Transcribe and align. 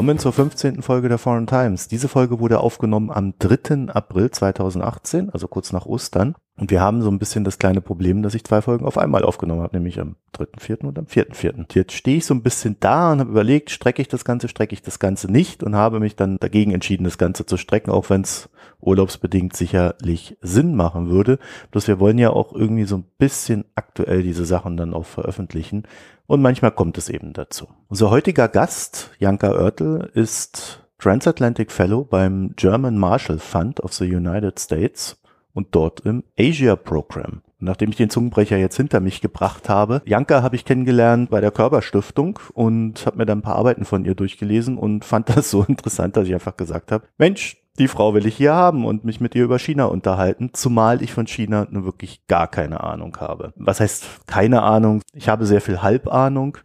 Willkommen 0.00 0.18
zur 0.18 0.32
15. 0.32 0.80
Folge 0.80 1.10
der 1.10 1.18
Foreign 1.18 1.46
Times. 1.46 1.86
Diese 1.86 2.08
Folge 2.08 2.40
wurde 2.40 2.60
aufgenommen 2.60 3.10
am 3.10 3.34
3. 3.38 3.92
April 3.92 4.30
2018, 4.30 5.28
also 5.28 5.46
kurz 5.46 5.74
nach 5.74 5.84
Ostern. 5.84 6.36
Und 6.56 6.70
wir 6.70 6.80
haben 6.80 7.02
so 7.02 7.10
ein 7.10 7.18
bisschen 7.18 7.44
das 7.44 7.58
kleine 7.58 7.82
Problem, 7.82 8.22
dass 8.22 8.34
ich 8.34 8.42
zwei 8.44 8.62
Folgen 8.62 8.86
auf 8.86 8.96
einmal 8.96 9.24
aufgenommen 9.24 9.60
habe, 9.60 9.76
nämlich 9.76 10.00
am 10.00 10.16
3.4. 10.34 10.86
und 10.86 10.98
am 10.98 11.04
4.4. 11.04 11.74
Jetzt 11.74 11.92
stehe 11.92 12.16
ich 12.16 12.24
so 12.24 12.32
ein 12.32 12.42
bisschen 12.42 12.78
da 12.80 13.12
und 13.12 13.20
habe 13.20 13.30
überlegt, 13.30 13.70
strecke 13.70 14.00
ich 14.00 14.08
das 14.08 14.24
Ganze, 14.24 14.48
strecke 14.48 14.72
ich 14.72 14.80
das 14.80 15.00
Ganze 15.00 15.30
nicht 15.30 15.62
und 15.62 15.76
habe 15.76 16.00
mich 16.00 16.16
dann 16.16 16.38
dagegen 16.38 16.72
entschieden, 16.72 17.04
das 17.04 17.18
Ganze 17.18 17.44
zu 17.44 17.58
strecken, 17.58 17.90
auch 17.90 18.08
wenn 18.08 18.22
es 18.22 18.48
urlaubsbedingt 18.80 19.54
sicherlich 19.54 20.38
Sinn 20.40 20.76
machen 20.76 21.10
würde. 21.10 21.38
Bloß 21.72 21.88
wir 21.88 22.00
wollen 22.00 22.16
ja 22.16 22.30
auch 22.30 22.54
irgendwie 22.54 22.84
so 22.84 22.96
ein 22.96 23.04
bisschen 23.18 23.66
aktuell 23.74 24.22
diese 24.22 24.46
Sachen 24.46 24.78
dann 24.78 24.94
auch 24.94 25.04
veröffentlichen. 25.04 25.82
Und 26.30 26.42
manchmal 26.42 26.70
kommt 26.70 26.96
es 26.96 27.08
eben 27.08 27.32
dazu. 27.32 27.66
Unser 27.88 28.10
heutiger 28.10 28.46
Gast, 28.46 29.10
Janka 29.18 29.50
Oertel, 29.50 30.12
ist 30.14 30.80
Transatlantic 31.00 31.72
Fellow 31.72 32.04
beim 32.04 32.54
German 32.54 32.96
Marshall 32.98 33.40
Fund 33.40 33.80
of 33.80 33.92
the 33.94 34.04
United 34.04 34.60
States 34.60 35.20
und 35.54 35.74
dort 35.74 35.98
im 36.06 36.22
Asia 36.38 36.76
Program. 36.76 37.42
Nachdem 37.58 37.90
ich 37.90 37.96
den 37.96 38.10
Zungenbrecher 38.10 38.56
jetzt 38.58 38.76
hinter 38.76 39.00
mich 39.00 39.20
gebracht 39.20 39.68
habe, 39.68 40.02
Janka 40.04 40.40
habe 40.40 40.54
ich 40.54 40.64
kennengelernt 40.64 41.30
bei 41.30 41.40
der 41.40 41.50
Körperstiftung 41.50 42.38
und 42.54 43.06
habe 43.06 43.18
mir 43.18 43.26
dann 43.26 43.38
ein 43.38 43.42
paar 43.42 43.56
Arbeiten 43.56 43.84
von 43.84 44.04
ihr 44.04 44.14
durchgelesen 44.14 44.78
und 44.78 45.04
fand 45.04 45.30
das 45.30 45.50
so 45.50 45.64
interessant, 45.68 46.16
dass 46.16 46.28
ich 46.28 46.34
einfach 46.34 46.56
gesagt 46.56 46.92
habe, 46.92 47.08
Mensch, 47.18 47.56
die 47.78 47.88
Frau 47.88 48.14
will 48.14 48.26
ich 48.26 48.36
hier 48.36 48.54
haben 48.54 48.84
und 48.84 49.04
mich 49.04 49.20
mit 49.20 49.34
ihr 49.34 49.44
über 49.44 49.58
China 49.58 49.86
unterhalten, 49.86 50.50
zumal 50.52 51.02
ich 51.02 51.12
von 51.12 51.26
China 51.26 51.66
nur 51.70 51.84
wirklich 51.84 52.26
gar 52.26 52.48
keine 52.48 52.82
Ahnung 52.82 53.16
habe. 53.18 53.52
Was 53.56 53.80
heißt 53.80 54.26
keine 54.26 54.62
Ahnung? 54.62 55.02
Ich 55.14 55.28
habe 55.28 55.46
sehr 55.46 55.60
viel 55.60 55.82
Halbahnung. 55.82 56.58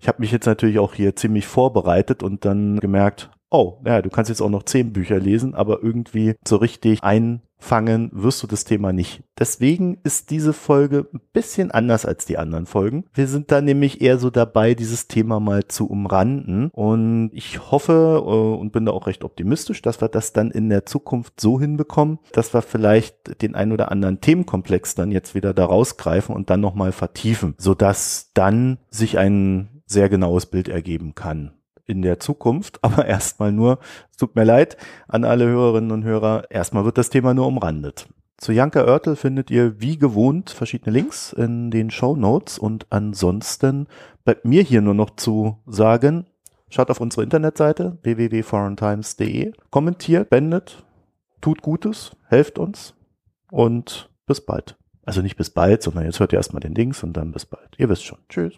Ich 0.00 0.08
habe 0.08 0.20
mich 0.20 0.32
jetzt 0.32 0.46
natürlich 0.46 0.78
auch 0.78 0.94
hier 0.94 1.14
ziemlich 1.16 1.46
vorbereitet 1.46 2.22
und 2.22 2.44
dann 2.44 2.80
gemerkt, 2.80 3.30
oh, 3.50 3.78
ja, 3.84 4.00
du 4.02 4.08
kannst 4.08 4.30
jetzt 4.30 4.40
auch 4.40 4.50
noch 4.50 4.62
zehn 4.62 4.92
Bücher 4.92 5.18
lesen, 5.18 5.54
aber 5.54 5.82
irgendwie 5.82 6.34
so 6.46 6.56
richtig 6.56 7.02
einfangen 7.62 8.10
wirst 8.12 8.42
du 8.42 8.46
das 8.48 8.64
Thema 8.64 8.92
nicht. 8.92 9.22
Deswegen 9.38 9.98
ist 10.02 10.30
diese 10.30 10.52
Folge 10.52 11.06
ein 11.14 11.20
bisschen 11.32 11.70
anders 11.70 12.04
als 12.04 12.26
die 12.26 12.36
anderen 12.36 12.66
Folgen. 12.66 13.04
Wir 13.14 13.28
sind 13.28 13.52
da 13.52 13.60
nämlich 13.60 14.00
eher 14.00 14.18
so 14.18 14.30
dabei, 14.30 14.74
dieses 14.74 15.06
Thema 15.06 15.38
mal 15.38 15.68
zu 15.68 15.88
umranden 15.88 16.70
und 16.72 17.30
ich 17.32 17.70
hoffe 17.70 18.20
äh, 18.24 18.60
und 18.60 18.72
bin 18.72 18.84
da 18.84 18.92
auch 18.92 19.06
recht 19.06 19.22
optimistisch, 19.22 19.80
dass 19.80 20.00
wir 20.00 20.08
das 20.08 20.32
dann 20.32 20.50
in 20.50 20.68
der 20.68 20.86
Zukunft 20.86 21.40
so 21.40 21.60
hinbekommen, 21.60 22.18
dass 22.32 22.52
wir 22.52 22.62
vielleicht 22.62 23.40
den 23.42 23.54
ein 23.54 23.70
oder 23.70 23.92
anderen 23.92 24.20
Themenkomplex 24.20 24.96
dann 24.96 25.12
jetzt 25.12 25.34
wieder 25.36 25.54
da 25.54 25.64
rausgreifen 25.64 26.34
und 26.34 26.50
dann 26.50 26.60
nochmal 26.60 26.90
vertiefen, 26.90 27.54
sodass 27.58 28.30
dann 28.34 28.78
sich 28.90 29.18
ein 29.18 29.82
sehr 29.86 30.08
genaues 30.08 30.46
Bild 30.46 30.68
ergeben 30.68 31.14
kann 31.14 31.52
in 31.86 32.02
der 32.02 32.20
Zukunft, 32.20 32.78
aber 32.82 33.06
erstmal 33.06 33.52
nur, 33.52 33.78
es 34.10 34.16
tut 34.16 34.34
mir 34.36 34.44
leid 34.44 34.76
an 35.08 35.24
alle 35.24 35.46
Hörerinnen 35.46 35.90
und 35.90 36.04
Hörer, 36.04 36.50
erstmal 36.50 36.84
wird 36.84 36.98
das 36.98 37.10
Thema 37.10 37.34
nur 37.34 37.46
umrandet. 37.46 38.08
Zu 38.38 38.52
Janka 38.52 38.84
Oertel 38.84 39.14
findet 39.14 39.52
ihr 39.52 39.80
wie 39.80 39.98
gewohnt 39.98 40.50
verschiedene 40.50 40.92
Links 40.92 41.32
in 41.32 41.70
den 41.70 41.90
Show 41.90 42.16
Notes 42.16 42.58
und 42.58 42.86
ansonsten 42.90 43.86
bleibt 44.24 44.44
mir 44.44 44.62
hier 44.62 44.82
nur 44.82 44.94
noch 44.94 45.10
zu 45.10 45.58
sagen, 45.66 46.26
schaut 46.68 46.90
auf 46.90 47.00
unsere 47.00 47.22
Internetseite 47.22 47.98
www.foreigntimes.de, 48.02 49.52
kommentiert, 49.70 50.28
bendet, 50.28 50.82
tut 51.40 51.62
Gutes, 51.62 52.16
helft 52.26 52.58
uns 52.58 52.94
und 53.50 54.10
bis 54.26 54.40
bald. 54.40 54.76
Also 55.04 55.22
nicht 55.22 55.36
bis 55.36 55.50
bald, 55.50 55.82
sondern 55.82 56.04
jetzt 56.04 56.18
hört 56.18 56.32
ihr 56.32 56.38
erstmal 56.38 56.60
den 56.60 56.74
Links 56.74 57.02
und 57.02 57.12
dann 57.12 57.32
bis 57.32 57.46
bald. 57.46 57.78
Ihr 57.78 57.88
wisst 57.88 58.04
schon. 58.04 58.18
Tschüss. 58.28 58.54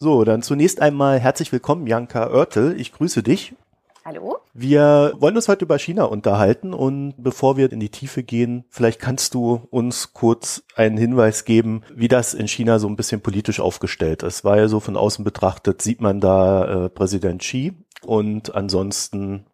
So, 0.00 0.22
dann 0.22 0.42
zunächst 0.42 0.80
einmal 0.80 1.18
herzlich 1.18 1.50
willkommen, 1.50 1.88
Janka 1.88 2.30
Oertel. 2.30 2.80
Ich 2.80 2.92
grüße 2.92 3.24
dich. 3.24 3.56
Hallo. 4.04 4.38
Wir 4.54 5.12
wollen 5.18 5.34
uns 5.34 5.48
heute 5.48 5.64
über 5.64 5.76
China 5.76 6.04
unterhalten 6.04 6.72
und 6.72 7.14
bevor 7.18 7.56
wir 7.56 7.72
in 7.72 7.80
die 7.80 7.88
Tiefe 7.90 8.22
gehen, 8.22 8.64
vielleicht 8.70 9.00
kannst 9.00 9.34
du 9.34 9.66
uns 9.70 10.12
kurz 10.12 10.62
einen 10.76 10.96
Hinweis 10.96 11.44
geben, 11.44 11.82
wie 11.92 12.06
das 12.06 12.32
in 12.32 12.46
China 12.46 12.78
so 12.78 12.86
ein 12.86 12.94
bisschen 12.94 13.22
politisch 13.22 13.58
aufgestellt 13.58 14.22
ist. 14.22 14.44
Weil 14.44 14.60
ja 14.60 14.68
so 14.68 14.78
von 14.78 14.96
außen 14.96 15.24
betrachtet 15.24 15.82
sieht 15.82 16.00
man 16.00 16.20
da 16.20 16.84
äh, 16.84 16.88
Präsident 16.90 17.42
Xi 17.42 17.72
und 18.02 18.54
ansonsten 18.54 19.46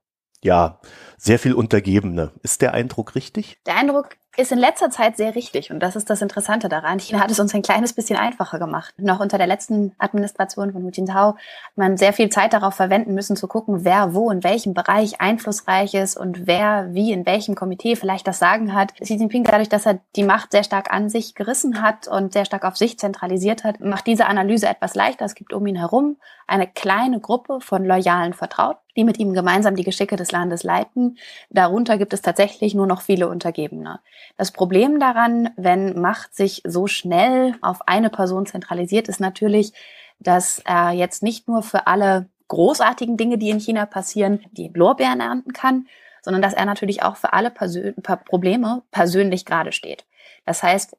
ja, 0.42 0.78
sehr 1.16 1.38
viel 1.38 1.54
Untergebene. 1.54 2.32
Ist 2.42 2.60
der 2.60 2.74
Eindruck 2.74 3.14
richtig? 3.14 3.58
Der 3.66 3.76
Eindruck 3.76 4.10
ist 4.36 4.52
in 4.52 4.58
letzter 4.58 4.90
Zeit 4.90 5.16
sehr 5.16 5.34
richtig 5.34 5.70
und 5.70 5.80
das 5.80 5.96
ist 5.96 6.10
das 6.10 6.22
Interessante 6.22 6.68
daran. 6.68 6.98
China 6.98 7.20
hat 7.20 7.30
es 7.30 7.38
uns 7.38 7.54
ein 7.54 7.62
kleines 7.62 7.92
bisschen 7.92 8.18
einfacher 8.18 8.58
gemacht. 8.58 8.94
Noch 8.98 9.20
unter 9.20 9.38
der 9.38 9.46
letzten 9.46 9.94
Administration 9.98 10.72
von 10.72 10.82
Hu 10.82 10.90
Jintao 10.90 11.36
hat 11.36 11.76
man 11.76 11.96
sehr 11.96 12.12
viel 12.12 12.28
Zeit 12.30 12.52
darauf 12.52 12.74
verwenden 12.74 13.14
müssen 13.14 13.36
zu 13.36 13.48
gucken, 13.48 13.84
wer 13.84 14.14
wo 14.14 14.30
in 14.30 14.44
welchem 14.44 14.74
Bereich 14.74 15.20
einflussreich 15.20 15.94
ist 15.94 16.16
und 16.16 16.46
wer 16.46 16.92
wie 16.94 17.12
in 17.12 17.26
welchem 17.26 17.54
Komitee 17.54 17.96
vielleicht 17.96 18.26
das 18.26 18.38
Sagen 18.38 18.74
hat. 18.74 18.94
Xi 19.00 19.14
Jinping 19.14 19.44
dadurch, 19.44 19.68
dass 19.68 19.86
er 19.86 20.00
die 20.16 20.24
Macht 20.24 20.52
sehr 20.52 20.64
stark 20.64 20.92
an 20.92 21.08
sich 21.08 21.34
gerissen 21.34 21.82
hat 21.82 22.08
und 22.08 22.32
sehr 22.32 22.44
stark 22.44 22.64
auf 22.64 22.76
sich 22.76 22.98
zentralisiert 22.98 23.64
hat, 23.64 23.80
macht 23.80 24.06
diese 24.06 24.26
Analyse 24.26 24.68
etwas 24.68 24.94
leichter. 24.94 25.24
Es 25.24 25.34
gibt 25.34 25.52
um 25.52 25.66
ihn 25.66 25.76
herum 25.76 26.16
eine 26.46 26.66
kleine 26.66 27.20
Gruppe 27.20 27.60
von 27.60 27.84
loyalen 27.84 28.34
Vertrauten, 28.34 28.83
die 28.96 29.04
mit 29.04 29.18
ihm 29.18 29.32
gemeinsam 29.32 29.76
die 29.76 29.84
Geschicke 29.84 30.16
des 30.16 30.32
Landes 30.32 30.62
leiten. 30.62 31.18
Darunter 31.50 31.98
gibt 31.98 32.12
es 32.12 32.22
tatsächlich 32.22 32.74
nur 32.74 32.86
noch 32.86 33.00
viele 33.02 33.28
Untergebene. 33.28 34.00
Das 34.36 34.52
Problem 34.52 35.00
daran, 35.00 35.50
wenn 35.56 36.00
Macht 36.00 36.34
sich 36.34 36.62
so 36.64 36.86
schnell 36.86 37.54
auf 37.60 37.86
eine 37.88 38.10
Person 38.10 38.46
zentralisiert, 38.46 39.08
ist 39.08 39.20
natürlich, 39.20 39.72
dass 40.18 40.60
er 40.64 40.92
jetzt 40.92 41.22
nicht 41.22 41.48
nur 41.48 41.62
für 41.62 41.86
alle 41.86 42.28
großartigen 42.48 43.16
Dinge, 43.16 43.38
die 43.38 43.50
in 43.50 43.60
China 43.60 43.86
passieren, 43.86 44.40
die 44.52 44.70
Lorbeeren 44.72 45.20
ernten 45.20 45.52
kann, 45.52 45.86
sondern 46.22 46.42
dass 46.42 46.54
er 46.54 46.64
natürlich 46.64 47.02
auch 47.02 47.16
für 47.16 47.32
alle 47.32 47.50
Persön 47.50 47.94
Probleme 48.26 48.82
persönlich 48.90 49.44
gerade 49.44 49.72
steht. 49.72 50.04
Das 50.46 50.62
heißt, 50.62 50.96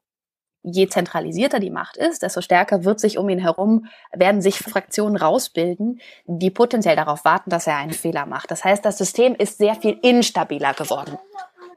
je 0.66 0.88
zentralisierter 0.88 1.59
die 1.59 1.70
Macht 1.70 1.98
ist, 1.98 2.24
desto 2.24 2.42
stärker 2.42 2.84
wird 2.84 3.00
sich 3.00 3.18
um 3.18 3.30
ihn 3.30 3.40
herum, 3.40 3.86
werden 4.12 4.42
sich 4.42 4.58
Fraktionen 4.58 5.16
rausbilden, 5.16 6.00
die 6.26 6.50
potenziell 6.50 6.96
darauf 6.96 7.24
warten, 7.24 7.50
dass 7.50 7.68
er 7.68 7.78
einen 7.78 7.94
Fehler 7.94 8.26
macht. 8.26 8.52
Das 8.52 8.64
heißt, 8.64 8.84
das 8.84 8.98
System 8.98 9.36
ist 9.36 9.58
sehr 9.58 9.76
viel 9.76 9.98
instabiler 10.02 10.74
geworden 10.74 11.18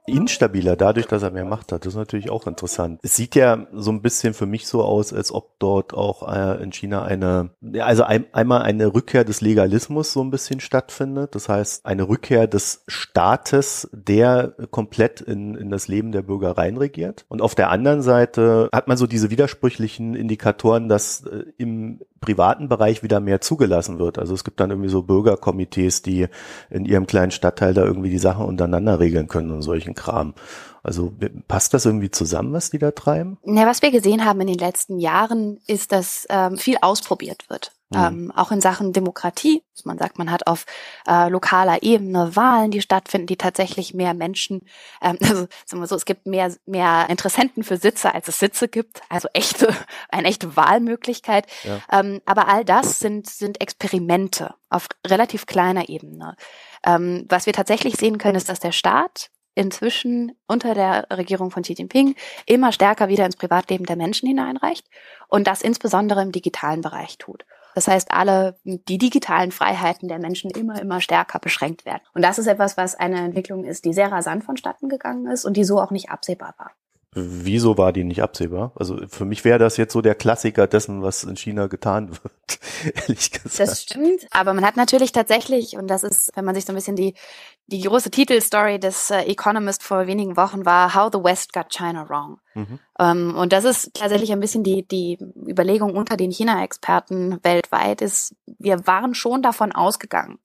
instabiler 0.08 0.76
dadurch, 0.76 1.06
dass 1.06 1.22
er 1.22 1.30
mehr 1.30 1.44
Macht 1.44 1.72
hat. 1.72 1.84
Das 1.84 1.94
ist 1.94 1.98
natürlich 1.98 2.30
auch 2.30 2.46
interessant. 2.46 3.00
Es 3.02 3.16
sieht 3.16 3.34
ja 3.34 3.66
so 3.72 3.91
ein 3.91 4.02
bisschen 4.02 4.34
für 4.34 4.46
mich 4.46 4.66
so 4.66 4.82
aus, 4.82 5.12
als 5.12 5.32
ob 5.32 5.58
dort 5.58 5.94
auch 5.94 6.32
äh, 6.32 6.62
in 6.62 6.72
China 6.72 7.02
eine, 7.02 7.50
also 7.80 8.04
ein, 8.04 8.26
einmal 8.32 8.62
eine 8.62 8.94
Rückkehr 8.94 9.24
des 9.24 9.41
Legalismus 9.41 10.12
so 10.12 10.22
ein 10.22 10.30
bisschen 10.30 10.60
stattfindet. 10.60 11.34
Das 11.34 11.48
heißt, 11.48 11.86
eine 11.86 12.08
Rückkehr 12.08 12.46
des 12.46 12.84
Staates, 12.86 13.88
der 13.92 14.54
komplett 14.70 15.20
in, 15.20 15.54
in 15.54 15.70
das 15.70 15.88
Leben 15.88 16.12
der 16.12 16.22
Bürger 16.22 16.56
reinregiert. 16.56 17.25
Und 17.28 17.42
auf 17.42 17.54
der 17.54 17.70
anderen 17.70 18.02
Seite 18.02 18.69
hat 18.72 18.88
man 18.88 18.96
so 18.96 19.06
diese 19.06 19.30
widersprüchlichen 19.30 20.14
Indikatoren, 20.14 20.88
dass 20.88 21.25
äh, 21.25 21.44
im 21.56 22.00
privaten 22.20 22.69
Bereich 22.69 23.02
wieder 23.02 23.20
mehr 23.20 23.40
zugelassen 23.40 23.98
wird. 23.98 24.19
Also 24.19 24.34
es 24.34 24.44
gibt 24.44 24.60
dann 24.60 24.70
irgendwie 24.70 24.88
so 24.88 25.02
Bürgerkomitees, 25.02 26.02
die 26.02 26.26
in 26.70 26.84
ihrem 26.84 27.06
kleinen 27.06 27.31
Stadtteil 27.31 27.75
da 27.75 27.84
irgendwie 27.84 28.10
die 28.10 28.19
Sachen 28.19 28.44
untereinander 28.44 29.00
regeln 29.00 29.28
können 29.28 29.50
und 29.50 29.62
solchen 29.62 29.94
Kram. 29.98 30.34
Also 30.82 31.12
passt 31.48 31.74
das 31.74 31.84
irgendwie 31.84 32.10
zusammen, 32.10 32.52
was 32.52 32.70
die 32.70 32.78
da 32.78 32.92
treiben? 32.92 33.36
Ja, 33.44 33.66
was 33.66 33.82
wir 33.82 33.90
gesehen 33.90 34.24
haben 34.24 34.40
in 34.40 34.46
den 34.46 34.58
letzten 34.58 34.98
Jahren, 34.98 35.60
ist, 35.66 35.92
dass 35.92 36.26
ähm, 36.30 36.56
viel 36.56 36.78
ausprobiert 36.80 37.50
wird. 37.50 37.72
Mhm. 37.90 37.98
Ähm, 37.98 38.32
auch 38.34 38.50
in 38.52 38.60
Sachen 38.60 38.92
Demokratie. 38.92 39.62
Man 39.84 39.98
sagt, 39.98 40.18
man 40.18 40.30
hat 40.30 40.46
auf 40.46 40.66
äh, 41.06 41.28
lokaler 41.28 41.82
Ebene 41.82 42.36
Wahlen, 42.36 42.70
die 42.70 42.82
stattfinden, 42.82 43.26
die 43.26 43.36
tatsächlich 43.36 43.94
mehr 43.94 44.14
Menschen, 44.14 44.62
ähm, 45.02 45.18
also 45.22 45.46
sagen 45.64 45.82
wir 45.82 45.86
so, 45.86 45.96
es 45.96 46.04
gibt 46.04 46.26
mehr, 46.26 46.54
mehr 46.66 47.06
Interessenten 47.08 47.64
für 47.64 47.76
Sitze, 47.76 48.14
als 48.14 48.28
es 48.28 48.38
Sitze 48.38 48.68
gibt. 48.68 49.00
Also 49.08 49.28
echte, 49.32 49.74
eine 50.10 50.28
echte 50.28 50.56
Wahlmöglichkeit. 50.56 51.46
Ja. 51.64 51.80
Ähm, 51.90 52.20
aber 52.26 52.48
all 52.48 52.64
das 52.64 52.98
sind, 52.98 53.26
sind 53.26 53.60
Experimente 53.60 54.54
auf 54.68 54.86
relativ 55.06 55.46
kleiner 55.46 55.88
Ebene. 55.88 56.36
Ähm, 56.84 57.26
was 57.28 57.46
wir 57.46 57.52
tatsächlich 57.52 57.96
sehen 57.96 58.18
können, 58.18 58.36
ist, 58.36 58.48
dass 58.48 58.60
der 58.60 58.72
Staat 58.72 59.30
inzwischen 59.58 60.32
unter 60.46 60.72
der 60.72 61.08
Regierung 61.10 61.50
von 61.50 61.64
Xi 61.64 61.72
Jinping 61.72 62.14
immer 62.46 62.70
stärker 62.70 63.08
wieder 63.08 63.26
ins 63.26 63.37
Privatleben 63.37 63.87
der 63.87 63.96
Menschen 63.96 64.28
hineinreicht 64.28 64.87
und 65.26 65.49
das 65.49 65.62
insbesondere 65.62 66.22
im 66.22 66.31
digitalen 66.31 66.81
Bereich 66.81 67.19
tut. 67.19 67.44
Das 67.75 67.88
heißt, 67.88 68.12
alle 68.12 68.58
die 68.64 68.99
digitalen 68.99 69.50
Freiheiten 69.50 70.08
der 70.08 70.20
Menschen 70.20 70.50
immer, 70.50 70.81
immer 70.81 71.00
stärker 71.00 71.40
beschränkt 71.40 71.84
werden. 71.84 72.02
Und 72.14 72.22
das 72.22 72.38
ist 72.38 72.46
etwas, 72.46 72.76
was 72.76 72.94
eine 72.94 73.19
Entwicklung 73.19 73.64
ist, 73.64 73.84
die 73.84 73.93
sehr 73.93 74.12
rasant 74.12 74.44
vonstatten 74.44 74.88
gegangen 74.88 75.26
ist 75.26 75.44
und 75.44 75.56
die 75.56 75.64
so 75.64 75.81
auch 75.81 75.90
nicht 75.90 76.08
absehbar 76.08 76.55
war. 76.56 76.70
Wieso 77.20 77.79
war 77.79 77.93
die 77.93 78.05
nicht 78.05 78.23
absehbar? 78.23 78.73
Also 78.76 78.99
für 79.09 79.25
mich 79.25 79.44
wäre 79.44 79.59
das 79.59 79.76
jetzt 79.76 79.93
so 79.93 80.00
der 80.00 80.15
Klassiker 80.15 80.67
dessen, 80.67 81.03
was 81.03 81.25
in 81.25 81.37
China 81.37 81.67
getan 81.67 82.11
wird, 82.23 82.59
ehrlich 82.94 83.31
gesagt. 83.31 83.59
Das 83.59 83.82
stimmt, 83.82 84.26
aber 84.31 84.55
man 84.55 84.65
hat 84.65 84.76
natürlich 84.76 85.12
tatsächlich, 85.12 85.76
und 85.76 85.88
das 85.88 86.03
ist, 86.03 86.31
wenn 86.35 86.44
man 86.44 86.55
sich 86.55 86.65
so 86.65 86.73
ein 86.73 86.76
bisschen 86.76 86.97
die, 86.97 87.15
die 87.67 87.82
große 87.82 88.11
Titelstory 88.11 88.79
des 88.79 89.11
äh, 89.11 89.23
Economist 89.23 89.82
vor 89.82 90.06
wenigen 90.06 90.37
Wochen 90.37 90.65
war, 90.65 90.94
How 90.94 91.11
the 91.12 91.23
West 91.23 91.53
Got 91.53 91.70
China 91.70 92.09
Wrong. 92.09 92.41
Mhm. 92.55 92.79
Ähm, 92.99 93.35
und 93.37 93.53
das 93.53 93.65
ist 93.65 93.94
tatsächlich 93.94 94.32
ein 94.32 94.41
bisschen 94.41 94.65
die, 94.65 94.87
die 94.87 95.19
Überlegung 95.47 95.94
unter 95.94 96.17
den 96.17 96.31
China-Experten 96.31 97.38
weltweit 97.43 98.00
ist, 98.00 98.35
wir 98.59 98.87
waren 98.87 99.15
schon 99.15 99.43
davon 99.43 99.73
ausgegangen, 99.73 100.38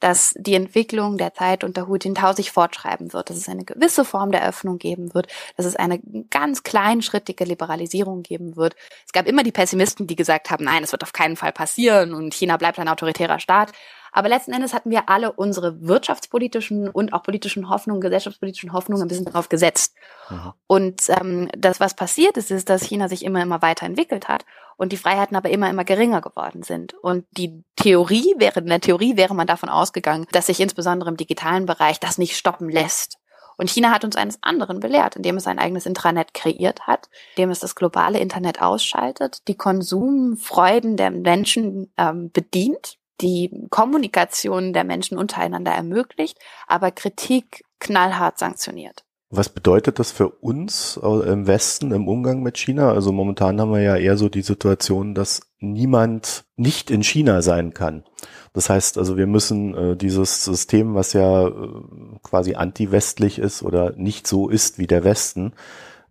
dass 0.00 0.34
die 0.36 0.54
Entwicklung 0.54 1.18
der 1.18 1.34
Zeit 1.34 1.62
unter 1.62 1.86
Hu 1.86 1.96
Jintao 1.96 2.32
sich 2.32 2.50
fortschreiben 2.50 3.12
wird, 3.12 3.30
dass 3.30 3.36
es 3.36 3.48
eine 3.48 3.64
gewisse 3.64 4.04
Form 4.04 4.32
der 4.32 4.46
Öffnung 4.46 4.78
geben 4.78 5.14
wird, 5.14 5.28
dass 5.56 5.66
es 5.66 5.76
eine 5.76 6.00
ganz 6.30 6.62
kleinschrittige 6.62 7.44
Liberalisierung 7.44 8.22
geben 8.22 8.56
wird. 8.56 8.74
Es 9.06 9.12
gab 9.12 9.26
immer 9.26 9.42
die 9.42 9.52
Pessimisten, 9.52 10.06
die 10.06 10.16
gesagt 10.16 10.50
haben, 10.50 10.64
nein, 10.64 10.82
es 10.82 10.92
wird 10.92 11.02
auf 11.02 11.12
keinen 11.12 11.36
Fall 11.36 11.52
passieren 11.52 12.14
und 12.14 12.34
China 12.34 12.56
bleibt 12.56 12.78
ein 12.78 12.88
autoritärer 12.88 13.38
Staat. 13.38 13.72
Aber 14.12 14.28
letzten 14.28 14.52
Endes 14.52 14.74
hatten 14.74 14.90
wir 14.90 15.08
alle 15.08 15.32
unsere 15.32 15.80
wirtschaftspolitischen 15.86 16.88
und 16.88 17.12
auch 17.12 17.22
politischen 17.22 17.68
Hoffnungen, 17.68 18.00
gesellschaftspolitischen 18.00 18.72
Hoffnungen 18.72 19.02
ein 19.02 19.08
bisschen 19.08 19.24
darauf 19.24 19.48
gesetzt. 19.48 19.94
Mhm. 20.28 20.52
Und 20.66 21.02
ähm, 21.08 21.48
das, 21.56 21.80
was 21.80 21.94
passiert 21.94 22.36
ist, 22.36 22.50
ist, 22.50 22.68
dass 22.68 22.82
China 22.82 23.08
sich 23.08 23.24
immer, 23.24 23.42
immer 23.42 23.62
weiterentwickelt 23.62 24.28
hat 24.28 24.44
und 24.76 24.92
die 24.92 24.96
Freiheiten 24.96 25.36
aber 25.36 25.50
immer, 25.50 25.68
immer 25.68 25.84
geringer 25.84 26.20
geworden 26.20 26.62
sind. 26.62 26.94
Und 26.94 27.26
die 27.32 27.64
Theorie 27.76 28.34
wäre, 28.38 28.60
in 28.60 28.66
der 28.66 28.80
Theorie 28.80 29.16
wäre 29.16 29.34
man 29.34 29.46
davon 29.46 29.68
ausgegangen, 29.68 30.26
dass 30.32 30.46
sich 30.46 30.60
insbesondere 30.60 31.10
im 31.10 31.16
digitalen 31.16 31.66
Bereich 31.66 32.00
das 32.00 32.18
nicht 32.18 32.36
stoppen 32.36 32.68
lässt. 32.68 33.18
Und 33.60 33.68
China 33.68 33.90
hat 33.90 34.04
uns 34.04 34.16
eines 34.16 34.42
anderen 34.42 34.80
belehrt, 34.80 35.16
indem 35.16 35.36
es 35.36 35.46
ein 35.46 35.58
eigenes 35.58 35.84
Intranet 35.84 36.32
kreiert 36.32 36.86
hat, 36.86 37.10
indem 37.36 37.50
es 37.50 37.60
das 37.60 37.74
globale 37.74 38.18
Internet 38.18 38.62
ausschaltet, 38.62 39.46
die 39.48 39.54
Konsumfreuden 39.54 40.96
der 40.96 41.10
Menschen 41.10 41.92
ähm, 41.98 42.30
bedient 42.32 42.96
die 43.20 43.50
Kommunikation 43.70 44.72
der 44.72 44.84
Menschen 44.84 45.18
untereinander 45.18 45.72
ermöglicht, 45.72 46.38
aber 46.66 46.90
Kritik 46.90 47.64
knallhart 47.78 48.38
sanktioniert. 48.38 49.04
Was 49.32 49.48
bedeutet 49.48 50.00
das 50.00 50.10
für 50.10 50.28
uns 50.28 50.96
im 50.96 51.46
Westen 51.46 51.92
im 51.92 52.08
Umgang 52.08 52.42
mit 52.42 52.58
China? 52.58 52.90
Also 52.90 53.12
momentan 53.12 53.60
haben 53.60 53.72
wir 53.72 53.80
ja 53.80 53.96
eher 53.96 54.16
so 54.16 54.28
die 54.28 54.42
Situation, 54.42 55.14
dass 55.14 55.42
niemand 55.60 56.44
nicht 56.56 56.90
in 56.90 57.04
China 57.04 57.40
sein 57.40 57.72
kann. 57.72 58.02
Das 58.52 58.68
heißt 58.68 58.98
also, 58.98 59.16
wir 59.16 59.28
müssen 59.28 59.74
äh, 59.74 59.96
dieses 59.96 60.44
System, 60.44 60.96
was 60.96 61.12
ja 61.12 61.46
äh, 61.46 61.52
quasi 62.24 62.54
anti-westlich 62.56 63.38
ist 63.38 63.62
oder 63.62 63.92
nicht 63.92 64.26
so 64.26 64.48
ist 64.48 64.78
wie 64.78 64.88
der 64.88 65.04
Westen, 65.04 65.52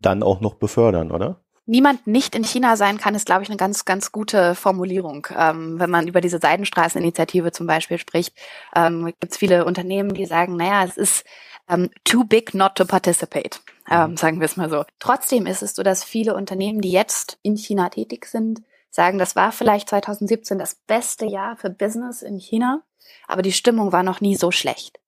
dann 0.02 0.24
auch 0.24 0.40
noch 0.40 0.54
befördern, 0.54 1.12
oder? 1.12 1.42
Niemand 1.70 2.08
nicht 2.08 2.36
in 2.36 2.44
China 2.44 2.76
sein 2.76 2.98
kann, 2.98 3.16
ist, 3.16 3.28
glaube 3.28 3.44
ich, 3.44 3.50
eine 3.50 3.58
ganz, 3.58 3.86
ganz 3.86 4.12
gute 4.12 4.56
Formulierung. 4.56 5.28
Ähm, 5.38 5.80
wenn 5.80 5.90
man 5.90 6.08
über 6.08 6.20
diese 6.20 6.40
Seidenstraßeninitiative 6.40 7.52
zum 7.52 7.68
Beispiel 7.68 8.00
spricht, 8.00 8.36
ähm, 8.76 9.06
gibt 9.06 9.32
es 9.32 9.38
viele 9.38 9.66
Unternehmen, 9.66 10.14
die 10.14 10.26
sagen, 10.26 10.56
naja, 10.58 10.84
es 10.84 10.98
ist 10.98 11.24
ähm, 11.70 11.90
too 12.04 12.24
big 12.24 12.54
not 12.54 12.76
to 12.76 12.86
participate, 12.86 13.62
ähm, 13.90 14.18
sagen 14.18 14.40
wir 14.40 14.46
es 14.46 14.58
mal 14.58 14.70
so. 14.70 14.84
Trotzdem 14.98 15.46
ist 15.46 15.62
es 15.62 15.76
so, 15.76 15.84
dass 15.84 16.04
viele 16.04 16.36
Unternehmen, 16.36 16.82
die 16.82 16.92
jetzt 16.92 17.38
in 17.44 17.56
China 17.56 17.90
tätig 17.90 18.26
sind, 18.26 18.64
sagen, 18.90 19.20
das 19.20 19.36
war 19.36 19.52
vielleicht 19.52 19.90
2017 19.90 20.58
das 20.58 20.76
beste 20.76 21.26
Jahr 21.26 21.56
für 21.56 21.70
Business 21.70 22.24
in 22.24 22.40
China, 22.40 22.82
aber 23.28 23.44
die 23.44 23.54
Stimmung 23.54 23.92
war 23.92 24.04
noch 24.04 24.22
nie 24.22 24.36
so 24.36 24.50
schlecht. 24.50 25.00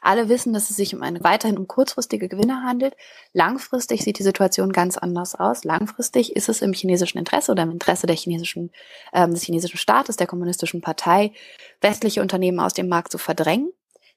Alle 0.00 0.28
wissen, 0.28 0.52
dass 0.52 0.70
es 0.70 0.76
sich 0.76 0.94
um 0.94 1.02
eine 1.02 1.22
weiterhin 1.22 1.58
um 1.58 1.68
kurzfristige 1.68 2.28
Gewinne 2.28 2.62
handelt. 2.62 2.94
Langfristig 3.32 4.02
sieht 4.02 4.18
die 4.18 4.22
Situation 4.22 4.72
ganz 4.72 4.96
anders 4.96 5.34
aus. 5.34 5.64
Langfristig 5.64 6.36
ist 6.36 6.48
es 6.48 6.62
im 6.62 6.72
chinesischen 6.72 7.18
Interesse 7.18 7.52
oder 7.52 7.62
im 7.64 7.70
Interesse 7.70 8.06
der 8.06 8.16
chinesischen, 8.16 8.70
ähm, 9.12 9.32
des 9.32 9.42
chinesischen 9.42 9.78
Staates, 9.78 10.16
der 10.16 10.26
kommunistischen 10.26 10.80
Partei, 10.80 11.32
westliche 11.80 12.22
Unternehmen 12.22 12.60
aus 12.60 12.74
dem 12.74 12.88
Markt 12.88 13.12
zu 13.12 13.18
verdrängen 13.18 13.72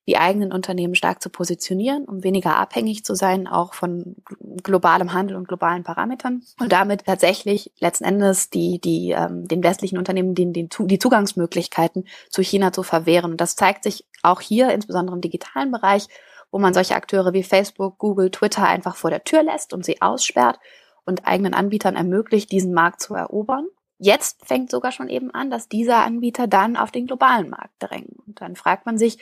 die 0.08 0.18
eigenen 0.18 0.52
Unternehmen 0.52 0.96
stark 0.96 1.22
zu 1.22 1.30
positionieren, 1.30 2.06
um 2.06 2.24
weniger 2.24 2.58
abhängig 2.58 3.06
zu 3.06 3.16
sein, 3.16 3.48
auch 3.48 3.74
von 3.74 4.18
globalem 4.62 5.14
Handel 5.14 5.38
und 5.38 5.48
globalen 5.48 5.84
Parametern 5.84 6.44
und 6.60 6.72
damit 6.72 7.06
tatsächlich 7.06 7.72
letzten 7.80 8.04
Endes 8.04 8.50
die, 8.50 8.80
die 8.80 9.12
ähm, 9.12 9.48
den 9.48 9.64
westlichen 9.64 9.98
Unternehmen 9.98 10.36
den, 10.36 10.52
den, 10.52 10.70
die 10.70 11.00
Zugangsmöglichkeiten 11.00 12.06
zu 12.30 12.42
China 12.42 12.74
zu 12.74 12.84
verwehren. 12.84 13.32
Und 13.32 13.42
das 13.42 13.56
zeigt 13.56 13.84
sich 13.84 14.06
auch 14.24 14.42
hier, 14.42 14.72
insbesondere 14.72 15.16
im 15.16 15.22
digitalen 15.22 15.72
Bereich, 15.72 16.08
wo 16.52 16.60
man 16.60 16.74
solche 16.74 16.96
Akteure 16.96 17.34
wie 17.34 17.44
Facebook, 17.44 17.98
Google, 17.98 18.30
Twitter 18.30 18.68
einfach 18.68 18.96
vor 18.96 19.10
der 19.10 19.24
Tür 19.24 19.44
lässt 19.44 19.74
und 19.74 19.86
sie 19.86 20.02
aussperrt 20.02 20.60
und 21.06 21.26
eigenen 21.26 21.54
Anbietern 21.54 21.96
ermöglicht, 21.96 22.52
diesen 22.52 22.74
Markt 22.74 23.02
zu 23.02 23.16
erobern. 23.16 23.68
Jetzt 24.00 24.46
fängt 24.46 24.70
sogar 24.70 24.92
schon 24.92 25.08
eben 25.08 25.32
an, 25.32 25.50
dass 25.50 25.70
diese 25.70 25.96
Anbieter 25.96 26.48
dann 26.48 26.76
auf 26.76 26.92
den 26.92 27.08
globalen 27.08 27.50
Markt 27.50 27.76
drängen. 27.80 28.18
Und 28.28 28.42
dann 28.42 28.56
fragt 28.56 28.86
man 28.86 28.98
sich, 28.98 29.18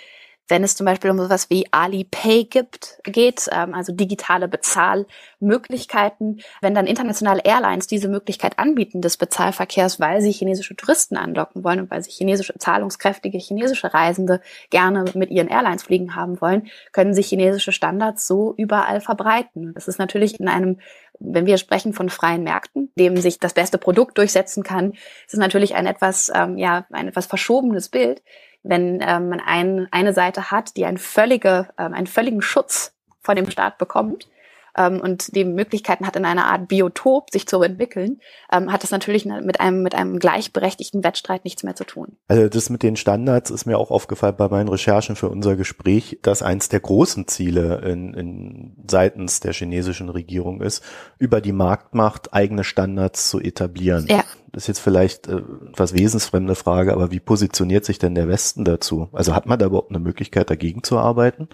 wenn 0.51 0.63
es 0.65 0.75
zum 0.75 0.85
Beispiel 0.85 1.09
um 1.09 1.17
sowas 1.17 1.49
wie 1.49 1.65
Alipay 1.71 2.43
gibt, 2.43 2.99
geht, 3.03 3.47
ähm, 3.51 3.73
also 3.73 3.93
digitale 3.93 4.49
Bezahlmöglichkeiten, 4.49 6.41
wenn 6.61 6.75
dann 6.75 6.85
internationale 6.85 7.41
Airlines 7.45 7.87
diese 7.87 8.09
Möglichkeit 8.09 8.59
anbieten 8.59 9.01
des 9.01 9.15
Bezahlverkehrs, 9.15 9.99
weil 10.01 10.21
sie 10.21 10.31
chinesische 10.31 10.75
Touristen 10.75 11.15
anlocken 11.15 11.63
wollen 11.63 11.79
und 11.79 11.89
weil 11.89 12.03
sie 12.03 12.11
chinesische 12.11 12.53
zahlungskräftige 12.59 13.37
chinesische 13.37 13.93
Reisende 13.93 14.41
gerne 14.69 15.05
mit 15.15 15.31
ihren 15.31 15.47
Airlines 15.47 15.83
fliegen 15.83 16.15
haben 16.15 16.41
wollen, 16.41 16.67
können 16.91 17.13
sich 17.13 17.27
chinesische 17.27 17.71
Standards 17.71 18.27
so 18.27 18.53
überall 18.57 18.99
verbreiten. 18.99 19.73
Das 19.73 19.87
ist 19.87 19.99
natürlich 19.99 20.39
in 20.39 20.49
einem 20.49 20.79
wenn 21.23 21.45
wir 21.45 21.57
sprechen 21.57 21.93
von 21.93 22.09
freien 22.09 22.43
Märkten, 22.43 22.91
dem 22.97 23.15
sich 23.17 23.37
das 23.37 23.53
beste 23.53 23.77
Produkt 23.77 24.17
durchsetzen 24.17 24.63
kann, 24.63 24.93
ist 24.93 25.33
es 25.33 25.39
natürlich 25.39 25.75
ein 25.75 25.85
etwas, 25.85 26.31
ähm, 26.33 26.57
ja, 26.57 26.87
ein 26.89 27.07
etwas 27.07 27.27
verschobenes 27.27 27.89
Bild 27.89 28.23
wenn 28.63 28.99
ähm, 29.01 29.29
man 29.29 29.39
ein, 29.39 29.87
eine 29.91 30.13
Seite 30.13 30.51
hat, 30.51 30.75
die 30.77 30.85
ein 30.85 30.97
völlige, 30.97 31.69
ähm, 31.77 31.93
einen 31.93 32.07
völligen 32.07 32.41
Schutz 32.41 32.93
vor 33.19 33.35
dem 33.35 33.49
Staat 33.49 33.77
bekommt 33.77 34.27
ähm, 34.77 34.99
und 35.01 35.35
die 35.35 35.45
Möglichkeiten 35.45 36.05
hat, 36.07 36.15
in 36.15 36.25
einer 36.25 36.45
Art 36.45 36.67
Biotop 36.67 37.29
sich 37.31 37.47
zu 37.47 37.61
entwickeln, 37.61 38.19
ähm, 38.51 38.71
hat 38.71 38.83
das 38.83 38.91
natürlich 38.91 39.25
mit 39.25 39.59
einem, 39.59 39.83
mit 39.83 39.95
einem 39.95 40.19
gleichberechtigten 40.19 41.03
Wettstreit 41.03 41.43
nichts 41.45 41.63
mehr 41.63 41.75
zu 41.75 41.83
tun. 41.83 42.17
Also 42.27 42.49
das 42.49 42.69
mit 42.69 42.83
den 42.83 42.95
Standards 42.95 43.51
ist 43.51 43.65
mir 43.65 43.77
auch 43.77 43.91
aufgefallen 43.91 44.35
bei 44.37 44.47
meinen 44.47 44.69
Recherchen 44.69 45.15
für 45.15 45.29
unser 45.29 45.55
Gespräch, 45.55 46.19
dass 46.21 46.41
eins 46.41 46.69
der 46.69 46.79
großen 46.79 47.27
Ziele 47.27 47.81
in, 47.85 48.13
in 48.13 48.75
seitens 48.89 49.39
der 49.39 49.53
chinesischen 49.53 50.09
Regierung 50.09 50.61
ist, 50.61 50.83
über 51.17 51.41
die 51.41 51.53
Marktmacht 51.53 52.33
eigene 52.33 52.63
Standards 52.63 53.29
zu 53.29 53.39
etablieren. 53.39 54.05
Ja. 54.09 54.23
Das 54.51 54.63
ist 54.63 54.67
jetzt 54.67 54.79
vielleicht 54.79 55.27
äh, 55.27 55.41
etwas 55.69 55.93
wesensfremde 55.93 56.55
Frage, 56.55 56.93
aber 56.93 57.11
wie 57.11 57.19
positioniert 57.19 57.85
sich 57.85 57.99
denn 57.99 58.15
der 58.15 58.27
Westen 58.27 58.65
dazu? 58.65 59.07
Also 59.13 59.33
hat 59.33 59.45
man 59.45 59.57
da 59.59 59.67
überhaupt 59.67 59.91
eine 59.91 59.99
Möglichkeit, 59.99 60.49
dagegen 60.49 60.83
zu 60.83 60.97
arbeiten? 60.97 61.47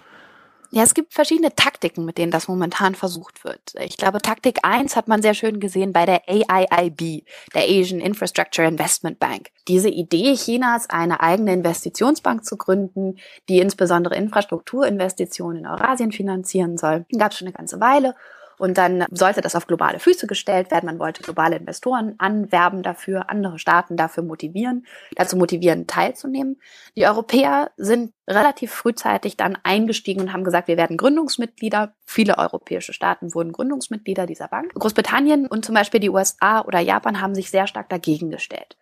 Ja, 0.70 0.82
es 0.82 0.92
gibt 0.92 1.14
verschiedene 1.14 1.54
Taktiken, 1.54 2.04
mit 2.04 2.18
denen 2.18 2.30
das 2.30 2.46
momentan 2.46 2.94
versucht 2.94 3.42
wird. 3.42 3.74
Ich 3.80 3.96
glaube, 3.96 4.20
Taktik 4.20 4.58
eins 4.64 4.96
hat 4.96 5.08
man 5.08 5.22
sehr 5.22 5.32
schön 5.32 5.60
gesehen 5.60 5.94
bei 5.94 6.04
der 6.04 6.22
AIIB, 6.28 7.24
der 7.54 7.62
Asian 7.62 8.00
Infrastructure 8.00 8.68
Investment 8.68 9.18
Bank. 9.18 9.48
Diese 9.66 9.88
Idee 9.88 10.34
Chinas, 10.34 10.90
eine 10.90 11.20
eigene 11.20 11.54
Investitionsbank 11.54 12.44
zu 12.44 12.58
gründen, 12.58 13.16
die 13.48 13.60
insbesondere 13.60 14.16
Infrastrukturinvestitionen 14.16 15.60
in 15.60 15.66
Eurasien 15.66 16.12
finanzieren 16.12 16.76
soll, 16.76 17.06
gab 17.16 17.32
es 17.32 17.38
schon 17.38 17.48
eine 17.48 17.56
ganze 17.56 17.80
Weile. 17.80 18.14
Und 18.58 18.78
dann 18.78 19.04
sollte 19.10 19.40
das 19.40 19.54
auf 19.54 19.66
globale 19.66 19.98
Füße 19.98 20.26
gestellt 20.26 20.70
werden. 20.70 20.86
Man 20.86 20.98
wollte 20.98 21.22
globale 21.22 21.56
Investoren 21.56 22.14
anwerben 22.18 22.82
dafür, 22.82 23.30
andere 23.30 23.58
Staaten 23.58 23.96
dafür 23.96 24.22
motivieren, 24.22 24.86
dazu 25.16 25.36
motivieren, 25.36 25.86
teilzunehmen. 25.86 26.60
Die 26.96 27.06
Europäer 27.06 27.70
sind 27.76 28.12
relativ 28.26 28.72
frühzeitig 28.72 29.36
dann 29.36 29.56
eingestiegen 29.62 30.20
und 30.20 30.32
haben 30.32 30.44
gesagt, 30.44 30.68
wir 30.68 30.76
werden 30.76 30.96
Gründungsmitglieder. 30.96 31.94
Viele 32.04 32.38
europäische 32.38 32.92
Staaten 32.92 33.34
wurden 33.34 33.52
Gründungsmitglieder 33.52 34.26
dieser 34.26 34.48
Bank. 34.48 34.74
Großbritannien 34.74 35.46
und 35.46 35.64
zum 35.64 35.74
Beispiel 35.74 36.00
die 36.00 36.10
USA 36.10 36.62
oder 36.62 36.80
Japan 36.80 37.20
haben 37.20 37.34
sich 37.34 37.50
sehr 37.50 37.66
stark 37.66 37.88
dagegen 37.88 38.30
gestellt 38.30 38.76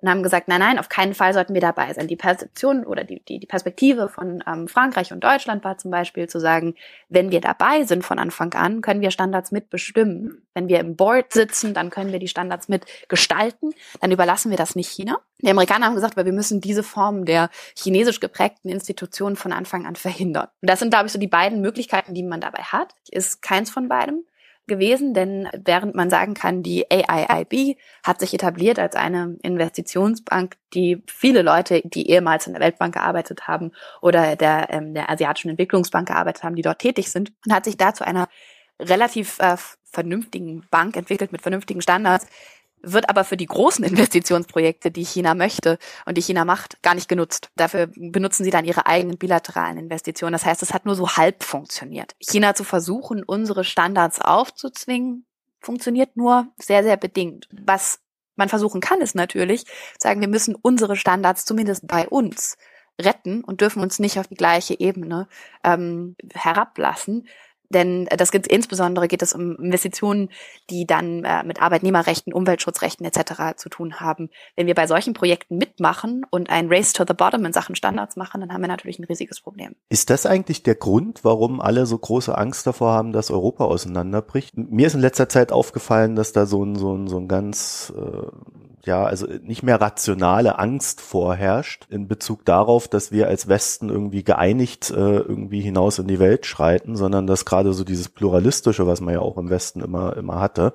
und 0.00 0.08
haben 0.08 0.22
gesagt, 0.22 0.48
nein, 0.48 0.60
nein, 0.60 0.78
auf 0.78 0.88
keinen 0.88 1.14
Fall 1.14 1.34
sollten 1.34 1.54
wir 1.54 1.60
dabei 1.60 1.92
sein. 1.92 2.08
Die 2.08 2.16
Perzeption 2.16 2.84
oder 2.84 3.04
die, 3.04 3.22
die, 3.24 3.38
die 3.38 3.46
Perspektive 3.46 4.08
von 4.08 4.42
ähm, 4.46 4.68
Frankreich 4.68 5.12
und 5.12 5.22
Deutschland 5.22 5.64
war 5.64 5.78
zum 5.78 5.90
Beispiel 5.90 6.28
zu 6.28 6.40
sagen, 6.40 6.74
wenn 7.08 7.30
wir 7.30 7.40
dabei 7.40 7.84
sind 7.84 8.04
von 8.04 8.18
Anfang 8.18 8.54
an, 8.54 8.80
können 8.80 9.00
wir 9.00 9.10
Standards 9.10 9.52
mitbestimmen. 9.52 10.46
Wenn 10.54 10.68
wir 10.68 10.80
im 10.80 10.96
Board 10.96 11.32
sitzen, 11.32 11.74
dann 11.74 11.90
können 11.90 12.12
wir 12.12 12.18
die 12.18 12.28
Standards 12.28 12.68
mit 12.68 12.86
gestalten. 13.08 13.70
Dann 14.00 14.10
überlassen 14.10 14.50
wir 14.50 14.58
das 14.58 14.74
nicht 14.74 14.88
China. 14.88 15.18
Die 15.38 15.50
Amerikaner 15.50 15.86
haben 15.86 15.94
gesagt, 15.94 16.16
weil 16.16 16.26
wir 16.26 16.32
müssen 16.32 16.60
diese 16.60 16.82
Form 16.82 17.24
der 17.24 17.50
chinesisch 17.76 18.20
geprägten 18.20 18.68
Institutionen 18.68 19.36
von 19.36 19.52
Anfang 19.52 19.86
an 19.86 19.96
verhindern. 19.96 20.48
Und 20.60 20.70
das 20.70 20.78
sind, 20.78 20.90
glaube 20.90 21.06
ich, 21.06 21.12
so 21.12 21.18
die 21.18 21.26
beiden 21.26 21.60
Möglichkeiten, 21.60 22.14
die 22.14 22.22
man 22.22 22.40
dabei 22.40 22.62
hat. 22.62 22.94
Ist 23.10 23.42
keins 23.42 23.70
von 23.70 23.88
beidem 23.88 24.24
gewesen, 24.66 25.14
denn 25.14 25.48
während 25.52 25.94
man 25.94 26.10
sagen 26.10 26.34
kann, 26.34 26.62
die 26.62 26.86
AIIB 26.90 27.76
hat 28.04 28.20
sich 28.20 28.32
etabliert 28.34 28.78
als 28.78 28.94
eine 28.94 29.36
Investitionsbank, 29.42 30.56
die 30.74 31.02
viele 31.06 31.42
Leute, 31.42 31.82
die 31.84 32.08
ehemals 32.08 32.46
in 32.46 32.52
der 32.52 32.62
Weltbank 32.62 32.94
gearbeitet 32.94 33.48
haben 33.48 33.72
oder 34.00 34.36
der, 34.36 34.68
ähm, 34.70 34.94
der 34.94 35.10
Asiatischen 35.10 35.50
Entwicklungsbank 35.50 36.08
gearbeitet 36.08 36.44
haben, 36.44 36.56
die 36.56 36.62
dort 36.62 36.78
tätig 36.78 37.10
sind, 37.10 37.32
und 37.44 37.52
hat 37.52 37.64
sich 37.64 37.76
dazu 37.76 38.04
einer 38.04 38.28
relativ 38.78 39.38
äh, 39.40 39.56
vernünftigen 39.92 40.66
Bank 40.70 40.96
entwickelt 40.96 41.32
mit 41.32 41.42
vernünftigen 41.42 41.82
Standards, 41.82 42.26
wird 42.82 43.08
aber 43.08 43.24
für 43.24 43.36
die 43.36 43.46
großen 43.46 43.84
Investitionsprojekte, 43.84 44.90
die 44.90 45.04
China 45.04 45.34
möchte 45.34 45.78
und 46.06 46.16
die 46.16 46.22
China 46.22 46.44
macht, 46.44 46.82
gar 46.82 46.94
nicht 46.94 47.08
genutzt. 47.08 47.50
Dafür 47.56 47.88
benutzen 47.94 48.44
sie 48.44 48.50
dann 48.50 48.64
ihre 48.64 48.86
eigenen 48.86 49.18
bilateralen 49.18 49.78
Investitionen. 49.78 50.32
Das 50.32 50.44
heißt, 50.44 50.62
es 50.62 50.72
hat 50.74 50.86
nur 50.86 50.94
so 50.94 51.16
halb 51.16 51.42
funktioniert. 51.44 52.14
China 52.18 52.54
zu 52.54 52.64
versuchen, 52.64 53.22
unsere 53.22 53.64
Standards 53.64 54.20
aufzuzwingen, 54.20 55.26
funktioniert 55.60 56.16
nur 56.16 56.48
sehr, 56.56 56.82
sehr 56.82 56.96
bedingt. 56.96 57.48
Was 57.52 58.00
man 58.36 58.48
versuchen 58.48 58.80
kann, 58.80 59.00
ist 59.00 59.14
natürlich, 59.14 59.64
sagen, 59.98 60.20
wir 60.20 60.28
müssen 60.28 60.54
unsere 60.54 60.96
Standards 60.96 61.44
zumindest 61.44 61.86
bei 61.86 62.08
uns 62.08 62.56
retten 63.00 63.44
und 63.44 63.60
dürfen 63.60 63.82
uns 63.82 63.98
nicht 63.98 64.18
auf 64.18 64.28
die 64.28 64.34
gleiche 64.34 64.78
Ebene 64.78 65.28
ähm, 65.64 66.16
herablassen. 66.34 67.28
Denn 67.70 68.06
das 68.16 68.32
geht 68.32 68.48
insbesondere 68.48 69.06
geht 69.06 69.22
es 69.22 69.32
um 69.32 69.56
Investitionen, 69.56 70.28
die 70.70 70.86
dann 70.86 71.24
äh, 71.24 71.44
mit 71.44 71.62
Arbeitnehmerrechten, 71.62 72.32
Umweltschutzrechten 72.32 73.06
etc. 73.06 73.56
zu 73.56 73.68
tun 73.68 74.00
haben. 74.00 74.28
Wenn 74.56 74.66
wir 74.66 74.74
bei 74.74 74.88
solchen 74.88 75.14
Projekten 75.14 75.56
mitmachen 75.56 76.26
und 76.30 76.50
ein 76.50 76.68
Race 76.68 76.92
to 76.92 77.04
the 77.06 77.14
Bottom 77.14 77.44
in 77.44 77.52
Sachen 77.52 77.76
Standards 77.76 78.16
machen, 78.16 78.40
dann 78.40 78.52
haben 78.52 78.60
wir 78.60 78.68
natürlich 78.68 78.98
ein 78.98 79.04
riesiges 79.04 79.40
Problem. 79.40 79.76
Ist 79.88 80.10
das 80.10 80.26
eigentlich 80.26 80.64
der 80.64 80.74
Grund, 80.74 81.24
warum 81.24 81.60
alle 81.60 81.86
so 81.86 81.96
große 81.96 82.36
Angst 82.36 82.66
davor 82.66 82.92
haben, 82.92 83.12
dass 83.12 83.30
Europa 83.30 83.64
auseinanderbricht? 83.64 84.56
Mir 84.56 84.88
ist 84.88 84.94
in 84.94 85.00
letzter 85.00 85.28
Zeit 85.28 85.52
aufgefallen, 85.52 86.16
dass 86.16 86.32
da 86.32 86.46
so 86.46 86.64
ein, 86.64 86.74
so 86.74 86.94
ein, 86.94 87.06
so 87.06 87.18
ein 87.18 87.28
ganz 87.28 87.92
äh, 87.96 88.26
ja, 88.84 89.04
also 89.04 89.26
nicht 89.42 89.62
mehr 89.62 89.80
rationale 89.80 90.58
Angst 90.58 91.00
vorherrscht 91.00 91.86
in 91.90 92.08
Bezug 92.08 92.44
darauf, 92.44 92.88
dass 92.88 93.12
wir 93.12 93.28
als 93.28 93.46
Westen 93.46 93.90
irgendwie 93.90 94.24
geeinigt 94.24 94.90
äh, 94.90 94.94
irgendwie 94.94 95.60
hinaus 95.60 95.98
in 95.98 96.06
die 96.06 96.18
Welt 96.18 96.46
schreiten, 96.46 96.96
sondern 96.96 97.26
dass 97.26 97.44
gerade 97.44 97.72
so 97.74 97.84
dieses 97.84 98.08
Pluralistische, 98.08 98.86
was 98.86 99.00
man 99.00 99.14
ja 99.14 99.20
auch 99.20 99.36
im 99.36 99.50
Westen 99.50 99.80
immer, 99.80 100.16
immer 100.16 100.40
hatte, 100.40 100.72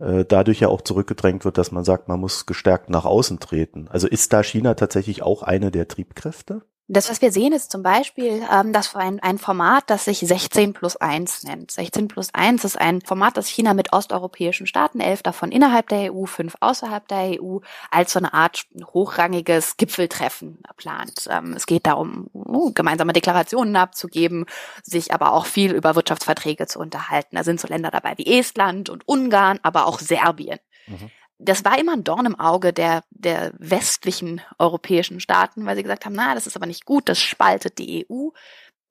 äh, 0.00 0.24
dadurch 0.24 0.60
ja 0.60 0.68
auch 0.68 0.80
zurückgedrängt 0.80 1.44
wird, 1.44 1.58
dass 1.58 1.70
man 1.70 1.84
sagt, 1.84 2.08
man 2.08 2.20
muss 2.20 2.46
gestärkt 2.46 2.90
nach 2.90 3.04
außen 3.04 3.38
treten. 3.38 3.86
Also 3.88 4.08
ist 4.08 4.32
da 4.32 4.42
China 4.42 4.74
tatsächlich 4.74 5.22
auch 5.22 5.42
eine 5.42 5.70
der 5.70 5.86
Triebkräfte? 5.86 6.62
Das, 6.86 7.08
was 7.08 7.22
wir 7.22 7.32
sehen, 7.32 7.54
ist 7.54 7.70
zum 7.70 7.82
Beispiel 7.82 8.42
ähm, 8.52 8.74
das 8.74 8.94
ein, 8.94 9.18
ein 9.20 9.38
Format, 9.38 9.84
das 9.86 10.04
sich 10.04 10.18
16 10.18 10.74
plus 10.74 10.96
1 10.96 11.44
nennt. 11.44 11.70
16 11.70 12.08
plus 12.08 12.28
1 12.34 12.62
ist 12.62 12.78
ein 12.78 13.00
Format, 13.00 13.38
das 13.38 13.48
China 13.48 13.72
mit 13.72 13.94
osteuropäischen 13.94 14.66
Staaten, 14.66 15.00
elf 15.00 15.22
davon 15.22 15.50
innerhalb 15.50 15.88
der 15.88 16.12
EU, 16.12 16.26
fünf 16.26 16.56
außerhalb 16.60 17.08
der 17.08 17.40
EU, 17.40 17.60
als 17.90 18.12
so 18.12 18.18
eine 18.18 18.34
Art 18.34 18.66
hochrangiges 18.92 19.78
Gipfeltreffen 19.78 20.58
plant. 20.76 21.26
Ähm, 21.30 21.54
es 21.54 21.64
geht 21.64 21.86
darum, 21.86 22.28
uh, 22.34 22.70
gemeinsame 22.74 23.14
Deklarationen 23.14 23.76
abzugeben, 23.76 24.44
sich 24.82 25.14
aber 25.14 25.32
auch 25.32 25.46
viel 25.46 25.72
über 25.72 25.96
Wirtschaftsverträge 25.96 26.66
zu 26.66 26.80
unterhalten. 26.80 27.36
Da 27.36 27.44
sind 27.44 27.60
so 27.60 27.66
Länder 27.66 27.90
dabei 27.92 28.12
wie 28.18 28.38
Estland 28.38 28.90
und 28.90 29.08
Ungarn, 29.08 29.58
aber 29.62 29.86
auch 29.86 30.00
Serbien. 30.00 30.58
Mhm 30.86 31.10
das 31.38 31.64
war 31.64 31.78
immer 31.78 31.92
ein 31.92 32.04
Dorn 32.04 32.26
im 32.26 32.38
Auge 32.38 32.72
der, 32.72 33.02
der 33.10 33.52
westlichen 33.58 34.40
europäischen 34.58 35.20
Staaten, 35.20 35.66
weil 35.66 35.76
sie 35.76 35.82
gesagt 35.82 36.04
haben, 36.04 36.14
na, 36.14 36.34
das 36.34 36.46
ist 36.46 36.56
aber 36.56 36.66
nicht 36.66 36.84
gut, 36.84 37.08
das 37.08 37.18
spaltet 37.18 37.78
die 37.78 38.06
EU. 38.08 38.28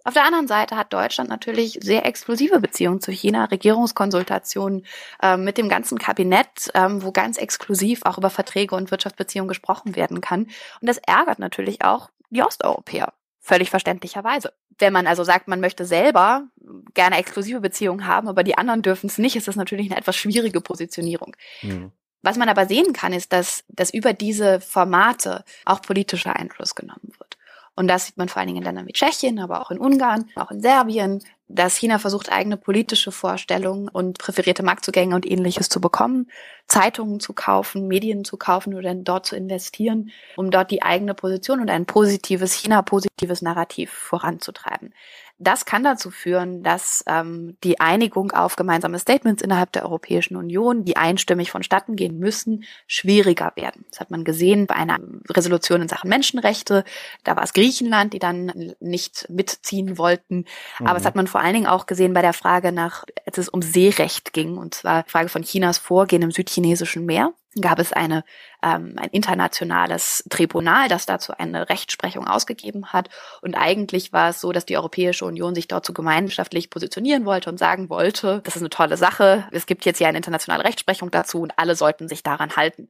Auf 0.06 0.14
der 0.14 0.26
anderen 0.26 0.48
Seite 0.48 0.76
hat 0.76 0.92
Deutschland 0.92 1.30
natürlich 1.30 1.80
sehr 1.82 2.06
exklusive 2.06 2.60
Beziehungen 2.60 3.00
zu 3.00 3.12
China, 3.12 3.46
Regierungskonsultationen 3.46 4.86
äh, 5.22 5.38
mit 5.38 5.58
dem 5.58 5.70
ganzen 5.70 5.98
Kabinett, 5.98 6.70
ähm, 6.74 7.02
wo 7.04 7.14
ganz 7.14 7.38
exklusiv 7.38 8.02
auch 8.04 8.18
über 8.18 8.30
Verträge 8.30 8.76
und 8.76 8.92
Wirtschaftsbeziehungen 8.92 9.48
gesprochen 9.48 9.96
werden 9.96 10.20
kann. 10.20 10.44
Und 10.82 10.90
das 10.90 10.98
ärgert 10.98 11.40
natürlich 11.40 11.86
auch 11.86 12.10
die 12.32 12.44
Osteuropäer. 12.44 13.14
Völlig 13.40 13.70
verständlicherweise. 13.70 14.54
Wenn 14.78 14.92
man 14.92 15.08
also 15.08 15.24
sagt, 15.24 15.48
man 15.48 15.62
möchte 15.62 15.86
selber 15.86 16.48
gerne 16.94 17.18
exklusive 17.18 17.62
Beziehungen 17.62 18.06
haben, 18.06 18.28
aber 18.28 18.44
die 18.44 18.58
anderen 18.58 18.82
dürfen 18.82 19.08
es 19.08 19.18
nicht, 19.18 19.38
ist 19.38 19.48
das 19.48 19.56
natürlich 19.56 19.90
eine 19.90 20.00
etwas 20.00 20.18
schwierige 20.18 20.60
Positionierung. 20.60 21.36
Mhm. 21.62 21.92
Was 22.24 22.38
man 22.38 22.50
aber 22.50 22.66
sehen 22.66 22.94
kann, 22.94 23.14
ist, 23.14 23.34
dass, 23.34 23.64
dass 23.68 23.94
über 23.94 24.14
diese 24.14 24.60
Formate 24.62 25.44
auch 25.66 25.82
politischer 25.82 26.36
Einfluss 26.36 26.74
genommen 26.74 27.12
wird. 27.20 27.38
Und 27.76 27.88
das 27.88 28.06
sieht 28.06 28.18
man 28.18 28.30
vor 28.30 28.40
allen 28.40 28.48
Dingen 28.48 28.60
in 28.60 28.64
Ländern 28.64 28.88
wie 28.88 28.94
Tschechien, 28.94 29.40
aber 29.40 29.62
auch 29.62 29.72
in 29.72 29.80
Ungarn, 29.80 30.30
auch 30.36 30.52
in 30.52 30.62
Serbien, 30.62 31.24
dass 31.48 31.76
China 31.76 32.00
versucht, 32.00 32.32
eigene 32.32 32.56
politische 32.56 33.12
Vorstellungen 33.12 33.90
und 33.90 34.20
präferierte 34.20 34.64
Marktzugänge 34.64 35.16
und 35.16 35.30
ähnliches 35.30 35.70
zu 35.70 35.82
bekommen, 35.82 36.30
Zeitungen 36.68 37.20
zu 37.20 37.34
kaufen, 37.34 37.88
Medien 37.88 38.26
zu 38.26 38.38
kaufen 38.38 38.76
oder 38.76 38.94
dort 38.96 39.26
zu 39.26 39.36
investieren, 39.36 40.12
um 40.36 40.52
dort 40.52 40.72
die 40.72 40.84
eigene 40.84 41.14
Position 41.14 41.60
und 41.60 41.70
ein 41.70 41.86
positives 41.86 42.54
China-positives 42.54 43.42
Narrativ 43.42 43.92
voranzutreiben. 43.92 44.94
Das 45.40 45.66
kann 45.66 45.84
dazu 45.84 46.12
führen, 46.12 46.64
dass 46.64 47.04
ähm, 47.08 47.58
die 47.64 47.80
Einigung 47.80 48.32
auf 48.32 48.56
gemeinsame 48.56 49.00
Statements 49.00 49.42
innerhalb 49.42 49.72
der 49.72 49.84
Europäischen 49.84 50.36
Union, 50.36 50.86
die 50.86 50.96
einstimmig 50.96 51.52
vonstatten 51.52 51.96
gehen 51.96 52.20
müssen, 52.20 52.64
schwieriger 52.88 53.52
werden. 53.56 53.86
Das 53.90 54.00
hat 54.00 54.12
man 54.12 54.24
gesehen 54.24 54.68
bei 54.68 54.76
einer 54.76 55.00
Resolution 55.30 55.82
in 55.82 55.88
Sachen 55.90 56.10
Menschenrechte. 56.10 56.84
Da 57.24 57.36
war 57.36 57.44
es 57.44 57.54
Griechenland, 57.54 58.14
die 58.14 58.20
dann 58.20 58.74
nicht 58.80 59.28
mitziehen 59.30 59.98
wollten. 59.98 60.46
Mhm. 60.80 60.88
Aber 60.88 61.00
es 61.00 61.06
hat 61.06 61.16
man 61.16 61.28
vor 61.28 61.42
allen 61.42 61.54
Dingen 61.54 61.68
auch 61.68 61.88
gesehen 61.88 62.14
bei 62.14 62.22
der 62.22 62.34
Frage 62.34 62.72
nach, 62.72 63.04
als 63.26 63.38
es 63.38 63.50
um 63.50 63.62
Seerecht 63.62 64.34
ging, 64.34 64.58
und 64.58 64.76
zwar 64.76 65.04
Frage 65.08 65.30
von 65.30 65.42
Chinas 65.42 65.78
Vorgehen 65.78 66.22
im 66.22 66.32
südchinesischen 66.32 67.06
Meer 67.06 67.34
gab 67.62 67.80
es 67.80 67.94
eine, 67.94 68.24
ähm, 68.62 68.96
ein 68.98 69.10
internationales 69.10 70.24
Tribunal, 70.30 70.88
das 70.88 71.06
dazu 71.06 71.34
eine 71.38 71.70
Rechtsprechung 71.70 72.28
ausgegeben 72.28 72.88
hat. 72.94 73.10
Und 73.42 73.56
eigentlich 73.56 74.14
war 74.14 74.30
es 74.30 74.42
so, 74.42 74.52
dass 74.52 74.66
die 74.66 74.78
Europäische 74.78 75.26
Union 75.26 75.56
sich 75.56 75.68
so 75.70 75.94
gemeinschaftlich 75.94 76.70
positionieren 76.70 77.26
wollte 77.26 77.50
und 77.50 77.58
sagen 77.58 77.90
wollte, 77.90 78.42
das 78.44 78.56
ist 78.56 78.62
eine 78.62 78.70
tolle 78.70 78.98
Sache, 78.98 79.48
es 79.52 79.66
gibt 79.66 79.86
jetzt 79.86 79.98
hier 79.98 80.08
eine 80.08 80.18
internationale 80.18 80.64
Rechtsprechung 80.64 81.12
dazu 81.12 81.42
und 81.42 81.58
alle 81.58 81.76
sollten 81.76 82.08
sich 82.08 82.24
daran 82.24 82.56
halten. 82.56 82.90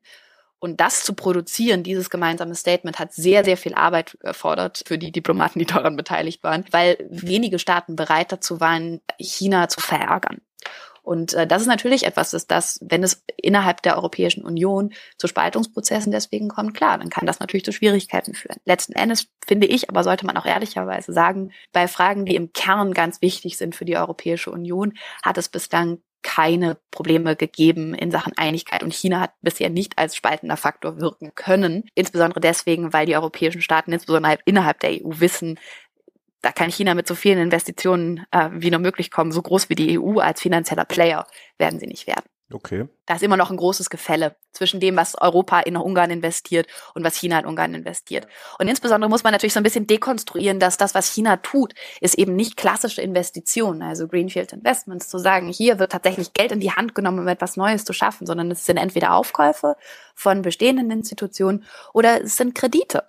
Und 0.63 0.79
das 0.79 1.03
zu 1.03 1.13
produzieren, 1.13 1.84
dieses 1.84 2.10
gemeinsame 2.10 2.55
Statement, 2.55 2.98
hat 2.98 3.12
sehr, 3.12 3.43
sehr 3.43 3.58
viel 3.58 3.74
Arbeit 3.74 4.17
erfordert 4.22 4.84
für 4.88 4.98
die 4.98 5.12
Diplomaten, 5.12 5.60
die 5.60 5.65
daran 5.65 5.98
beteiligt 5.98 6.41
waren, 6.41 6.63
weil 6.72 7.05
wenige 7.10 7.60
Staaten 7.60 7.98
bereit 7.98 8.32
dazu 8.32 8.62
waren, 8.62 9.01
China 9.20 9.67
zu 9.67 9.82
verärgern. 9.82 10.39
Und 11.03 11.33
äh, 11.33 11.45
das 11.45 11.62
ist 11.62 11.67
natürlich 11.67 12.05
etwas, 12.05 12.31
dass 12.31 12.48
das, 12.48 12.79
wenn 12.81 13.03
es 13.03 13.24
innerhalb 13.38 13.81
der 13.83 13.98
Europäischen 13.98 14.43
Union 14.43 14.93
zu 15.17 15.27
Spaltungsprozessen 15.27 16.12
deswegen 16.12 16.48
kommt, 16.48 16.74
klar, 16.74 16.98
dann 16.98 17.10
kann 17.10 17.27
das 17.27 17.39
natürlich 17.39 17.65
zu 17.65 17.74
Schwierigkeiten 17.74 18.33
führen. 18.33 18.57
Letzten 18.65 18.93
Endes 18.93 19.27
finde 19.45 19.67
ich, 19.67 19.89
aber 19.89 20.03
sollte 20.03 20.25
man 20.25 20.38
auch 20.38 20.45
ehrlicherweise 20.45 21.12
sagen, 21.12 21.51
bei 21.74 21.88
Fragen, 21.88 22.25
die 22.25 22.36
im 22.36 22.53
Kern 22.53 22.93
ganz 22.93 23.22
wichtig 23.22 23.57
sind 23.57 23.75
für 23.75 23.86
die 23.86 23.98
Europäische 23.98 24.50
Union, 24.50 24.93
hat 25.22 25.38
es 25.38 25.50
bislang 25.50 26.00
keine 26.24 26.77
Probleme 26.89 27.36
gegeben 27.36 27.93
in 27.93 28.10
Sachen 28.10 28.33
Einigkeit 28.38 28.81
und 28.81 28.93
China 28.93 29.19
hat 29.19 29.33
bisher 29.41 29.69
nicht 29.69 29.98
als 30.00 30.15
spaltender 30.15 30.57
Faktor 30.57 31.00
wirken 31.00 31.36
können. 31.36 31.83
Insbesondere 31.93 32.39
deswegen, 32.39 32.93
weil 32.93 33.05
die 33.05 33.15
europäischen 33.15 33.62
Staaten 33.62 33.91
insbesondere 33.91 34.39
innerhalb 34.45 34.79
der 34.79 34.91
EU 34.91 35.19
wissen, 35.19 35.60
da 36.44 36.52
kann 36.52 36.70
China 36.70 36.94
mit 36.94 37.08
so 37.08 37.16
vielen 37.16 37.40
Investitionen 37.40 38.26
äh, 38.32 38.50
wie 38.52 38.70
nur 38.70 38.82
möglich 38.82 39.10
kommen. 39.10 39.32
So 39.32 39.42
groß 39.42 39.70
wie 39.70 39.76
die 39.76 39.98
EU 39.98 40.20
als 40.20 40.42
finanzieller 40.42 40.86
Player 40.86 41.26
werden 41.58 41.80
sie 41.80 41.88
nicht 41.88 42.06
werden. 42.06 42.26
Okay. 42.52 42.88
Da 43.06 43.16
ist 43.16 43.24
immer 43.24 43.38
noch 43.38 43.50
ein 43.50 43.58
großes 43.58 43.90
Gefälle 43.90 44.36
zwischen 44.52 44.80
dem, 44.80 44.96
was 44.98 45.16
Europa 45.20 45.62
in 45.62 45.78
Ungarn 45.78 46.12
investiert 46.12 46.68
und 46.94 47.04
was 47.04 47.16
China 47.16 47.40
in 47.40 47.46
Ungarn 47.46 47.74
investiert. 47.74 48.28
Und 48.60 48.68
insbesondere 48.68 49.10
muss 49.10 49.24
man 49.24 49.32
natürlich 49.32 49.54
so 49.54 49.60
ein 49.60 49.64
bisschen 49.64 49.88
dekonstruieren, 49.88 50.60
dass 50.60 50.78
das, 50.78 50.94
was 50.94 51.08
China 51.08 51.38
tut, 51.38 51.74
ist 52.02 52.16
eben 52.16 52.36
nicht 52.36 52.58
klassische 52.58 53.02
Investitionen, 53.02 53.82
also 53.82 54.08
Greenfield 54.08 54.54
Investments, 54.54 55.10
zu 55.10 55.18
sagen, 55.18 55.48
hier 55.48 55.80
wird 55.80 55.94
tatsächlich 55.94 56.34
Geld 56.34 56.52
in 56.52 56.60
die 56.60 56.72
Hand 56.72 56.94
genommen, 56.94 57.20
um 57.20 57.28
etwas 57.28 57.58
Neues 57.58 57.86
zu 57.86 57.94
schaffen, 57.94 58.28
sondern 58.28 58.52
es 58.52 58.66
sind 58.66 58.78
entweder 58.78 59.14
Aufkäufe 59.14 59.76
von 60.14 60.42
bestehenden 60.42 60.92
Institutionen 60.92 61.64
oder 61.94 62.22
es 62.24 62.38
sind 62.38 62.54
Kredite. 62.54 63.04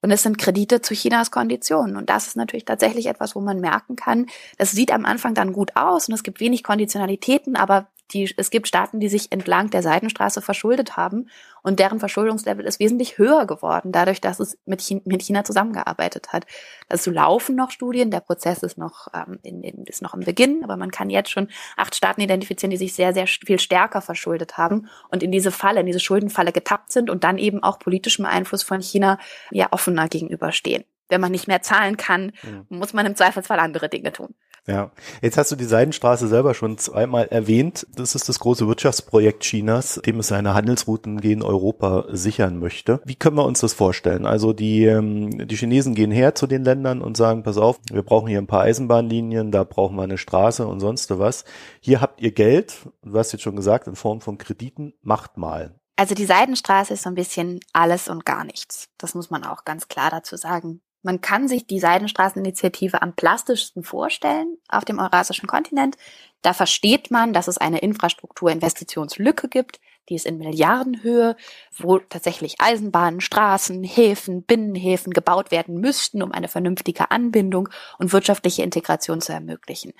Und 0.00 0.10
es 0.10 0.22
sind 0.22 0.38
Kredite 0.38 0.80
zu 0.80 0.94
Chinas 0.94 1.30
Konditionen. 1.30 1.96
Und 1.96 2.08
das 2.08 2.28
ist 2.28 2.36
natürlich 2.36 2.64
tatsächlich 2.64 3.06
etwas, 3.06 3.34
wo 3.34 3.40
man 3.40 3.60
merken 3.60 3.96
kann, 3.96 4.26
das 4.56 4.70
sieht 4.70 4.92
am 4.92 5.04
Anfang 5.04 5.34
dann 5.34 5.52
gut 5.52 5.76
aus 5.76 6.08
und 6.08 6.14
es 6.14 6.22
gibt 6.22 6.40
wenig 6.40 6.62
Konditionalitäten, 6.62 7.56
aber 7.56 7.88
die, 8.12 8.32
es 8.36 8.50
gibt 8.50 8.68
Staaten, 8.68 9.00
die 9.00 9.08
sich 9.08 9.32
entlang 9.32 9.70
der 9.70 9.82
Seidenstraße 9.82 10.40
verschuldet 10.40 10.96
haben 10.96 11.28
und 11.62 11.78
deren 11.78 11.98
Verschuldungslevel 12.00 12.64
ist 12.64 12.80
wesentlich 12.80 13.18
höher 13.18 13.46
geworden, 13.46 13.92
dadurch, 13.92 14.20
dass 14.20 14.40
es 14.40 14.58
mit 14.64 14.80
China, 14.80 15.02
mit 15.04 15.22
China 15.22 15.44
zusammengearbeitet 15.44 16.32
hat. 16.32 16.46
Dazu 16.88 17.10
laufen 17.10 17.56
noch 17.56 17.70
Studien, 17.70 18.10
der 18.10 18.20
Prozess 18.20 18.62
ist 18.62 18.78
noch, 18.78 19.08
ähm, 19.14 19.38
in, 19.42 19.62
in, 19.62 19.84
ist 19.84 20.02
noch 20.02 20.14
im 20.14 20.20
Beginn, 20.20 20.64
aber 20.64 20.76
man 20.76 20.90
kann 20.90 21.10
jetzt 21.10 21.30
schon 21.30 21.48
acht 21.76 21.94
Staaten 21.94 22.20
identifizieren, 22.20 22.70
die 22.70 22.76
sich 22.76 22.94
sehr, 22.94 23.12
sehr 23.12 23.26
viel 23.26 23.58
stärker 23.58 24.00
verschuldet 24.00 24.56
haben 24.56 24.88
und 25.10 25.22
in 25.22 25.30
diese 25.30 25.50
Falle, 25.50 25.80
in 25.80 25.86
diese 25.86 26.00
Schuldenfalle 26.00 26.52
getappt 26.52 26.92
sind 26.92 27.10
und 27.10 27.24
dann 27.24 27.38
eben 27.38 27.62
auch 27.62 27.78
politischem 27.78 28.24
Einfluss 28.24 28.62
von 28.62 28.80
China 28.80 29.18
ja 29.50 29.68
offener 29.70 30.08
gegenüberstehen. 30.08 30.84
Wenn 31.08 31.20
man 31.20 31.32
nicht 31.32 31.48
mehr 31.48 31.62
zahlen 31.62 31.96
kann, 31.96 32.32
ja. 32.42 32.64
muss 32.68 32.92
man 32.92 33.06
im 33.06 33.16
Zweifelsfall 33.16 33.58
andere 33.58 33.88
Dinge 33.88 34.12
tun. 34.12 34.34
Ja, 34.68 34.90
jetzt 35.22 35.38
hast 35.38 35.50
du 35.50 35.56
die 35.56 35.64
Seidenstraße 35.64 36.28
selber 36.28 36.52
schon 36.52 36.76
zweimal 36.76 37.26
erwähnt. 37.28 37.86
Das 37.96 38.14
ist 38.14 38.28
das 38.28 38.38
große 38.38 38.68
Wirtschaftsprojekt 38.68 39.42
Chinas, 39.42 39.98
dem 40.04 40.18
es 40.20 40.28
seine 40.28 40.52
Handelsrouten 40.52 41.22
gegen 41.22 41.42
Europa 41.42 42.04
sichern 42.10 42.58
möchte. 42.58 43.00
Wie 43.06 43.14
können 43.14 43.36
wir 43.36 43.46
uns 43.46 43.60
das 43.60 43.72
vorstellen? 43.72 44.26
Also 44.26 44.52
die, 44.52 44.84
ähm, 44.84 45.48
die 45.48 45.56
Chinesen 45.56 45.94
gehen 45.94 46.10
her 46.10 46.34
zu 46.34 46.46
den 46.46 46.64
Ländern 46.64 47.00
und 47.00 47.16
sagen, 47.16 47.44
pass 47.44 47.56
auf, 47.56 47.80
wir 47.90 48.02
brauchen 48.02 48.28
hier 48.28 48.36
ein 48.36 48.46
paar 48.46 48.60
Eisenbahnlinien, 48.60 49.52
da 49.52 49.64
brauchen 49.64 49.96
wir 49.96 50.02
eine 50.02 50.18
Straße 50.18 50.66
und 50.66 50.80
sonst 50.80 51.18
was. 51.18 51.44
Hier 51.80 52.02
habt 52.02 52.20
ihr 52.20 52.32
Geld, 52.32 52.74
du 53.02 53.18
hast 53.18 53.32
jetzt 53.32 53.42
schon 53.42 53.56
gesagt, 53.56 53.86
in 53.86 53.96
Form 53.96 54.20
von 54.20 54.36
Krediten, 54.36 54.92
macht 55.00 55.38
mal. 55.38 55.80
Also 55.96 56.14
die 56.14 56.26
Seidenstraße 56.26 56.92
ist 56.92 57.04
so 57.04 57.08
ein 57.08 57.14
bisschen 57.14 57.60
alles 57.72 58.08
und 58.08 58.26
gar 58.26 58.44
nichts. 58.44 58.88
Das 58.98 59.14
muss 59.14 59.30
man 59.30 59.44
auch 59.44 59.64
ganz 59.64 59.88
klar 59.88 60.10
dazu 60.10 60.36
sagen. 60.36 60.82
Man 61.02 61.20
kann 61.20 61.48
sich 61.48 61.66
die 61.66 61.78
Seidenstraßeninitiative 61.78 63.02
am 63.02 63.14
plastischsten 63.14 63.84
vorstellen 63.84 64.58
auf 64.68 64.84
dem 64.84 64.98
eurasischen 64.98 65.46
Kontinent. 65.46 65.96
Da 66.42 66.52
versteht 66.52 67.10
man, 67.10 67.32
dass 67.32 67.48
es 67.48 67.58
eine 67.58 67.78
Infrastrukturinvestitionslücke 67.78 69.48
gibt, 69.48 69.80
die 70.08 70.14
ist 70.14 70.26
in 70.26 70.38
Milliardenhöhe, 70.38 71.36
wo 71.76 71.98
tatsächlich 71.98 72.60
Eisenbahnen, 72.60 73.20
Straßen, 73.20 73.84
Häfen, 73.84 74.42
Binnenhäfen 74.42 75.12
gebaut 75.12 75.50
werden 75.50 75.80
müssten, 75.80 76.22
um 76.22 76.32
eine 76.32 76.48
vernünftige 76.48 77.10
Anbindung 77.10 77.68
und 77.98 78.12
wirtschaftliche 78.12 78.62
Integration 78.62 79.20
zu 79.20 79.32
ermöglichen. 79.32 79.92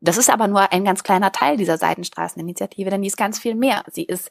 Das 0.00 0.18
ist 0.18 0.28
aber 0.28 0.48
nur 0.48 0.72
ein 0.72 0.84
ganz 0.84 1.02
kleiner 1.02 1.32
Teil 1.32 1.56
dieser 1.56 1.78
Seidenstraßeninitiative, 1.78 2.90
denn 2.90 3.00
die 3.00 3.08
ist 3.08 3.16
ganz 3.16 3.38
viel 3.38 3.54
mehr. 3.54 3.84
Sie 3.90 4.04
ist 4.04 4.30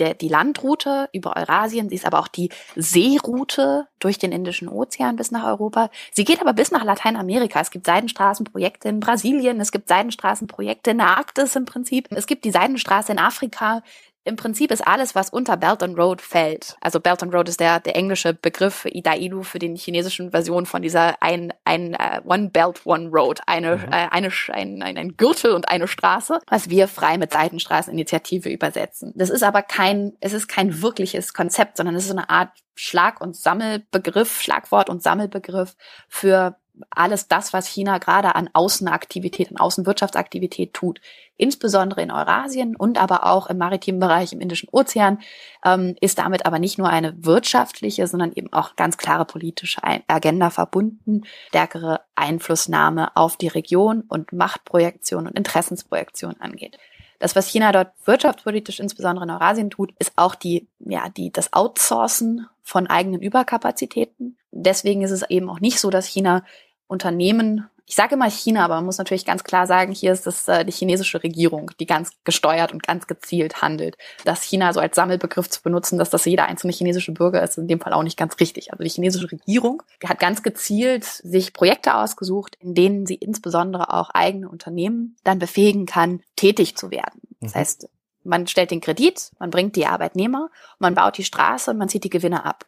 der, 0.00 0.14
die 0.14 0.28
Landroute 0.28 1.08
über 1.12 1.36
Eurasien, 1.36 1.88
sie 1.88 1.94
ist 1.94 2.06
aber 2.06 2.18
auch 2.18 2.28
die 2.28 2.48
Seeroute 2.74 3.86
durch 3.98 4.18
den 4.18 4.32
Indischen 4.32 4.68
Ozean 4.68 5.16
bis 5.16 5.30
nach 5.30 5.44
Europa. 5.44 5.90
Sie 6.12 6.24
geht 6.24 6.40
aber 6.40 6.54
bis 6.54 6.70
nach 6.70 6.84
Lateinamerika. 6.84 7.60
Es 7.60 7.70
gibt 7.70 7.86
Seidenstraßenprojekte 7.86 8.88
in 8.88 9.00
Brasilien, 9.00 9.60
es 9.60 9.72
gibt 9.72 9.88
Seidenstraßenprojekte 9.88 10.92
in 10.92 10.98
der 10.98 11.08
Arktis 11.08 11.54
im 11.54 11.66
Prinzip. 11.66 12.08
Es 12.10 12.26
gibt 12.26 12.44
die 12.44 12.50
Seidenstraße 12.50 13.12
in 13.12 13.18
Afrika, 13.18 13.82
im 14.24 14.36
Prinzip 14.36 14.70
ist 14.70 14.86
alles, 14.86 15.14
was 15.14 15.30
unter 15.30 15.56
Belt 15.56 15.82
and 15.82 15.98
Road 15.98 16.20
fällt. 16.20 16.76
Also 16.80 17.00
Belt 17.00 17.22
and 17.22 17.34
Road 17.34 17.48
ist 17.48 17.58
der, 17.58 17.80
der 17.80 17.96
englische 17.96 18.34
Begriff 18.34 18.74
für 18.74 18.90
Idailu 18.90 19.42
für 19.42 19.58
den 19.58 19.76
chinesischen 19.76 20.30
Version 20.30 20.66
von 20.66 20.82
dieser 20.82 21.22
ein, 21.22 21.54
ein 21.64 21.94
uh, 21.94 22.30
One 22.30 22.50
Belt, 22.50 22.82
One 22.84 23.08
Road. 23.08 23.40
Eine, 23.46 23.76
mhm. 23.76 23.84
äh, 23.84 24.08
eine, 24.10 24.30
ein, 24.48 24.82
ein, 24.82 24.98
ein 24.98 25.16
Gürtel 25.16 25.52
und 25.52 25.68
eine 25.68 25.88
Straße, 25.88 26.38
was 26.48 26.68
wir 26.68 26.86
frei 26.86 27.16
mit 27.16 27.32
Seitenstraßeninitiative 27.32 28.50
übersetzen. 28.50 29.12
Das 29.16 29.30
ist 29.30 29.42
aber 29.42 29.62
kein, 29.62 30.12
es 30.20 30.34
ist 30.34 30.48
kein 30.48 30.82
wirkliches 30.82 31.32
Konzept, 31.32 31.78
sondern 31.78 31.94
es 31.94 32.02
ist 32.02 32.10
so 32.10 32.16
eine 32.16 32.28
Art 32.28 32.50
Schlag- 32.74 33.22
und 33.22 33.36
Sammelbegriff, 33.36 34.42
Schlagwort 34.42 34.90
und 34.90 35.02
Sammelbegriff 35.02 35.76
für 36.08 36.56
alles 36.90 37.28
das, 37.28 37.52
was 37.52 37.66
China 37.66 37.98
gerade 37.98 38.34
an 38.34 38.50
Außenaktivität, 38.52 39.50
an 39.50 39.58
Außenwirtschaftsaktivität 39.58 40.72
tut, 40.74 41.00
insbesondere 41.36 42.02
in 42.02 42.10
Eurasien 42.10 42.76
und 42.76 43.00
aber 43.00 43.26
auch 43.26 43.48
im 43.48 43.58
maritimen 43.58 44.00
Bereich 44.00 44.32
im 44.32 44.40
Indischen 44.40 44.68
Ozean, 44.72 45.18
ähm, 45.64 45.96
ist 46.00 46.18
damit 46.18 46.46
aber 46.46 46.58
nicht 46.58 46.78
nur 46.78 46.88
eine 46.88 47.14
wirtschaftliche, 47.24 48.06
sondern 48.06 48.32
eben 48.32 48.52
auch 48.52 48.76
ganz 48.76 48.96
klare 48.96 49.24
politische 49.24 49.80
Agenda 50.06 50.50
verbunden, 50.50 51.22
stärkere 51.48 52.00
Einflussnahme 52.14 53.16
auf 53.16 53.36
die 53.36 53.48
Region 53.48 54.02
und 54.08 54.32
Machtprojektion 54.32 55.26
und 55.26 55.36
Interessensprojektion 55.36 56.36
angeht. 56.40 56.78
Das, 57.20 57.36
was 57.36 57.48
China 57.48 57.70
dort 57.70 57.92
wirtschaftspolitisch 58.06 58.80
insbesondere 58.80 59.24
in 59.24 59.30
Eurasien 59.30 59.70
tut, 59.70 59.92
ist 59.98 60.12
auch 60.16 60.34
die, 60.34 60.66
ja, 60.78 61.10
die, 61.10 61.30
das 61.30 61.52
Outsourcen 61.52 62.48
von 62.62 62.86
eigenen 62.86 63.20
Überkapazitäten. 63.20 64.38
Deswegen 64.52 65.02
ist 65.02 65.10
es 65.10 65.28
eben 65.28 65.50
auch 65.50 65.60
nicht 65.60 65.80
so, 65.80 65.90
dass 65.90 66.06
China 66.06 66.44
Unternehmen, 66.90 67.68
ich 67.86 67.96
sage 67.96 68.14
immer 68.14 68.30
China, 68.30 68.64
aber 68.64 68.76
man 68.76 68.84
muss 68.84 68.98
natürlich 68.98 69.24
ganz 69.24 69.42
klar 69.42 69.66
sagen, 69.66 69.92
hier 69.92 70.12
ist 70.12 70.26
es 70.26 70.46
äh, 70.46 70.64
die 70.64 70.72
chinesische 70.72 71.22
Regierung, 71.22 71.72
die 71.80 71.86
ganz 71.86 72.12
gesteuert 72.24 72.72
und 72.72 72.82
ganz 72.82 73.06
gezielt 73.06 73.62
handelt. 73.62 73.96
Das 74.24 74.42
China 74.42 74.72
so 74.72 74.78
als 74.78 74.94
Sammelbegriff 74.94 75.48
zu 75.48 75.62
benutzen, 75.62 75.98
dass 75.98 76.10
das 76.10 76.24
jeder 76.24 76.46
einzelne 76.46 76.72
chinesische 76.72 77.12
Bürger 77.12 77.42
ist, 77.42 77.50
ist 77.50 77.58
in 77.58 77.68
dem 77.68 77.80
Fall 77.80 77.92
auch 77.92 78.02
nicht 78.02 78.16
ganz 78.16 78.38
richtig. 78.38 78.72
Also 78.72 78.84
die 78.84 78.90
chinesische 78.90 79.30
Regierung 79.30 79.82
hat 80.04 80.20
ganz 80.20 80.42
gezielt 80.42 81.04
sich 81.04 81.52
Projekte 81.52 81.96
ausgesucht, 81.96 82.56
in 82.60 82.74
denen 82.74 83.06
sie 83.06 83.16
insbesondere 83.16 83.92
auch 83.92 84.10
eigene 84.10 84.48
Unternehmen 84.48 85.16
dann 85.24 85.40
befähigen 85.40 85.86
kann, 85.86 86.22
tätig 86.36 86.76
zu 86.76 86.90
werden. 86.90 87.20
Das 87.40 87.54
mhm. 87.54 87.58
heißt, 87.58 87.88
man 88.22 88.46
stellt 88.46 88.70
den 88.70 88.80
Kredit, 88.80 89.32
man 89.38 89.50
bringt 89.50 89.74
die 89.74 89.86
Arbeitnehmer, 89.86 90.50
man 90.78 90.94
baut 90.94 91.18
die 91.18 91.24
Straße 91.24 91.70
und 91.70 91.78
man 91.78 91.88
zieht 91.88 92.04
die 92.04 92.10
Gewinne 92.10 92.44
ab. 92.44 92.66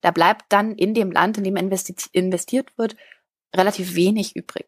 Da 0.00 0.10
bleibt 0.10 0.44
dann 0.50 0.74
in 0.74 0.92
dem 0.92 1.10
Land, 1.10 1.38
in 1.38 1.44
dem 1.44 1.56
investiert 1.56 2.76
wird, 2.76 2.94
relativ 3.54 3.94
wenig 3.94 4.36
übrig. 4.36 4.66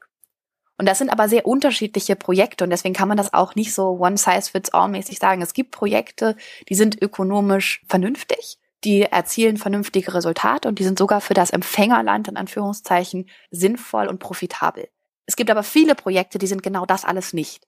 Und 0.79 0.87
das 0.87 0.99
sind 0.99 1.11
aber 1.11 1.29
sehr 1.29 1.47
unterschiedliche 1.47 2.17
Projekte 2.17 2.65
und 2.65 2.71
deswegen 2.71 2.95
kann 2.95 3.09
man 3.09 3.17
das 3.17 3.33
auch 3.33 3.55
nicht 3.55 3.73
so 3.73 3.99
one 3.99 4.19
size 4.19 4.51
fits 4.51 4.71
all 4.75 4.89
mäßig 4.89 5.19
sagen. 5.19 5.41
Es 5.41 5.55
gibt 5.55 5.71
Projekte, 5.71 6.37
die 6.69 6.75
sind 6.75 7.01
ökonomisch 7.01 7.83
vernünftig, 7.89 8.59
die 8.85 9.03
erzielen 9.03 9.57
vernünftige 9.57 10.13
Resultate 10.13 10.69
und 10.69 10.79
die 10.79 10.85
sind 10.85 10.99
sogar 10.99 11.23
für 11.23 11.35
das 11.35 11.51
Empfängerland 11.51 12.29
in 12.29 12.37
Anführungszeichen 12.37 13.29
sinnvoll 13.51 14.07
und 14.07 14.19
profitabel. 14.19 14.89
Es 15.25 15.37
gibt 15.37 15.51
aber 15.51 15.63
viele 15.63 15.95
Projekte, 15.95 16.39
die 16.39 16.47
sind 16.47 16.63
genau 16.63 16.85
das 16.85 17.05
alles 17.05 17.33
nicht. 17.33 17.67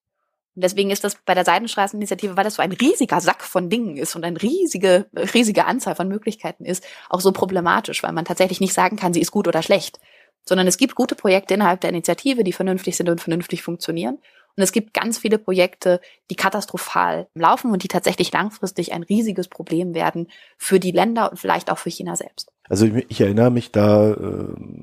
Und 0.54 0.62
deswegen 0.62 0.90
ist 0.90 1.02
das 1.02 1.16
bei 1.24 1.35
der 1.35 1.44
Seidenstraßeninitiative, 1.44 2.37
weil 2.37 2.44
das 2.44 2.57
so 2.57 2.62
ein 2.62 2.72
riesiger 2.72 3.20
Sack 3.20 3.42
von 3.42 3.70
Dingen 3.70 3.96
ist 3.96 4.16
und 4.16 4.24
eine 4.24 4.40
riesige, 4.42 5.07
riesige 5.14 5.64
Anzahl 5.64 5.94
von 5.94 6.09
Möglichkeiten 6.09 6.64
ist, 6.64 6.85
auch 7.09 7.20
so 7.20 7.33
problematisch, 7.33 8.02
weil 8.02 8.12
man 8.12 8.24
tatsächlich 8.24 8.61
nicht 8.61 8.74
sagen 8.74 8.96
kann, 8.96 9.14
sie 9.14 9.20
ist 9.20 9.31
gut 9.31 9.48
oder 9.48 9.62
schlecht 9.62 9.98
sondern 10.44 10.66
es 10.66 10.79
gibt 10.79 10.94
gute 10.94 11.14
Projekte 11.14 11.55
innerhalb 11.55 11.81
der 11.81 11.90
Initiative, 11.90 12.44
die 12.44 12.53
vernünftig 12.53 12.96
sind 12.96 13.09
und 13.09 13.20
vernünftig 13.20 13.62
funktionieren. 13.62 14.18
Und 14.59 14.64
es 14.64 14.72
gibt 14.72 14.92
ganz 14.92 15.18
viele 15.18 15.38
Projekte, 15.38 16.01
die 16.33 16.35
katastrophal 16.35 17.29
laufen 17.35 17.70
und 17.70 17.85
die 17.85 17.88
tatsächlich 17.88 18.33
langfristig 18.33 18.92
ein 18.92 19.05
riesiges 19.05 19.46
Problem 19.46 19.94
werden 19.94 20.27
für 20.57 20.81
die 20.81 20.90
Länder 20.90 21.31
und 21.31 21.38
vielleicht 21.38 21.70
auch 21.70 21.79
für 21.79 21.90
China 21.90 22.16
selbst. 22.16 22.51
Also 22.68 22.87
ich, 22.87 23.07
ich 23.09 23.20
erinnere 23.20 23.51
mich 23.51 23.72
da, 23.72 24.11
äh, 24.11 24.16